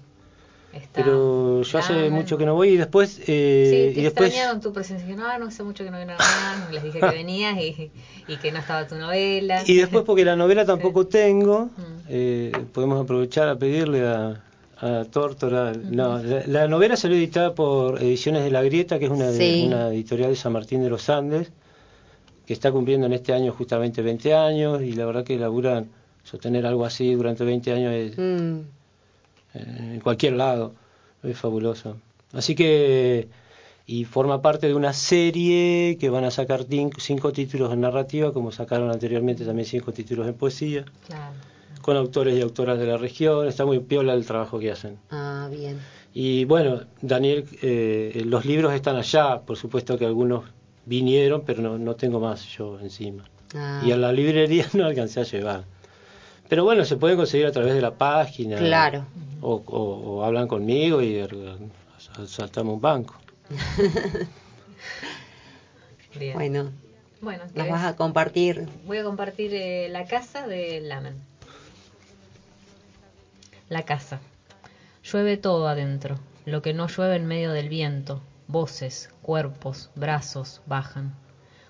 Está 0.72 1.03
pero 1.05 1.61
yo 1.62 1.78
hace 1.78 2.09
mucho 2.09 2.39
que 2.39 2.47
no 2.47 2.55
voy 2.55 2.70
y 2.70 2.76
después, 2.78 3.18
eh, 3.26 3.89
Sí, 3.91 3.95
te 3.95 4.01
y 4.01 4.05
después, 4.05 4.30
extrañaron 4.30 4.61
tu 4.62 4.72
presencia. 4.72 5.07
Dije, 5.07 5.18
no, 5.18 5.39
no 5.39 5.47
hace 5.49 5.62
mucho 5.62 5.85
que 5.85 5.91
no 5.91 5.99
vino 5.99 6.14
más. 6.14 6.72
Les 6.72 6.83
dije 6.83 6.99
que 6.99 7.07
venías 7.11 7.59
y, 7.61 7.91
y 8.26 8.37
que 8.39 8.53
no 8.53 8.59
estaba 8.59 8.87
tu 8.89 8.95
novela. 8.95 9.62
y 9.66 9.74
después 9.76 10.03
porque 10.05 10.24
la 10.24 10.35
novela 10.35 10.64
tampoco 10.64 11.07
tengo, 11.07 11.66
Mm. 11.76 11.91
Eh, 12.09 12.53
podemos 12.72 13.03
aprovechar 13.03 13.48
a 13.48 13.57
pedirle 13.57 14.07
a, 14.07 14.42
a 14.78 15.05
Tórtora. 15.05 15.72
No, 15.72 16.18
la, 16.22 16.46
la 16.46 16.68
novela 16.68 16.96
salió 16.96 17.16
editada 17.16 17.55
por 17.55 18.03
Ediciones 18.03 18.44
de 18.44 18.50
la 18.50 18.62
Grieta, 18.62 18.98
que 18.98 19.07
es 19.07 19.11
una, 19.11 19.30
Sí. 19.32 19.64
una 19.66 19.88
editorial 19.88 20.30
de 20.30 20.36
San 20.36 20.53
Martín 20.53 20.82
de 20.82 20.90
los 20.90 21.09
Andes, 21.09 21.50
que 22.46 22.53
está 22.53 22.72
cumpliendo 22.72 23.07
en 23.07 23.12
este 23.12 23.32
año 23.32 23.53
justamente 23.53 24.03
20 24.03 24.34
años 24.34 24.82
y 24.82 24.92
la 24.92 25.07
verdad 25.07 25.24
que 25.24 25.38
laburan 25.38 25.88
sostener 26.24 26.66
algo 26.66 26.84
así 26.84 27.14
durante 27.14 27.44
20 27.44 27.72
años 27.72 27.92
es, 27.92 28.18
Mm, 28.18 28.61
eh, 29.55 29.90
en 29.94 30.00
cualquier 30.00 30.34
lado. 30.34 30.72
Es 31.22 31.38
fabuloso. 31.38 31.96
Así 32.32 32.55
que, 32.57 33.28
y 33.86 34.05
forma 34.05 34.42
parte 34.42 34.66
de 34.66 34.74
una 34.74 34.92
serie 34.92 35.96
que 36.00 36.11
van 36.11 36.24
a 36.24 36.30
sacar 36.32 36.64
cinco 36.98 37.32
títulos 37.32 37.72
en 37.72 37.80
narrativa, 37.82 38.32
como 38.32 38.50
sacaron 38.50 38.90
anteriormente 38.90 39.44
también 39.44 39.66
cinco 39.66 39.92
títulos 39.92 40.26
en 40.26 40.34
poesía, 40.34 40.84
Claro. 41.07 41.32
Con 41.81 41.97
autores 41.97 42.37
y 42.39 42.41
autoras 42.43 42.79
de 42.79 42.87
la 42.87 42.97
región. 42.97 43.49
Está 43.49 43.64
muy 43.64 43.79
piola 43.81 44.14
el 44.14 44.25
trabajo 44.27 44.59
que 44.59 44.70
hacen. 44.70 44.99
ah, 45.11 45.49
bien. 45.51 45.81
Y 46.14 46.45
bueno, 46.45 46.83
Daniel, 47.01 47.47
eh, 47.62 48.23
los 48.27 48.45
libros 48.45 48.75
están 48.75 48.97
allá, 48.97 49.41
por 49.41 49.57
supuesto 49.57 49.97
que 49.97 50.05
algunos 50.05 50.45
vinieron, 50.85 51.43
pero 51.47 51.62
no, 51.62 51.79
no 51.79 51.95
tengo 51.97 52.20
más 52.20 52.45
yo 52.49 52.79
encima. 52.81 53.25
Ah, 53.55 53.81
Y 53.85 53.93
a 53.93 53.97
la 53.97 54.12
librería 54.12 54.66
no 54.75 54.85
alcancé 54.85 55.20
a 55.20 55.25
llevar. 55.25 55.64
Pero 56.49 56.64
bueno, 56.64 56.85
se 56.85 56.97
pueden 56.99 57.16
conseguir 57.16 57.47
a 57.47 57.53
través 57.53 57.73
de 57.73 57.81
la 57.81 57.93
página. 57.95 58.59
Claro. 58.59 59.07
O, 59.41 59.62
o- 59.64 60.18
o 60.18 60.25
hablan 60.25 60.49
conmigo 60.49 61.01
y 61.01 61.14
eh, 61.16 61.27
saltamos 62.27 62.75
un 62.75 62.81
banco. 62.81 63.14
Bien. 66.18 66.35
Bueno, 66.35 66.70
Bueno, 67.23 67.45
nos 67.55 67.68
vas 67.68 67.85
a 67.85 67.97
compartir. 67.97 68.68
voy 68.87 68.99
a 68.99 69.05
compartir 69.05 69.55
eh, 69.55 69.89
la 69.91 70.05
casa 70.05 70.47
de 70.47 70.81
Lamen. 70.83 71.14
La 73.73 73.85
casa. 73.85 74.20
Llueve 75.03 75.39
todo 75.39 75.66
adentro, 75.66 76.18
lo 76.45 76.61
que 76.61 76.75
no 76.75 76.89
llueve 76.89 77.16
en 77.16 77.27
medio 77.27 77.53
del 77.53 77.70
viento. 77.70 78.20
Voces, 78.47 79.09
cuerpos, 79.23 79.89
brazos 79.95 80.61
bajan. 80.66 81.14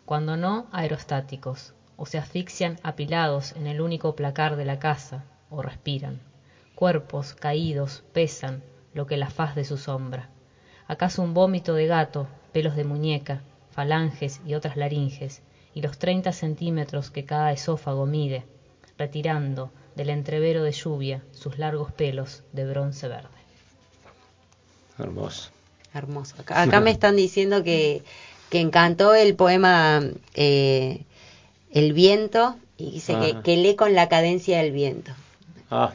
Cuando 0.04 0.36
no, 0.36 0.66
aerostáticos, 0.72 1.74
o 1.96 2.04
se 2.04 2.18
asfixian 2.18 2.76
apilados 2.82 3.52
en 3.52 3.68
el 3.68 3.80
único 3.80 4.16
placar 4.16 4.56
de 4.56 4.64
la 4.64 4.80
casa, 4.80 5.22
o 5.48 5.62
respiran. 5.62 6.18
Cuerpos 6.74 7.34
caídos 7.34 8.02
pesan 8.12 8.64
lo 8.94 9.06
que 9.06 9.16
la 9.16 9.30
faz 9.30 9.54
de 9.54 9.62
su 9.62 9.76
sombra. 9.76 10.28
¿Acaso 10.88 11.22
un 11.22 11.34
vómito 11.34 11.72
de 11.74 11.86
gato, 11.86 12.26
pelos 12.50 12.74
de 12.74 12.82
muñeca, 12.82 13.42
falanges 13.70 14.40
y 14.44 14.54
otras 14.54 14.76
laringes, 14.76 15.40
y 15.72 15.82
los 15.82 15.98
treinta 15.98 16.32
centímetros 16.32 17.12
que 17.12 17.24
cada 17.24 17.52
esófago 17.52 18.06
mide, 18.06 18.44
retirando 18.98 19.70
del 19.94 20.10
entrevero 20.10 20.62
de 20.62 20.72
lluvia 20.72 21.22
sus 21.32 21.58
largos 21.58 21.92
pelos 21.92 22.42
de 22.52 22.66
bronce 22.66 23.08
verde? 23.08 23.28
Hermoso. 24.98 25.50
Hermoso. 25.94 26.34
Acá, 26.38 26.62
acá 26.62 26.80
me 26.80 26.90
están 26.96 27.16
diciendo 27.16 27.62
que, 27.62 28.02
que 28.50 28.60
encantó 28.60 29.14
el 29.14 29.34
poema 29.34 30.02
eh, 30.34 31.04
El 31.70 31.92
viento 31.92 32.56
y 32.76 32.92
dice 32.92 33.14
que, 33.14 33.30
Ajá. 33.32 33.42
que 33.42 33.56
lee 33.56 33.76
con 33.76 33.94
la 33.94 34.08
cadencia 34.08 34.58
del 34.58 34.72
viento. 34.72 35.12
Ah. 35.70 35.92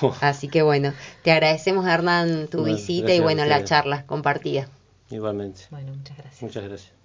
Así 0.20 0.48
que 0.48 0.62
bueno, 0.62 0.92
te 1.22 1.32
agradecemos 1.32 1.86
Hernán 1.86 2.48
tu 2.48 2.58
Bueno, 2.58 2.76
visita 2.76 3.12
y 3.12 3.20
bueno 3.20 3.44
la 3.44 3.64
charla 3.64 4.04
compartida. 4.06 4.68
Igualmente. 5.10 5.62
Bueno, 5.70 5.92
muchas 5.94 6.16
gracias. 6.16 6.42
Muchas 6.42 6.64
gracias. 6.64 6.97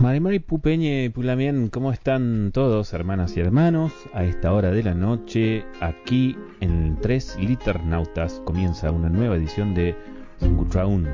Marimari 0.00 0.38
Pupeñe 0.38 1.10
Pulamien, 1.10 1.68
¿cómo 1.68 1.92
están 1.92 2.52
todos, 2.54 2.94
hermanas 2.94 3.36
y 3.36 3.40
hermanos? 3.40 3.92
A 4.14 4.24
esta 4.24 4.54
hora 4.54 4.70
de 4.70 4.82
la 4.82 4.94
noche, 4.94 5.62
aquí 5.82 6.38
en 6.60 6.96
Tres 7.02 7.36
Liternautas, 7.38 8.40
comienza 8.46 8.90
una 8.92 9.10
nueva 9.10 9.36
edición 9.36 9.74
de 9.74 9.94
Sungutraun. 10.38 11.06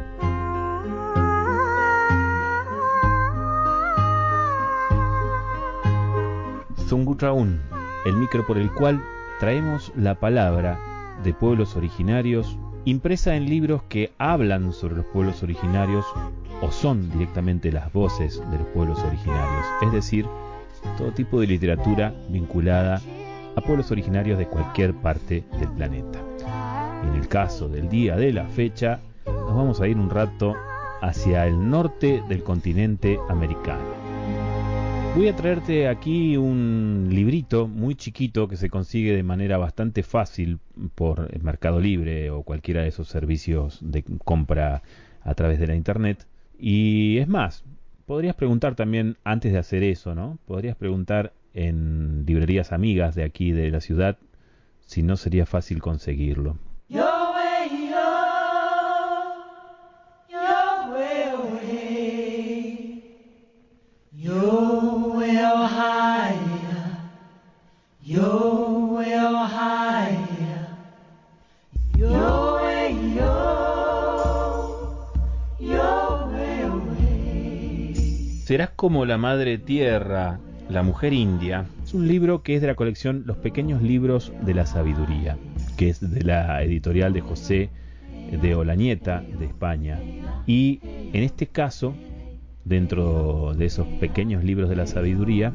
Zungutraun, 6.87 7.61
el 8.05 8.15
micro 8.15 8.47
por 8.47 8.57
el 8.57 8.71
cual 8.71 9.03
traemos 9.41 9.93
la 9.97 10.15
palabra 10.15 10.79
de 11.25 11.35
pueblos 11.35 11.75
originarios 11.75 12.57
impresa 12.87 13.35
en 13.35 13.47
libros 13.47 13.83
que 13.89 14.13
hablan 14.17 14.73
sobre 14.73 14.95
los 14.95 15.05
pueblos 15.07 15.43
originarios 15.43 16.07
o 16.63 16.71
son 16.71 17.11
directamente 17.11 17.73
las 17.73 17.93
voces 17.93 18.41
de 18.51 18.59
los 18.59 18.67
pueblos 18.69 19.01
originarios, 19.01 19.67
es 19.83 19.93
decir, 19.93 20.25
todo 20.97 21.11
tipo 21.11 21.41
de 21.41 21.49
literatura 21.49 22.15
vinculada 22.29 23.03
a 23.57 23.61
pueblos 23.61 23.91
originarios 23.91 24.39
de 24.39 24.47
cualquier 24.47 24.95
parte 24.95 25.45
del 25.59 25.69
planeta. 25.73 26.21
En 27.03 27.21
el 27.21 27.27
caso 27.27 27.69
del 27.69 27.89
día 27.89 28.17
de 28.17 28.33
la 28.33 28.47
fecha, 28.47 29.01
nos 29.27 29.57
vamos 29.57 29.81
a 29.81 29.89
ir 29.89 29.97
un 29.97 30.09
rato 30.09 30.55
hacia 31.03 31.45
el 31.47 31.69
norte 31.69 32.23
del 32.29 32.45
continente 32.45 33.19
americano. 33.29 33.96
Voy 35.17 35.29
a 35.29 35.35
traerte 35.35 35.89
aquí 35.89 36.37
un 36.37 37.09
librito 37.11 37.67
muy 37.69 37.95
chiquito 37.95 38.49
que 38.49 38.59
se 38.59 38.69
consigue 38.69 39.17
de 39.17 39.23
manera 39.23 39.57
bastante 39.57 40.03
fácil 40.03 40.59
por 40.95 41.31
el 41.33 41.43
Mercado 41.43 41.81
Libre 41.81 42.29
o 42.29 42.43
cualquiera 42.43 42.83
de 42.83 42.89
esos 42.89 43.09
servicios 43.09 43.79
de 43.81 44.05
compra 44.23 44.83
a 45.23 45.35
través 45.35 45.59
de 45.59 45.69
la 45.69 45.75
internet. 45.75 46.27
Y 46.59 47.17
es 47.17 47.29
más, 47.29 47.65
podrías 48.05 48.35
preguntar 48.35 48.75
también 48.75 49.17
antes 49.25 49.55
de 49.55 49.59
hacer 49.59 49.85
eso, 49.85 50.15
¿no? 50.15 50.37
Podrías 50.45 50.77
preguntar 50.77 51.33
en 51.55 52.27
librerías 52.27 52.71
amigas 52.73 53.15
de 53.15 53.25
aquí 53.25 53.53
de 53.53 53.71
la 53.71 53.81
ciudad 53.81 54.19
si 54.81 55.03
no 55.03 55.17
sería 55.17 55.47
fácil 55.47 55.81
conseguirlo. 55.81 56.59
Como 78.87 79.05
la 79.05 79.19
madre 79.19 79.59
tierra, 79.59 80.39
la 80.69 80.85
mujer 80.85 81.13
india. 81.13 81.67
Es 81.83 81.93
un 81.93 82.07
libro 82.07 82.45
que 82.45 82.55
es 82.55 82.61
de 82.61 82.69
la 82.69 82.77
colección 82.77 83.25
Los 83.27 83.37
pequeños 83.37 83.83
libros 83.83 84.33
de 84.43 84.55
la 84.55 84.65
sabiduría, 84.65 85.37
que 85.77 85.89
es 85.89 86.09
de 86.09 86.23
la 86.23 86.63
editorial 86.63 87.13
de 87.13 87.21
José 87.21 87.71
de 88.31 88.55
Olañeta 88.55 89.25
de 89.41 89.45
España. 89.45 90.01
Y 90.47 90.79
en 91.13 91.25
este 91.25 91.49
caso, 91.49 91.95
dentro 92.65 93.55
de 93.55 93.65
esos 93.65 93.89
pequeños 93.99 94.45
libros 94.45 94.71
de 94.71 94.77
la 94.77 94.87
sabiduría, 94.87 95.53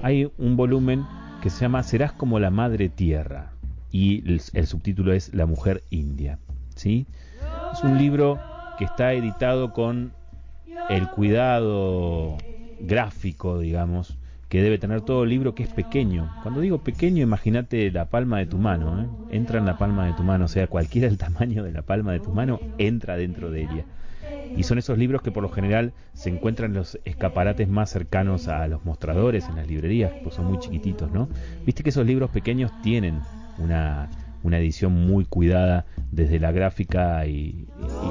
hay 0.00 0.30
un 0.38 0.56
volumen 0.56 1.04
que 1.42 1.50
se 1.50 1.62
llama 1.62 1.82
Serás 1.82 2.12
como 2.12 2.38
la 2.38 2.50
madre 2.50 2.88
tierra 2.88 3.50
y 3.90 4.18
el, 4.18 4.40
el 4.52 4.66
subtítulo 4.68 5.12
es 5.12 5.34
La 5.34 5.46
mujer 5.46 5.82
india. 5.90 6.38
¿sí? 6.76 7.06
Es 7.72 7.82
un 7.82 7.98
libro 7.98 8.38
que 8.78 8.84
está 8.84 9.14
editado 9.14 9.72
con 9.72 10.12
el 10.88 11.08
cuidado 11.08 12.38
gráfico, 12.82 13.58
digamos, 13.58 14.18
que 14.48 14.62
debe 14.62 14.76
tener 14.76 15.00
todo 15.00 15.24
libro 15.24 15.54
que 15.54 15.62
es 15.62 15.70
pequeño. 15.70 16.30
Cuando 16.42 16.60
digo 16.60 16.84
pequeño, 16.84 17.22
imagínate 17.22 17.90
la 17.90 18.10
palma 18.10 18.38
de 18.38 18.46
tu 18.46 18.58
mano, 18.58 19.02
¿eh? 19.02 19.36
entra 19.36 19.58
en 19.58 19.64
la 19.64 19.78
palma 19.78 20.06
de 20.06 20.12
tu 20.12 20.24
mano, 20.24 20.44
o 20.44 20.48
sea, 20.48 20.66
cualquiera 20.66 21.08
el 21.08 21.16
tamaño 21.16 21.64
de 21.64 21.72
la 21.72 21.82
palma 21.82 22.12
de 22.12 22.20
tu 22.20 22.32
mano 22.32 22.60
entra 22.76 23.16
dentro 23.16 23.50
de 23.50 23.62
ella. 23.62 23.84
Y 24.54 24.64
son 24.64 24.76
esos 24.76 24.98
libros 24.98 25.22
que 25.22 25.30
por 25.30 25.42
lo 25.42 25.48
general 25.48 25.94
se 26.12 26.28
encuentran 26.28 26.72
en 26.72 26.76
los 26.76 26.98
escaparates 27.06 27.66
más 27.66 27.88
cercanos 27.88 28.48
a 28.48 28.68
los 28.68 28.84
mostradores 28.84 29.48
en 29.48 29.56
las 29.56 29.66
librerías, 29.66 30.12
pues 30.22 30.34
son 30.34 30.44
muy 30.44 30.58
chiquititos, 30.58 31.10
¿no? 31.10 31.30
Viste 31.64 31.82
que 31.82 31.88
esos 31.88 32.04
libros 32.04 32.30
pequeños 32.30 32.70
tienen 32.82 33.20
una, 33.56 34.10
una 34.42 34.58
edición 34.58 35.06
muy 35.06 35.24
cuidada 35.24 35.86
desde 36.10 36.38
la 36.38 36.52
gráfica 36.52 37.24
y, 37.26 37.66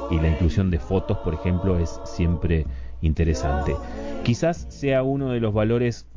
y, 0.09 0.19
la 0.19 0.29
inclusión 0.29 0.71
de 0.71 0.79
fotos, 0.79 1.19
por 1.19 1.35
ejemplo, 1.35 1.77
es 1.77 1.99
siempre 2.05 2.65
interesante. 3.01 3.75
Quizás 4.23 4.67
sea 4.69 5.03
uno 5.03 5.31
de 5.31 5.39
los 5.39 5.53
valores 5.53 6.07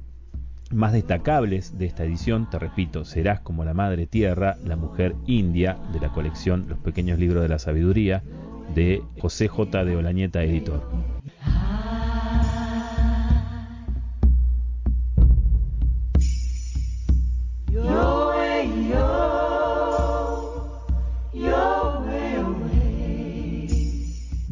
más 0.70 0.92
destacables 0.92 1.78
de 1.78 1.86
esta 1.86 2.04
edición, 2.04 2.48
te 2.50 2.58
repito, 2.58 3.04
serás 3.04 3.40
como 3.40 3.64
la 3.64 3.74
Madre 3.74 4.06
Tierra, 4.06 4.56
la 4.64 4.76
mujer 4.76 5.14
india 5.26 5.78
de 5.92 6.00
la 6.00 6.12
colección 6.12 6.66
Los 6.68 6.78
Pequeños 6.78 7.18
Libros 7.18 7.42
de 7.42 7.48
la 7.48 7.58
Sabiduría 7.58 8.22
de 8.74 9.02
José 9.20 9.48
J. 9.48 9.84
de 9.84 9.96
Olañeta, 9.96 10.42
editor. 10.42 10.82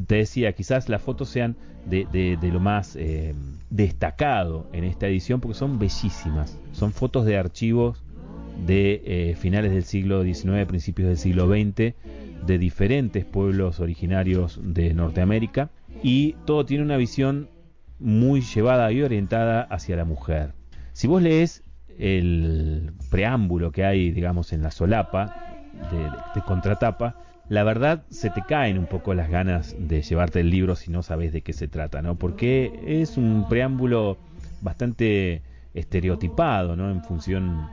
Te 0.06 0.16
decía, 0.16 0.52
quizás 0.52 0.88
las 0.88 1.02
fotos 1.02 1.28
sean 1.28 1.56
de, 1.84 2.38
lo 2.42 2.60
más 2.60 2.96
eh, 2.96 3.34
destacado 3.70 4.68
en 4.72 4.84
esta 4.84 5.06
edición 5.08 5.40
porque 5.40 5.58
son 5.58 5.78
bellísimas. 5.78 6.58
Son 6.72 6.92
fotos 6.92 7.24
de 7.26 7.36
archivos 7.36 8.02
de 8.66 9.02
eh, 9.04 9.36
finales 9.36 9.72
del 9.72 9.84
siglo 9.84 10.22
XIX, 10.22 10.66
principios 10.66 11.08
del 11.08 11.18
siglo 11.18 11.48
XX, 11.48 11.94
de 12.46 12.58
diferentes 12.58 13.24
pueblos 13.24 13.80
originarios 13.80 14.60
de 14.62 14.94
Norteamérica 14.94 15.70
y 16.02 16.34
todo 16.44 16.66
tiene 16.66 16.84
una 16.84 16.96
visión 16.96 17.48
muy 17.98 18.40
llevada 18.40 18.90
y 18.90 19.02
orientada 19.02 19.62
hacia 19.62 19.96
la 19.96 20.04
mujer. 20.04 20.54
Si 20.92 21.06
vos 21.06 21.22
lees 21.22 21.62
el 21.98 22.92
preámbulo 23.10 23.70
que 23.70 23.84
hay, 23.84 24.10
digamos, 24.10 24.52
en 24.52 24.62
la 24.62 24.70
solapa 24.70 25.34
de, 26.34 26.42
contratapa, 26.42 27.16
la 27.48 27.64
verdad 27.64 28.04
se 28.10 28.30
te 28.30 28.42
caen 28.42 28.78
un 28.78 28.86
poco 28.86 29.14
las 29.14 29.28
ganas 29.28 29.74
de 29.78 30.02
llevarte 30.02 30.40
el 30.40 30.50
libro 30.50 30.76
si 30.76 30.90
no 30.90 31.02
sabes 31.02 31.32
de 31.32 31.42
qué 31.42 31.52
se 31.52 31.68
trata, 31.68 32.02
¿no? 32.02 32.14
Porque 32.16 32.80
es 32.86 33.16
un 33.16 33.46
preámbulo 33.48 34.18
bastante 34.60 35.42
estereotipado, 35.74 36.76
¿no? 36.76 36.90
En 36.90 37.02
función 37.02 37.68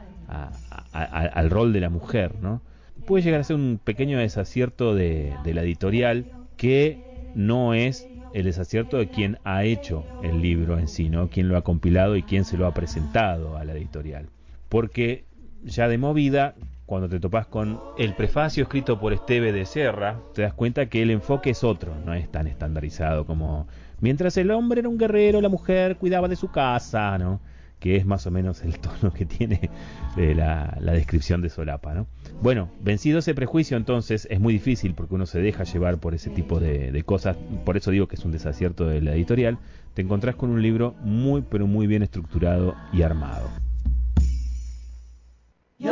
al 0.91 1.49
rol 1.49 1.73
de 1.73 1.79
la 1.79 1.89
mujer, 1.89 2.35
¿no? 2.41 2.61
puede 3.09 3.23
llegar 3.23 3.41
a 3.41 3.43
ser 3.43 3.55
un 3.55 3.79
pequeño 3.83 4.19
desacierto 4.19 4.93
de, 4.93 5.35
la 5.43 5.63
editorial 5.63 6.25
que 6.57 6.99
no 7.33 7.73
es 7.73 8.07
el 8.35 8.45
desacierto 8.45 8.97
de 8.97 9.07
quien 9.07 9.39
ha 9.43 9.63
hecho 9.63 10.05
el 10.21 10.43
libro 10.43 10.77
en 10.77 10.87
sí, 10.87 11.09
¿no? 11.09 11.27
Quien 11.27 11.47
lo 11.47 11.57
ha 11.57 11.63
compilado 11.63 12.15
y 12.15 12.21
quien 12.21 12.45
se 12.45 12.55
lo 12.55 12.67
ha 12.67 12.73
presentado 12.75 13.57
a 13.57 13.63
la 13.63 13.73
editorial. 13.73 14.27
Porque 14.69 15.25
ya 15.63 15.87
de 15.87 15.97
movida, 15.97 16.53
cuando 16.89 17.07
te 17.07 17.19
topas 17.19 17.45
con 17.45 17.79
el 17.99 18.15
prefacio 18.15 18.63
escrito 18.63 18.99
por 18.99 19.13
Esteve 19.13 19.51
de 19.51 19.67
Serra, 19.67 20.19
te 20.33 20.41
das 20.41 20.55
cuenta 20.55 20.87
que 20.87 21.03
el 21.03 21.11
enfoque 21.11 21.51
es 21.51 21.63
otro, 21.63 21.93
no 22.03 22.15
es 22.15 22.31
tan 22.31 22.47
estandarizado 22.47 23.27
como 23.27 23.67
mientras 24.01 24.35
el 24.37 24.49
hombre 24.49 24.79
era 24.79 24.89
un 24.89 24.97
guerrero, 24.97 25.39
la 25.39 25.49
mujer 25.49 25.97
cuidaba 25.97 26.27
de 26.27 26.35
su 26.35 26.49
casa, 26.49 27.15
¿no? 27.19 27.41
que 27.79 27.95
es 27.95 28.07
más 28.07 28.25
o 28.25 28.31
menos 28.31 28.63
el 28.63 28.79
tono 28.79 29.13
que 29.13 29.27
tiene 29.27 29.69
eh, 30.17 30.33
la, 30.33 30.79
descripción 30.81 31.43
de 31.43 31.49
Solapa. 31.49 31.93
¿no? 31.93 32.07
Bueno, 32.41 32.71
vencido 32.81 33.19
ese 33.19 33.35
prejuicio 33.35 33.77
entonces 33.77 34.27
es 34.31 34.39
muy 34.39 34.53
difícil 34.53 34.95
porque 34.95 35.13
uno 35.13 35.27
se 35.27 35.39
deja 35.41 35.65
llevar 35.65 35.99
por 35.99 36.15
ese 36.15 36.31
tipo 36.31 36.59
de, 36.59 36.91
de 36.91 37.03
cosas, 37.03 37.37
por 37.65 37.77
eso 37.77 37.91
digo 37.91 38.07
que 38.07 38.15
es 38.15 38.25
un 38.25 38.31
desacierto 38.31 38.87
de 38.87 38.99
la 39.03 39.13
editorial, 39.13 39.59
te 39.93 40.01
encontrás 40.01 40.35
con 40.35 40.49
un 40.49 40.63
libro 40.63 40.95
muy 41.03 41.43
pero 41.43 41.67
muy 41.67 41.85
bien 41.85 42.01
estructurado 42.01 42.73
y 42.91 43.03
armado. 43.03 43.47
¿Qué 45.77 45.87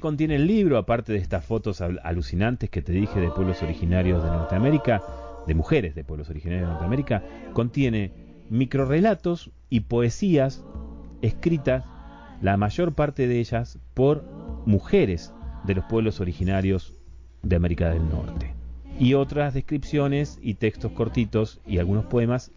contiene 0.00 0.36
el 0.36 0.46
libro, 0.46 0.78
aparte 0.78 1.12
de 1.12 1.18
estas 1.18 1.44
fotos 1.44 1.80
alucinantes 1.80 2.70
que 2.70 2.82
te 2.82 2.92
dije 2.92 3.20
de 3.20 3.30
pueblos 3.30 3.62
originarios 3.62 4.24
de 4.24 4.30
Norteamérica, 4.30 5.02
de 5.46 5.54
mujeres 5.54 5.94
de 5.94 6.04
pueblos 6.04 6.30
originarios 6.30 6.66
de 6.66 6.72
Norteamérica? 6.72 7.22
Contiene 7.52 8.29
microrelatos 8.50 9.50
y 9.70 9.80
poesías 9.80 10.64
escritas, 11.22 11.84
la 12.42 12.56
mayor 12.56 12.92
parte 12.92 13.26
de 13.26 13.38
ellas, 13.38 13.78
por 13.94 14.24
mujeres 14.66 15.32
de 15.64 15.74
los 15.74 15.84
pueblos 15.84 16.20
originarios 16.20 16.94
de 17.42 17.56
América 17.56 17.90
del 17.90 18.08
Norte. 18.08 18.54
Y 18.98 19.14
otras 19.14 19.54
descripciones 19.54 20.38
y 20.42 20.54
textos 20.54 20.92
cortitos 20.92 21.60
y 21.66 21.78
algunos 21.78 22.04
poemas 22.06 22.50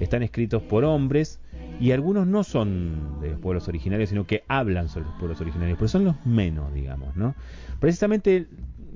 están 0.00 0.22
escritos 0.22 0.62
por 0.62 0.84
hombres 0.84 1.40
y 1.80 1.92
algunos 1.92 2.26
no 2.26 2.44
son 2.44 3.20
de 3.20 3.30
los 3.30 3.40
pueblos 3.40 3.68
originarios, 3.68 4.10
sino 4.10 4.26
que 4.26 4.44
hablan 4.48 4.88
sobre 4.88 5.06
los 5.06 5.14
pueblos 5.16 5.40
originarios, 5.40 5.78
pero 5.78 5.88
son 5.88 6.04
los 6.04 6.26
menos, 6.26 6.72
digamos, 6.74 7.16
¿no? 7.16 7.34
Precisamente 7.80 8.46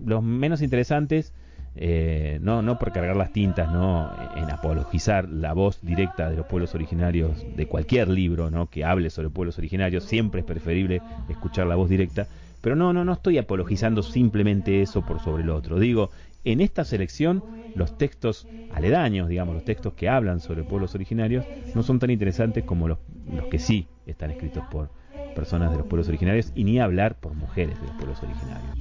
los 0.05 0.23
menos 0.23 0.63
interesantes, 0.63 1.33
eh, 1.75 2.39
no, 2.43 2.61
no 2.61 2.79
por 2.79 2.93
cargar 2.93 3.17
las 3.17 3.33
tintas, 3.33 3.73
¿no? 3.73 4.11
En 4.37 4.51
apologizar 4.51 5.29
la 5.29 5.55
voz 5.55 5.81
directa 5.83 6.29
de 6.31 6.37
los 6.37 6.47
pueblos 6.47 6.75
originarios 6.75 7.45
de 7.57 7.67
cualquier 7.67 8.09
libro, 8.09 8.51
¿no? 8.51 8.67
Que 8.69 8.85
hable 8.85 9.11
sobre 9.11 9.31
pueblos 9.31 9.59
originarios, 9.59 10.05
siempre 10.05 10.41
es 10.41 10.47
preferible 10.47 11.01
escuchar 11.29 11.67
la 11.67 11.77
voz 11.77 11.89
directa, 11.89 12.27
pero 12.61 12.77
no, 12.77 12.93
no, 12.93 13.05
no 13.05 13.15
estoy 13.15 13.39
apologizando 13.39 14.03
simplemente 14.03 14.83
eso 14.83 15.05
por 15.05 15.21
sobre 15.21 15.43
el 15.43 15.51
otro. 15.51 15.79
Digo, 15.79 16.11
en 16.45 16.61
esta 16.61 16.85
selección, 16.85 17.43
los 17.75 17.97
textos 17.97 18.47
aledaños, 18.75 19.29
digamos, 19.29 19.55
los 19.55 19.65
textos 19.65 19.95
que 19.95 20.09
hablan 20.09 20.41
sobre 20.41 20.65
pueblos 20.65 20.95
originarios, 20.95 21.47
no 21.75 21.83
son 21.83 21.99
tan 21.99 22.11
interesantes 22.11 22.65
como 22.65 22.89
los, 22.89 22.99
los 23.33 23.47
que 23.47 23.59
sí 23.59 23.87
están 24.07 24.31
escritos 24.31 24.65
por 24.71 24.91
personas 25.35 25.71
de 25.71 25.79
los 25.79 25.87
pueblos 25.87 26.09
originarios 26.09 26.53
y 26.55 26.65
ni 26.65 26.79
hablar 26.79 27.15
por 27.15 27.35
mujeres 27.35 27.81
de 27.81 27.87
los 27.87 27.97
pueblos 27.97 28.23
originarios. 28.23 28.77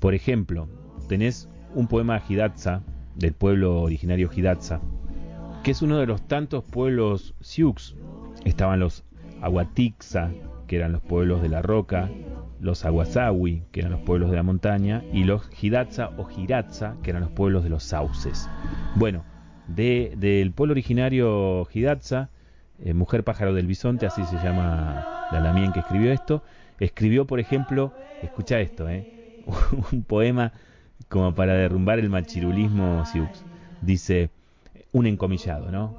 Por 0.00 0.14
ejemplo, 0.14 0.68
tenés 1.08 1.48
un 1.74 1.86
poema 1.86 2.22
Hidatsa 2.26 2.82
del 3.16 3.34
pueblo 3.34 3.82
originario 3.82 4.30
Hidatsa 4.34 4.80
que 5.62 5.72
es 5.72 5.82
uno 5.82 5.98
de 5.98 6.06
los 6.06 6.26
tantos 6.26 6.64
pueblos 6.64 7.34
Sioux. 7.40 7.94
Estaban 8.44 8.80
los 8.80 9.04
Aguatixa, 9.42 10.30
que 10.66 10.76
eran 10.76 10.92
los 10.92 11.02
pueblos 11.02 11.42
de 11.42 11.48
la 11.48 11.60
roca, 11.60 12.08
los 12.60 12.84
Aguasawi, 12.84 13.64
que 13.70 13.80
eran 13.80 13.92
los 13.92 14.00
pueblos 14.02 14.30
de 14.30 14.36
la 14.36 14.42
montaña, 14.42 15.02
y 15.12 15.24
los 15.24 15.48
Hidatsa 15.60 16.10
o 16.16 16.28
Hiratsa, 16.30 16.96
que 17.02 17.10
eran 17.10 17.22
los 17.22 17.32
pueblos 17.32 17.62
de 17.62 17.70
los 17.70 17.82
sauces. 17.82 18.48
Bueno, 18.94 19.24
de, 19.66 20.14
del 20.16 20.52
pueblo 20.52 20.72
originario 20.72 21.66
Hidatsa, 21.72 22.30
eh, 22.78 22.94
Mujer 22.94 23.24
Pájaro 23.24 23.52
del 23.52 23.66
Bisonte, 23.66 24.06
así 24.06 24.24
se 24.24 24.36
llama 24.36 25.28
la 25.30 25.40
Lamien 25.40 25.72
que 25.72 25.80
escribió 25.80 26.12
esto, 26.12 26.42
escribió, 26.80 27.26
por 27.26 27.38
ejemplo, 27.38 27.92
escucha 28.22 28.60
esto, 28.60 28.88
eh, 28.88 29.44
un 29.92 30.02
poema 30.02 30.52
como 31.08 31.34
para 31.34 31.54
derrumbar 31.54 31.98
el 31.98 32.10
machirulismo 32.10 33.04
Sioux. 33.06 33.44
Dice, 33.80 34.30
un 34.92 35.06
encomillado, 35.06 35.70
¿no? 35.70 35.98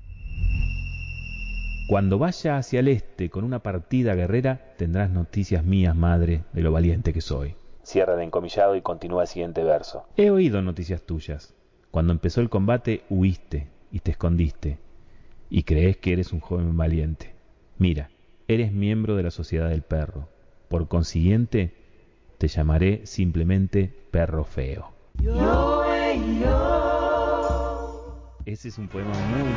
Cuando 1.88 2.18
vaya 2.18 2.58
hacia 2.58 2.80
el 2.80 2.88
este 2.88 3.30
con 3.30 3.44
una 3.44 3.60
partida 3.60 4.16
guerrera, 4.16 4.74
tendrás 4.78 5.10
noticias 5.10 5.64
mías, 5.64 5.96
madre, 5.96 6.44
de 6.54 6.62
lo 6.62 6.72
valiente 6.72 7.12
que 7.12 7.22
soy. 7.22 7.56
Cierra 7.84 8.14
el 8.14 8.22
encomillado 8.22 8.76
y 8.76 8.82
continúa 8.82 9.24
el 9.24 9.28
siguiente 9.28 9.64
verso. 9.64 10.06
He 10.16 10.30
oído 10.30 10.62
noticias 10.62 11.02
tuyas. 11.02 11.54
Cuando 11.90 12.14
empezó 12.14 12.40
el 12.40 12.50
combate, 12.50 13.04
huiste 13.10 13.68
y 13.92 14.00
te 14.00 14.12
escondiste. 14.12 14.80
Y 15.50 15.64
crees 15.64 15.98
que 15.98 16.14
eres 16.14 16.32
un 16.32 16.40
joven 16.40 16.78
valiente. 16.78 17.36
Mira, 17.78 18.10
eres 18.48 18.72
miembro 18.72 19.18
de 19.18 19.24
la 19.24 19.32
Sociedad 19.32 19.68
del 19.68 19.82
Perro. 19.82 20.30
Por 20.72 20.88
consiguiente, 20.88 21.74
te 22.38 22.48
llamaré 22.48 23.02
simplemente 23.06 23.94
perro 24.10 24.46
feo. 24.46 24.94
Ese 28.46 28.70
es 28.70 28.78
un 28.78 28.88
poema 28.88 29.12
muy, 29.12 29.40
muy... 29.40 29.50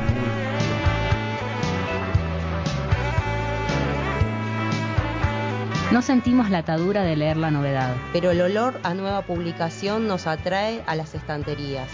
No 5.93 6.03
sentimos 6.03 6.51
la 6.51 6.59
atadura 6.59 7.05
de 7.05 7.15
leer 7.15 7.37
la 7.37 7.53
novedad. 7.53 7.95
Pero 8.13 8.33
el 8.33 8.41
olor 8.41 8.81
a 8.83 8.95
nueva 8.95 9.23
publicación 9.23 10.09
nos 10.09 10.27
atrae 10.27 10.83
a 10.89 10.97
las 10.97 11.15
estanterías. 11.15 11.89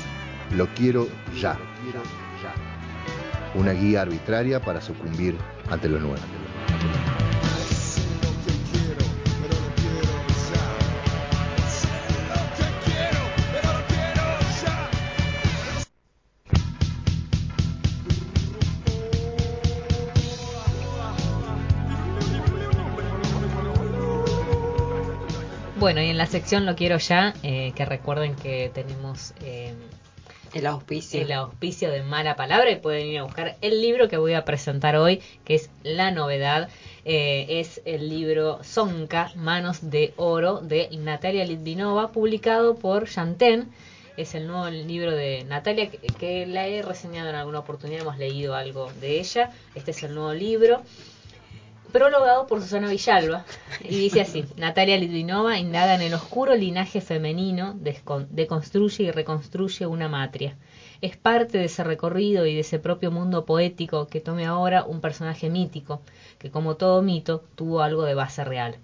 Lo 0.56 0.66
quiero 0.68 1.08
ya. 1.38 1.58
Una 3.54 3.72
guía 3.72 4.00
arbitraria 4.00 4.62
para 4.62 4.80
sucumbir 4.80 5.36
ante 5.70 5.90
lo 5.90 6.00
nuevo. 6.00 6.16
Bueno, 25.80 26.02
y 26.02 26.10
en 26.10 26.18
la 26.18 26.26
sección 26.26 26.66
Lo 26.66 26.76
Quiero 26.76 26.98
Ya, 26.98 27.32
eh, 27.42 27.72
que 27.74 27.86
recuerden 27.86 28.36
que 28.36 28.70
tenemos 28.74 29.32
eh, 29.42 29.72
El 30.52 30.66
auspicio. 30.66 31.22
el 31.22 31.32
auspicio 31.32 31.90
de 31.90 32.02
Mala 32.02 32.36
Palabra 32.36 32.70
y 32.70 32.76
pueden 32.76 33.06
ir 33.06 33.20
a 33.20 33.22
buscar 33.22 33.56
el 33.62 33.80
libro 33.80 34.06
que 34.06 34.18
voy 34.18 34.34
a 34.34 34.44
presentar 34.44 34.96
hoy, 34.96 35.22
que 35.42 35.54
es 35.54 35.70
La 35.82 36.10
Novedad. 36.10 36.68
Eh, 37.06 37.46
es 37.60 37.80
el 37.86 38.10
libro 38.10 38.62
Sonka, 38.62 39.32
Manos 39.36 39.90
de 39.90 40.12
Oro, 40.18 40.60
de 40.60 40.90
Natalia 40.98 41.46
Litvinova, 41.46 42.12
publicado 42.12 42.74
por 42.74 43.08
Chanten. 43.08 43.70
Es 44.18 44.34
el 44.34 44.48
nuevo 44.48 44.68
libro 44.68 45.12
de 45.12 45.44
Natalia, 45.44 45.88
que, 45.88 45.96
que 45.96 46.46
la 46.46 46.66
he 46.66 46.82
reseñado 46.82 47.30
en 47.30 47.36
alguna 47.36 47.60
oportunidad, 47.60 48.02
hemos 48.02 48.18
leído 48.18 48.54
algo 48.54 48.92
de 49.00 49.18
ella. 49.18 49.50
Este 49.74 49.92
es 49.92 50.02
el 50.02 50.14
nuevo 50.14 50.34
libro 50.34 50.82
prologado 51.90 52.46
por 52.46 52.60
Susana 52.60 52.88
Villalba. 52.88 53.44
Y 53.82 53.96
dice 53.96 54.20
así, 54.20 54.44
Natalia 54.56 54.96
Litvinova 54.96 55.58
indaga 55.58 55.94
en 55.94 56.02
el 56.02 56.14
oscuro 56.14 56.54
linaje 56.54 57.00
femenino, 57.00 57.76
deconstruye 58.30 59.04
y 59.04 59.10
reconstruye 59.10 59.86
una 59.86 60.08
matria. 60.08 60.56
Es 61.00 61.16
parte 61.16 61.58
de 61.58 61.64
ese 61.64 61.84
recorrido 61.84 62.46
y 62.46 62.54
de 62.54 62.60
ese 62.60 62.78
propio 62.78 63.10
mundo 63.10 63.44
poético 63.44 64.06
que 64.06 64.20
tome 64.20 64.46
ahora 64.46 64.84
un 64.84 65.00
personaje 65.00 65.50
mítico, 65.50 66.02
que 66.38 66.50
como 66.50 66.76
todo 66.76 67.02
mito 67.02 67.44
tuvo 67.54 67.80
algo 67.82 68.04
de 68.04 68.14
base 68.14 68.44
real. 68.44 68.76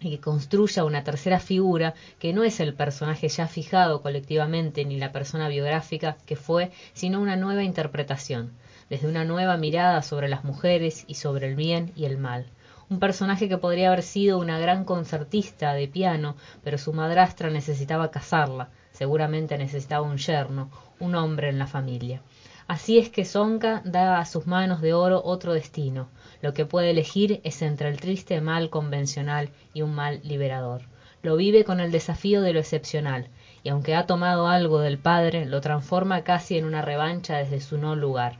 Y 0.00 0.10
que 0.10 0.20
construya 0.20 0.84
una 0.84 1.04
tercera 1.04 1.40
figura 1.40 1.94
que 2.18 2.32
no 2.32 2.42
es 2.44 2.60
el 2.60 2.74
personaje 2.74 3.28
ya 3.28 3.46
fijado 3.46 4.00
colectivamente 4.00 4.84
ni 4.84 4.98
la 4.98 5.12
persona 5.12 5.48
biográfica 5.48 6.16
que 6.24 6.36
fue, 6.36 6.70
sino 6.94 7.20
una 7.20 7.36
nueva 7.36 7.64
interpretación 7.64 8.52
desde 8.90 9.08
una 9.08 9.24
nueva 9.24 9.56
mirada 9.56 10.02
sobre 10.02 10.28
las 10.28 10.44
mujeres 10.44 11.04
y 11.06 11.14
sobre 11.14 11.46
el 11.46 11.54
bien 11.54 11.92
y 11.96 12.04
el 12.04 12.18
mal. 12.18 12.46
Un 12.90 12.98
personaje 12.98 13.48
que 13.48 13.56
podría 13.56 13.86
haber 13.86 14.02
sido 14.02 14.38
una 14.38 14.58
gran 14.58 14.84
concertista 14.84 15.72
de 15.74 15.86
piano, 15.86 16.34
pero 16.64 16.76
su 16.76 16.92
madrastra 16.92 17.48
necesitaba 17.48 18.10
casarla, 18.10 18.68
seguramente 18.90 19.56
necesitaba 19.56 20.04
un 20.04 20.18
yerno, 20.18 20.70
un 20.98 21.14
hombre 21.14 21.48
en 21.48 21.58
la 21.60 21.68
familia. 21.68 22.20
Así 22.66 22.98
es 22.98 23.08
que 23.08 23.24
Sonka 23.24 23.80
da 23.84 24.18
a 24.18 24.24
sus 24.24 24.48
manos 24.48 24.80
de 24.80 24.92
oro 24.92 25.22
otro 25.24 25.54
destino. 25.54 26.08
Lo 26.42 26.52
que 26.52 26.66
puede 26.66 26.90
elegir 26.90 27.40
es 27.44 27.62
entre 27.62 27.88
el 27.88 28.00
triste 28.00 28.40
mal 28.40 28.70
convencional 28.70 29.50
y 29.72 29.82
un 29.82 29.94
mal 29.94 30.20
liberador. 30.24 30.82
Lo 31.22 31.36
vive 31.36 31.64
con 31.64 31.78
el 31.80 31.92
desafío 31.92 32.42
de 32.42 32.52
lo 32.52 32.60
excepcional, 32.60 33.28
y 33.62 33.68
aunque 33.68 33.94
ha 33.94 34.06
tomado 34.06 34.48
algo 34.48 34.80
del 34.80 34.98
padre, 34.98 35.46
lo 35.46 35.60
transforma 35.60 36.24
casi 36.24 36.58
en 36.58 36.64
una 36.64 36.82
revancha 36.82 37.36
desde 37.36 37.60
su 37.60 37.78
no 37.78 37.94
lugar. 37.94 38.38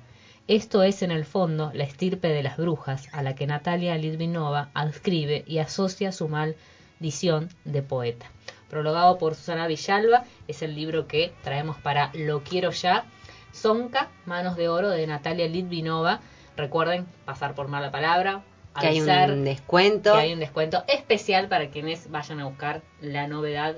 Esto 0.50 0.82
es 0.82 1.02
en 1.02 1.12
el 1.12 1.24
fondo 1.24 1.70
la 1.74 1.84
estirpe 1.84 2.26
de 2.26 2.42
las 2.42 2.56
brujas 2.56 3.08
a 3.12 3.22
la 3.22 3.36
que 3.36 3.46
Natalia 3.46 3.96
Litvinova 3.96 4.70
adscribe 4.74 5.44
y 5.46 5.58
asocia 5.58 6.10
su 6.10 6.28
maldición 6.28 7.50
de 7.64 7.82
poeta. 7.82 8.26
Prologado 8.68 9.16
por 9.16 9.36
Susana 9.36 9.68
Villalba, 9.68 10.24
es 10.48 10.62
el 10.62 10.74
libro 10.74 11.06
que 11.06 11.32
traemos 11.44 11.78
para 11.78 12.10
Lo 12.14 12.42
Quiero 12.42 12.72
Ya. 12.72 13.04
Sonka, 13.52 14.08
Manos 14.26 14.56
de 14.56 14.68
Oro 14.68 14.90
de 14.90 15.06
Natalia 15.06 15.46
Litvinova. 15.46 16.18
Recuerden 16.56 17.06
pasar 17.24 17.54
por 17.54 17.68
mala 17.68 17.92
palabra. 17.92 18.42
Que 18.80 18.88
hay 18.88 19.00
un 19.00 19.44
descuento. 19.44 20.14
que 20.14 20.18
hay 20.18 20.32
un 20.32 20.40
descuento 20.40 20.82
especial 20.88 21.46
para 21.46 21.70
quienes 21.70 22.10
vayan 22.10 22.40
a 22.40 22.46
buscar 22.46 22.82
la 23.00 23.28
novedad 23.28 23.76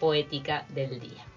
poética 0.00 0.66
del 0.70 0.98
día. 0.98 1.27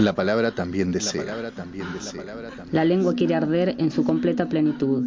La 0.00 0.14
palabra 0.14 0.52
también 0.52 0.92
desea. 0.92 1.22
La 1.22 1.30
palabra 1.30 1.50
también 1.50 1.86
desea. 1.92 2.24
La 2.72 2.84
lengua 2.84 3.14
quiere 3.14 3.34
arder 3.34 3.74
en 3.78 3.90
su 3.90 4.04
completa 4.04 4.48
plenitud. 4.48 5.04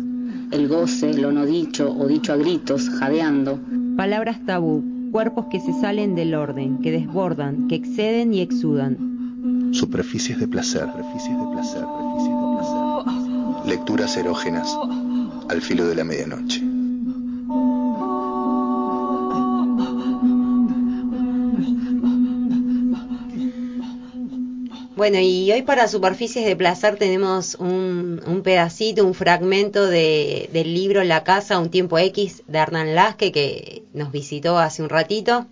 El 0.52 0.68
goce, 0.68 1.14
lo 1.14 1.32
no 1.32 1.46
dicho 1.46 1.92
o 1.92 2.08
dicho 2.08 2.34
a 2.34 2.36
gritos, 2.36 2.90
jadeando, 2.90 3.60
Palabras 3.98 4.44
tabú, 4.46 4.84
cuerpos 5.12 5.46
que 5.52 5.60
se 5.60 5.72
salen 5.80 6.16
del 6.16 6.34
orden, 6.34 6.80
que 6.80 6.92
desbordan, 6.92 7.68
que 7.68 7.76
exceden 7.76 8.34
y 8.34 8.42
exudan. 8.42 9.72
Superficies 9.72 10.40
de 10.40 10.48
placer. 10.48 10.88
Superficies 10.88 11.38
de 11.38 11.46
placer. 11.54 11.82
Superficies 11.82 12.36
de 12.40 12.56
placer. 12.58 13.68
Lecturas 13.68 14.18
erógenas 14.18 14.76
al 15.48 15.62
filo 15.62 15.86
de 15.86 15.96
la 15.96 16.04
medianoche. 16.04 16.73
Bueno, 25.04 25.20
y 25.20 25.52
hoy 25.52 25.64
para 25.64 25.90
Superficies 25.90 26.46
de 26.46 26.56
Placer 26.56 26.96
tenemos 26.96 27.56
un, 27.56 28.42
pedacito, 28.42 29.06
un 29.06 29.14
fragmento 29.14 29.86
de, 29.86 30.50
del 30.54 30.74
libro 30.74 31.04
La 31.04 31.26
Casa, 31.26 31.60
un 31.60 31.70
tiempo 31.70 31.98
X 31.98 32.44
de 32.48 32.58
Hernán 32.58 32.96
Lasque 32.96 33.34
que 33.34 33.84
nos 33.92 34.14
visitó 34.14 34.58
hace 34.58 34.82
un 34.82 34.88
ratito. 34.88 35.46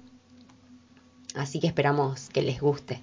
Así 1.35 1.59
que 1.59 1.67
esperamos 1.67 2.29
que 2.29 2.41
les 2.43 2.61
guste. 2.61 3.01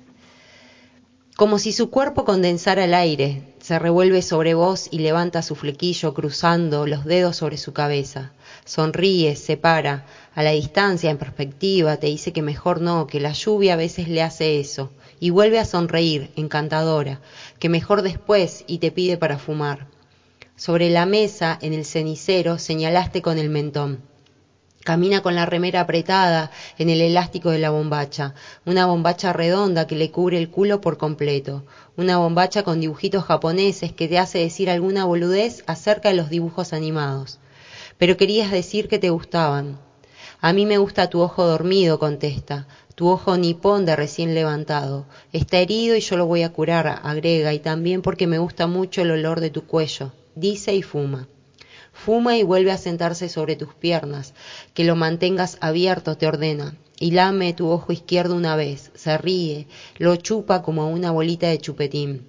Como 1.37 1.59
si 1.59 1.71
su 1.71 1.91
cuerpo 1.91 2.25
condensara 2.25 2.87
el 2.87 2.95
aire, 2.95 3.43
se 3.61 3.79
revuelve 3.79 4.23
sobre 4.23 4.55
vos 4.55 4.89
y 4.91 5.01
levanta 5.01 5.43
su 5.43 5.55
flequillo 5.55 6.15
cruzando 6.15 6.87
los 6.87 7.05
dedos 7.05 7.37
sobre 7.37 7.59
su 7.59 7.75
cabeza. 7.75 8.33
Sonríe, 8.65 9.37
se 9.37 9.59
para, 9.59 10.07
a 10.35 10.43
la 10.43 10.53
distancia, 10.53 11.11
en 11.11 11.19
perspectiva, 11.19 11.99
te 11.99 12.07
dice 12.07 12.33
que 12.33 12.41
mejor 12.41 12.81
no, 12.81 13.07
que 13.07 13.21
la 13.21 13.33
lluvia 13.33 13.75
a 13.75 13.77
veces 13.77 14.09
le 14.09 14.23
hace 14.23 14.59
eso, 14.61 14.91
y 15.21 15.31
vuelve 15.31 15.59
a 15.59 15.65
sonreír, 15.65 16.31
encantadora, 16.37 17.21
que 17.59 17.69
mejor 17.69 18.03
después 18.03 18.65
y 18.67 18.79
te 18.79 18.91
pide 18.91 19.17
para 19.17 19.39
fumar. 19.39 19.87
Sobre 20.57 20.91
la 20.91 21.07
mesa, 21.07 21.59
en 21.63 21.73
el 21.73 21.85
cenicero, 21.85 22.59
señalaste 22.59 23.23
con 23.23 23.39
el 23.39 23.49
mentón. 23.49 24.03
Camina 24.85 25.21
con 25.21 25.35
la 25.35 25.45
remera 25.45 25.83
apretada 25.83 26.51
en 26.79 26.89
el 26.89 27.01
elástico 27.01 27.51
de 27.51 27.59
la 27.59 27.71
bombacha, 27.71 28.35
una 28.65 28.87
bombacha 28.87 29.33
redonda 29.33 29.87
que 29.87 29.97
le 29.97 30.11
cubre 30.11 30.39
el 30.39 30.51
culo 30.51 30.81
por 30.81 30.97
completo, 30.97 31.65
una 31.97 32.17
bombacha 32.17 32.63
con 32.63 32.81
dibujitos 32.81 33.25
japoneses 33.25 33.93
que 33.93 34.09
te 34.09 34.19
hace 34.19 34.39
decir 34.39 34.71
alguna 34.71 35.05
boludez 35.05 35.63
acerca 35.67 36.09
de 36.09 36.15
los 36.15 36.31
dibujos 36.31 36.73
animados. 36.73 37.39
Pero 37.99 38.17
querías 38.17 38.51
decir 38.51 38.89
que 38.89 38.99
te 38.99 39.11
gustaban. 39.11 39.79
A 40.41 40.53
mí 40.53 40.65
me 40.65 40.79
gusta 40.79 41.11
tu 41.11 41.21
ojo 41.21 41.45
dormido, 41.45 41.99
contesta, 41.99 42.67
tu 42.99 43.07
ojo 43.07 43.37
nipón 43.37 43.87
de 43.87 43.95
recién 43.95 44.35
levantado. 44.35 45.07
Está 45.33 45.59
herido 45.59 45.95
y 45.95 46.01
yo 46.01 46.17
lo 46.17 46.27
voy 46.27 46.43
a 46.43 46.49
curar, 46.49 46.99
agrega, 47.05 47.55
y 47.55 47.61
también 47.61 48.03
porque 48.03 48.27
me 48.27 48.41
gusta 48.41 48.67
mucho 48.67 49.03
el 49.03 49.13
olor 49.13 49.39
de 49.39 49.51
tu 49.51 49.63
cuello, 49.63 50.11
dice 50.35 50.75
y 50.75 50.83
fuma. 50.83 51.29
Fuma 51.93 52.37
y 52.37 52.43
vuelve 52.43 52.73
a 52.73 52.77
sentarse 52.77 53.29
sobre 53.29 53.55
tus 53.55 53.73
piernas, 53.73 54.35
que 54.75 54.83
lo 54.83 54.97
mantengas 54.97 55.59
abierto, 55.61 56.17
te 56.17 56.27
ordena, 56.27 56.75
y 56.99 57.13
lame 57.13 57.53
tu 57.53 57.71
ojo 57.71 57.93
izquierdo 57.93 58.35
una 58.35 58.57
vez, 58.57 58.91
se 58.97 59.17
ríe, 59.17 59.69
lo 59.99 60.17
chupa 60.17 60.63
como 60.63 60.91
una 60.91 61.13
bolita 61.13 61.47
de 61.47 61.59
chupetín. 61.59 62.27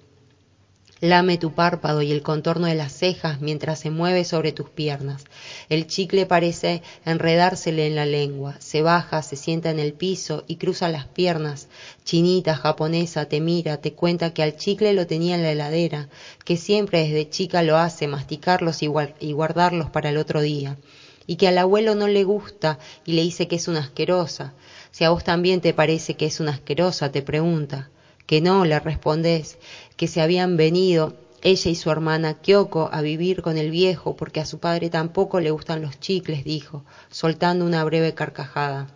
Lame 1.00 1.36
tu 1.38 1.52
párpado 1.52 2.00
y 2.02 2.12
el 2.12 2.22
contorno 2.22 2.66
de 2.66 2.74
las 2.74 2.92
cejas 2.92 3.40
mientras 3.40 3.78
se 3.80 3.90
mueve 3.90 4.24
sobre 4.24 4.52
tus 4.52 4.68
piernas. 4.70 5.24
El 5.68 5.86
chicle 5.86 6.26
parece 6.26 6.82
enredársele 7.04 7.86
en 7.86 7.96
la 7.96 8.04
lengua. 8.06 8.56
Se 8.60 8.82
baja, 8.82 9.22
se 9.22 9.36
sienta 9.36 9.70
en 9.70 9.78
el 9.78 9.94
piso 9.94 10.44
y 10.46 10.56
cruza 10.56 10.88
las 10.88 11.06
piernas. 11.06 11.68
Chinita, 12.04 12.54
japonesa, 12.54 13.24
te 13.26 13.40
mira, 13.40 13.78
te 13.78 13.92
cuenta 13.94 14.30
que 14.30 14.42
al 14.42 14.54
chicle 14.56 14.92
lo 14.92 15.06
tenía 15.06 15.34
en 15.34 15.42
la 15.42 15.52
heladera, 15.52 16.08
que 16.44 16.56
siempre 16.56 17.00
desde 17.00 17.28
chica 17.28 17.62
lo 17.62 17.78
hace, 17.78 18.06
masticarlos 18.06 18.82
y, 18.82 18.86
guar- 18.86 19.14
y 19.18 19.32
guardarlos 19.32 19.90
para 19.90 20.10
el 20.10 20.18
otro 20.18 20.40
día. 20.42 20.76
Y 21.26 21.36
que 21.36 21.48
al 21.48 21.58
abuelo 21.58 21.94
no 21.94 22.08
le 22.08 22.24
gusta 22.24 22.78
y 23.06 23.12
le 23.14 23.22
dice 23.22 23.48
que 23.48 23.56
es 23.56 23.68
una 23.68 23.80
asquerosa. 23.80 24.54
Si 24.90 25.04
a 25.04 25.10
vos 25.10 25.24
también 25.24 25.60
te 25.62 25.72
parece 25.72 26.14
que 26.14 26.26
es 26.26 26.40
una 26.40 26.52
asquerosa, 26.52 27.10
te 27.10 27.22
pregunta 27.22 27.90
que 28.30 28.40
no, 28.40 28.64
le 28.64 28.78
respondés, 28.78 29.58
que 29.96 30.06
se 30.06 30.20
habían 30.20 30.56
venido 30.56 31.14
ella 31.42 31.68
y 31.68 31.74
su 31.74 31.90
hermana 31.90 32.34
Kyoko 32.34 32.88
a 32.92 33.02
vivir 33.02 33.42
con 33.42 33.58
el 33.58 33.72
viejo 33.72 34.14
porque 34.14 34.38
a 34.38 34.46
su 34.46 34.60
padre 34.60 34.88
tampoco 34.88 35.40
le 35.40 35.50
gustan 35.50 35.82
los 35.82 35.98
chicles, 35.98 36.44
dijo, 36.44 36.84
soltando 37.10 37.64
una 37.64 37.82
breve 37.82 38.14
carcajada. 38.14 38.86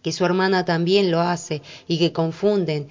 Que 0.00 0.12
su 0.12 0.24
hermana 0.24 0.64
también 0.64 1.10
lo 1.10 1.20
hace 1.20 1.60
y 1.86 1.98
que 1.98 2.14
confunden 2.14 2.88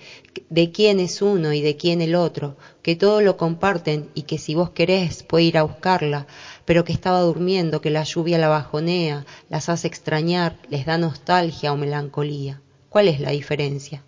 de 0.52 0.72
quién 0.72 1.00
es 1.00 1.24
uno 1.24 1.52
y 1.54 1.62
de 1.62 1.76
quién 1.76 2.02
el 2.02 2.14
otro, 2.14 2.56
que 2.84 2.96
todo 2.96 3.22
lo 3.22 3.36
comparten 3.36 4.12
y 4.14 4.22
que 4.30 4.38
si 4.38 4.54
vos 4.54 4.70
querés 4.70 5.24
puede 5.24 5.46
ir 5.46 5.58
a 5.58 5.64
buscarla, 5.64 6.28
pero 6.66 6.84
que 6.84 6.94
estaba 6.94 7.22
durmiendo, 7.22 7.82
que 7.82 7.90
la 7.90 8.04
lluvia 8.04 8.38
la 8.38 8.48
bajonea, 8.48 9.26
las 9.50 9.70
hace 9.70 9.88
extrañar, 9.88 10.60
les 10.70 10.86
da 10.86 11.00
nostalgia 11.00 11.74
o 11.74 11.78
melancolía. 11.78 12.62
¿Cuál 12.90 13.08
es 13.08 13.20
la 13.20 13.32
diferencia? 13.32 14.04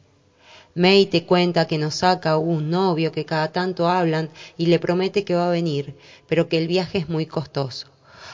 May 0.75 1.07
te 1.07 1.25
cuenta 1.25 1.67
que 1.67 1.77
nos 1.77 1.95
saca 1.95 2.37
un 2.37 2.69
novio 2.69 3.11
que 3.11 3.25
cada 3.25 3.51
tanto 3.51 3.89
hablan 3.89 4.29
y 4.57 4.67
le 4.67 4.79
promete 4.79 5.23
que 5.23 5.35
va 5.35 5.47
a 5.47 5.51
venir, 5.51 5.95
pero 6.27 6.47
que 6.47 6.57
el 6.57 6.67
viaje 6.67 6.99
es 6.99 7.09
muy 7.09 7.25
costoso. 7.25 7.87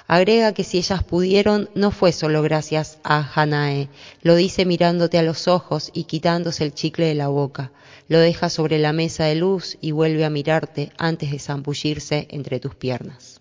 Agrega 0.07 0.53
que 0.53 0.63
si 0.63 0.77
ellas 0.77 1.03
pudieron 1.03 1.69
no 1.73 1.89
fue 1.89 2.11
solo 2.11 2.43
gracias 2.43 2.99
a 3.03 3.27
Hanae, 3.33 3.89
lo 4.21 4.35
dice 4.35 4.65
mirándote 4.65 5.17
a 5.17 5.23
los 5.23 5.47
ojos 5.47 5.89
y 5.93 6.03
quitándose 6.03 6.63
el 6.63 6.75
chicle 6.75 7.07
de 7.07 7.15
la 7.15 7.27
boca, 7.27 7.71
lo 8.07 8.19
deja 8.19 8.49
sobre 8.49 8.77
la 8.77 8.93
mesa 8.93 9.25
de 9.25 9.35
luz 9.35 9.77
y 9.81 9.91
vuelve 9.91 10.25
a 10.25 10.29
mirarte 10.29 10.91
antes 10.97 11.31
de 11.31 11.39
zambullirse 11.39 12.27
entre 12.29 12.59
tus 12.59 12.75
piernas. 12.75 13.39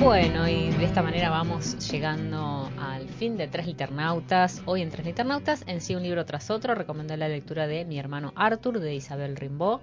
Bueno, 0.00 0.48
esta 0.94 1.02
manera 1.02 1.28
vamos 1.28 1.90
llegando 1.90 2.70
al 2.78 3.08
fin 3.08 3.36
de 3.36 3.48
Tres 3.48 3.66
Liternautas. 3.66 4.62
Hoy 4.64 4.80
en 4.80 4.90
Tres 4.90 5.04
Liternautas, 5.04 5.64
en 5.66 5.80
sí 5.80 5.96
un 5.96 6.04
libro 6.04 6.24
tras 6.24 6.50
otro, 6.50 6.76
recomendé 6.76 7.16
la 7.16 7.26
lectura 7.26 7.66
de 7.66 7.84
Mi 7.84 7.98
hermano 7.98 8.32
Arthur, 8.36 8.78
de 8.78 8.94
Isabel 8.94 9.34
Rimbaud. 9.34 9.80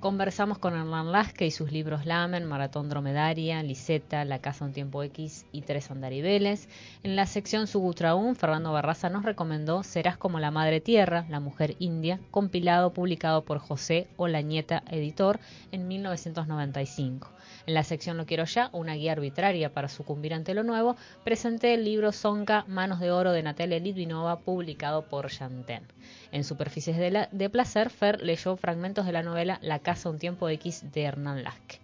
Conversamos 0.00 0.58
con 0.58 0.74
Hernán 0.74 1.12
Lasque 1.12 1.46
y 1.46 1.50
sus 1.50 1.72
libros 1.72 2.04
Lamen, 2.04 2.44
Maratón 2.44 2.90
Dromedaria, 2.90 3.62
Liseta, 3.62 4.26
La 4.26 4.40
Casa 4.40 4.66
un 4.66 4.74
Tiempo 4.74 5.02
X 5.02 5.46
y 5.50 5.62
Tres 5.62 5.90
Andaribeles. 5.90 6.68
En 7.02 7.16
la 7.16 7.24
sección 7.24 7.66
Sugutraún, 7.66 8.36
Fernando 8.36 8.70
Barraza 8.70 9.08
nos 9.08 9.24
recomendó 9.24 9.82
Serás 9.82 10.18
como 10.18 10.40
la 10.40 10.50
Madre 10.50 10.82
Tierra, 10.82 11.24
la 11.30 11.40
Mujer 11.40 11.74
India, 11.78 12.20
compilado, 12.30 12.92
publicado 12.92 13.46
por 13.46 13.60
José 13.60 14.08
Olañeta, 14.18 14.82
editor, 14.90 15.40
en 15.72 15.88
1995. 15.88 17.30
En 17.70 17.74
la 17.74 17.84
sección 17.84 18.16
No 18.16 18.26
quiero 18.26 18.46
ya, 18.46 18.68
una 18.72 18.94
guía 18.94 19.12
arbitraria 19.12 19.72
para 19.72 19.86
sucumbir 19.86 20.34
ante 20.34 20.54
lo 20.54 20.64
nuevo, 20.64 20.96
presenté 21.22 21.72
el 21.72 21.84
libro 21.84 22.10
Sonka, 22.10 22.64
Manos 22.66 22.98
de 22.98 23.12
Oro 23.12 23.30
de 23.30 23.44
Natalia 23.44 23.78
Litvinova, 23.78 24.40
publicado 24.40 25.02
por 25.02 25.30
Yanten. 25.30 25.84
En 26.32 26.42
Superficies 26.42 26.96
de, 27.30 27.50
Placer, 27.50 27.90
Fer 27.90 28.22
leyó 28.22 28.56
fragmentos 28.56 29.06
de 29.06 29.12
la 29.12 29.22
novela 29.22 29.60
La 29.62 29.78
Casa 29.78 30.10
un 30.10 30.18
Tiempo 30.18 30.48
X 30.48 30.90
de 30.90 31.02
Hernán 31.02 31.44
Lasque. 31.44 31.78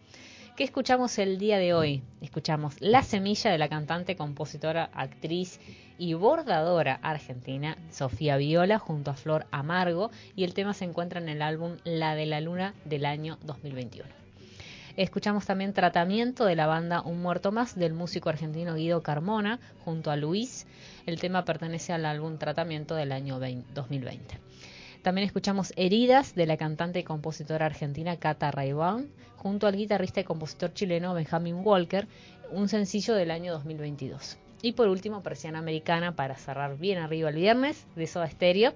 ¿Qué 0.56 0.64
escuchamos 0.64 1.16
el 1.20 1.38
día 1.38 1.58
de 1.58 1.72
hoy? 1.72 2.02
Escuchamos 2.20 2.74
La 2.80 3.04
Semilla 3.04 3.52
de 3.52 3.58
la 3.58 3.68
cantante, 3.68 4.16
compositora, 4.16 4.90
actriz 4.92 5.60
y 5.98 6.14
bordadora 6.14 6.98
argentina 7.00 7.78
Sofía 7.92 8.36
Viola 8.38 8.80
junto 8.80 9.12
a 9.12 9.14
Flor 9.14 9.46
Amargo 9.52 10.10
y 10.34 10.42
el 10.42 10.52
tema 10.52 10.74
se 10.74 10.84
encuentra 10.84 11.20
en 11.20 11.28
el 11.28 11.42
álbum 11.42 11.76
La 11.84 12.16
de 12.16 12.26
la 12.26 12.40
Luna 12.40 12.74
del 12.84 13.06
año 13.06 13.38
2021. 13.44 14.25
Escuchamos 14.96 15.44
también 15.44 15.74
Tratamiento 15.74 16.46
de 16.46 16.56
la 16.56 16.66
banda 16.66 17.02
Un 17.02 17.20
Muerto 17.20 17.52
Más 17.52 17.76
del 17.76 17.92
músico 17.92 18.30
argentino 18.30 18.76
Guido 18.76 19.02
Carmona 19.02 19.60
junto 19.84 20.10
a 20.10 20.16
Luis. 20.16 20.66
El 21.04 21.20
tema 21.20 21.44
pertenece 21.44 21.92
al 21.92 22.06
álbum 22.06 22.38
Tratamiento 22.38 22.94
del 22.94 23.12
año 23.12 23.38
2020. 23.38 24.38
También 25.02 25.26
escuchamos 25.26 25.74
Heridas 25.76 26.34
de 26.34 26.46
la 26.46 26.56
cantante 26.56 27.00
y 27.00 27.04
compositora 27.04 27.66
argentina 27.66 28.16
Cata 28.16 28.50
Raibán 28.50 29.10
junto 29.36 29.66
al 29.66 29.76
guitarrista 29.76 30.20
y 30.20 30.24
compositor 30.24 30.72
chileno 30.72 31.12
Benjamin 31.12 31.56
Walker, 31.56 32.08
un 32.50 32.70
sencillo 32.70 33.12
del 33.14 33.30
año 33.30 33.52
2022. 33.52 34.38
Y 34.62 34.72
por 34.72 34.88
último, 34.88 35.22
Persiana 35.22 35.58
Americana 35.58 36.16
para 36.16 36.36
cerrar 36.36 36.78
bien 36.78 36.96
arriba 36.96 37.28
el 37.28 37.36
viernes 37.36 37.86
de 37.96 38.06
Soda 38.06 38.30
Stereo 38.30 38.72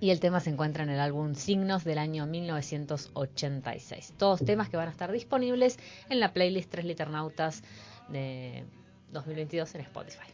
y 0.00 0.10
el 0.10 0.20
tema 0.20 0.40
se 0.40 0.50
encuentra 0.50 0.84
en 0.84 0.90
el 0.90 1.00
álbum 1.00 1.34
Signos 1.34 1.84
del 1.84 1.98
año 1.98 2.26
1986. 2.26 4.14
Todos 4.16 4.44
temas 4.44 4.68
que 4.68 4.76
van 4.76 4.88
a 4.88 4.90
estar 4.90 5.10
disponibles 5.12 5.78
en 6.08 6.20
la 6.20 6.32
playlist 6.32 6.70
Tres 6.70 6.84
Liternautas 6.84 7.62
de 8.08 8.64
2022 9.12 9.74
en 9.74 9.80
Spotify. 9.82 10.28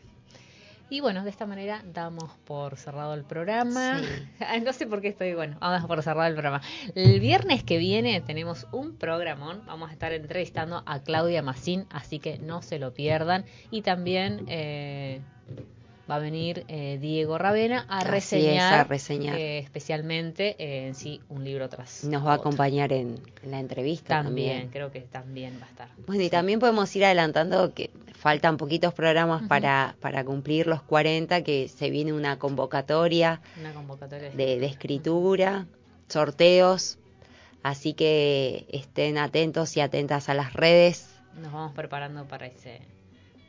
Y 0.91 1.01
bueno, 1.01 1.25
de 1.25 1.31
esta 1.31 1.47
manera 1.47 1.83
damos 1.93 2.31
por 2.45 2.77
cerrado 2.77 3.15
el 3.15 3.25
programa. 3.25 4.01
no 4.65 4.73
sé 4.73 4.87
por 4.87 5.01
qué 5.01 5.09
estoy, 5.09 5.33
bueno, 5.35 5.57
vamos 5.59 5.89
por 5.89 6.03
cerrado 6.03 6.29
el 6.29 6.35
programa. 6.35 6.61
El 6.95 7.21
viernes 7.21 7.65
que 7.65 7.79
viene 7.79 8.21
tenemos 8.21 8.67
un 8.71 8.97
programón. 8.97 9.63
Vamos 9.67 9.91
a 9.91 9.93
estar 9.93 10.13
entrevistando 10.13 10.83
a 10.85 11.01
Claudia 11.01 11.43
Massín, 11.43 11.87
así 11.91 12.19
que 12.19 12.39
no 12.39 12.61
se 12.63 12.79
lo 12.79 12.93
pierdan. 12.93 13.45
Y 13.71 13.83
también... 13.83 14.45
Eh, 14.49 15.21
va 16.11 16.17
a 16.17 16.19
venir 16.19 16.65
eh, 16.69 16.99
Diego 17.01 17.39
Ravena 17.39 17.87
a 17.89 18.05
reseñar, 18.05 18.87
eh, 18.91 19.59
especialmente 19.59 20.57
eh, 20.59 20.87
en 20.89 20.95
sí 20.95 21.21
un 21.29 21.45
libro 21.45 21.69
tras. 21.69 22.05
Nos 22.05 22.27
va 22.27 22.33
a 22.33 22.37
acompañar 22.37 22.93
en, 22.93 23.21
la 23.43 23.61
entrevista 23.61 24.23
también, 24.23 24.69
creo 24.69 24.91
que 24.91 25.01
también 25.01 25.59
va 25.61 25.67
a 25.67 25.71
estar. 25.71 25.89
Bueno, 26.07 26.23
y 26.23 26.31
también 26.31 26.61
podemos 26.61 26.95
ir 26.95 27.05
adelantando 27.05 27.73
que 27.73 27.91
faltan 28.15 28.57
poquitos 28.57 28.95
programas 28.95 29.47
para, 29.49 29.97
para 30.01 30.25
cumplir 30.25 30.67
los 30.67 30.83
40, 30.83 31.43
que 31.43 31.69
se 31.69 31.91
viene 31.91 32.13
una 32.13 32.39
convocatoria, 32.39 33.41
una 33.59 33.73
convocatoria 33.73 34.31
de, 34.31 34.59
de 34.59 34.67
escritura, 34.67 35.67
sorteos, 36.09 36.99
así 37.63 37.95
que 37.95 38.67
estén 38.71 39.19
atentos 39.19 39.77
y 39.77 39.81
atentas 39.81 40.29
a 40.29 40.35
las 40.35 40.53
redes. 40.53 41.09
Nos 41.41 41.53
vamos 41.53 41.73
preparando 41.73 42.27
para 42.27 42.47
ese, 42.47 42.81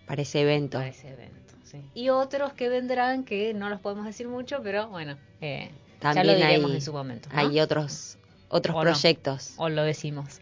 para 0.07 0.22
ese 0.22 0.41
evento. 0.41 0.77
Para 0.77 0.90
ese 0.90 1.10
evento. 1.10 1.44
Y 1.94 2.10
otros 2.10 2.54
que 2.54 2.70
vendrán 2.70 3.24
que 3.24 3.54
no 3.54 3.70
los 3.70 3.80
podemos 3.80 4.06
decir 4.06 4.28
mucho, 4.28 4.60
pero 4.64 4.88
bueno, 4.90 5.18
eh, 5.42 5.72
ya 6.02 6.24
lo 6.24 6.36
diremos 6.36 6.72
en 6.72 6.82
su 6.82 6.94
momento. 6.94 7.30
Hay 7.32 7.60
otros 7.60 8.18
otros 8.50 8.76
proyectos. 8.76 9.54
o 9.58 9.70
lo 9.70 9.84
decimos. 9.84 10.40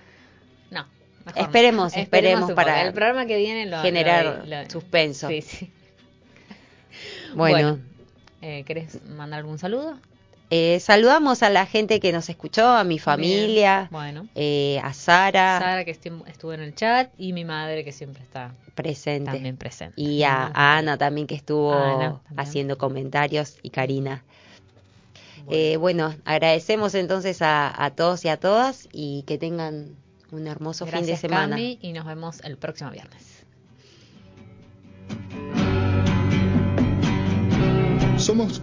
no. 0.70 0.86
Esperemos, 1.34 1.96
esperemos, 1.96 2.52
para 2.52 2.82
el 2.82 2.92
programa 2.92 3.26
que 3.26 3.36
viene 3.36 3.66
lo, 3.66 3.80
generar 3.82 4.44
suspenso. 4.70 5.28
Sí, 5.28 5.42
sí. 5.42 5.72
Bueno, 7.34 7.80
eh, 8.42 8.62
¿querés 8.64 9.02
mandar 9.04 9.40
algún 9.40 9.58
saludo? 9.58 9.98
Eh, 10.50 10.78
saludamos 10.80 11.42
a 11.42 11.50
la 11.50 11.66
gente 11.66 12.00
que 12.00 12.12
nos 12.12 12.28
escuchó, 12.28 12.66
a 12.68 12.84
mi 12.84 12.98
familia, 12.98 13.88
bueno. 13.90 14.28
eh, 14.34 14.80
a 14.82 14.92
Sara. 14.92 15.58
Sara 15.58 15.84
que 15.84 15.90
estuvo 15.90 16.52
en 16.52 16.60
el 16.60 16.74
chat 16.74 17.10
y 17.18 17.32
mi 17.32 17.44
madre 17.44 17.84
que 17.84 17.92
siempre 17.92 18.22
está 18.22 18.54
presente. 18.74 19.32
También 19.32 19.56
presente. 19.56 20.00
Y 20.00 20.22
a, 20.22 20.50
Ana 20.54 20.98
también 20.98 21.26
que 21.26 21.34
estuvo 21.34 22.20
haciendo 22.36 22.78
comentarios 22.78 23.56
y 23.62 23.70
Karina. 23.70 24.22
Bueno, 25.78 26.10
eh, 26.10 26.20
agradecemos 26.24 26.94
entonces 26.94 27.38
a, 27.40 27.92
todos 27.96 28.24
y 28.24 28.28
a 28.28 28.38
todas 28.38 28.88
y 28.92 29.24
que 29.26 29.38
tengan 29.38 29.96
un 30.30 30.46
hermoso 30.46 30.86
fin 30.86 31.06
de 31.06 31.16
semana. 31.16 31.58
y 31.60 31.92
nos 31.92 32.04
vemos 32.04 32.40
el 32.44 32.56
próximo 32.56 32.90
viernes. 32.90 33.34
Somos 38.18 38.62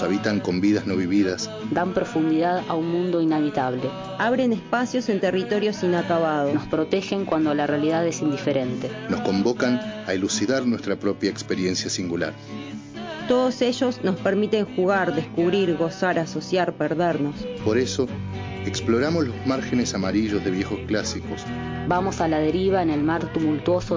Nos 0.00 0.08
habitan 0.08 0.40
con 0.40 0.62
vidas 0.62 0.86
no 0.86 0.96
vividas. 0.96 1.50
Dan 1.70 1.92
profundidad 1.92 2.64
a 2.68 2.74
un 2.74 2.90
mundo 2.90 3.20
inhabitable. 3.20 3.82
Abren 4.18 4.54
espacios 4.54 5.10
en 5.10 5.20
territorios 5.20 5.82
inacabados. 5.82 6.54
Nos 6.54 6.66
protegen 6.68 7.26
cuando 7.26 7.52
la 7.52 7.66
realidad 7.66 8.06
es 8.06 8.22
indiferente. 8.22 8.90
Nos 9.10 9.20
convocan 9.20 9.78
a 10.06 10.14
elucidar 10.14 10.64
nuestra 10.64 10.96
propia 10.96 11.28
experiencia 11.28 11.90
singular. 11.90 12.32
Todos 13.28 13.60
ellos 13.60 14.00
nos 14.02 14.16
permiten 14.16 14.64
jugar, 14.74 15.14
descubrir, 15.14 15.76
gozar, 15.76 16.18
asociar, 16.18 16.72
perdernos. 16.72 17.34
Por 17.62 17.76
eso, 17.76 18.08
exploramos 18.64 19.26
los 19.26 19.46
márgenes 19.46 19.92
amarillos 19.92 20.42
de 20.42 20.50
viejos 20.50 20.78
clásicos. 20.86 21.44
Vamos 21.88 22.20
a 22.20 22.28
la 22.28 22.38
deriva 22.38 22.82
en 22.82 22.88
el 22.88 23.02
mar 23.02 23.32
tumultuoso 23.32 23.96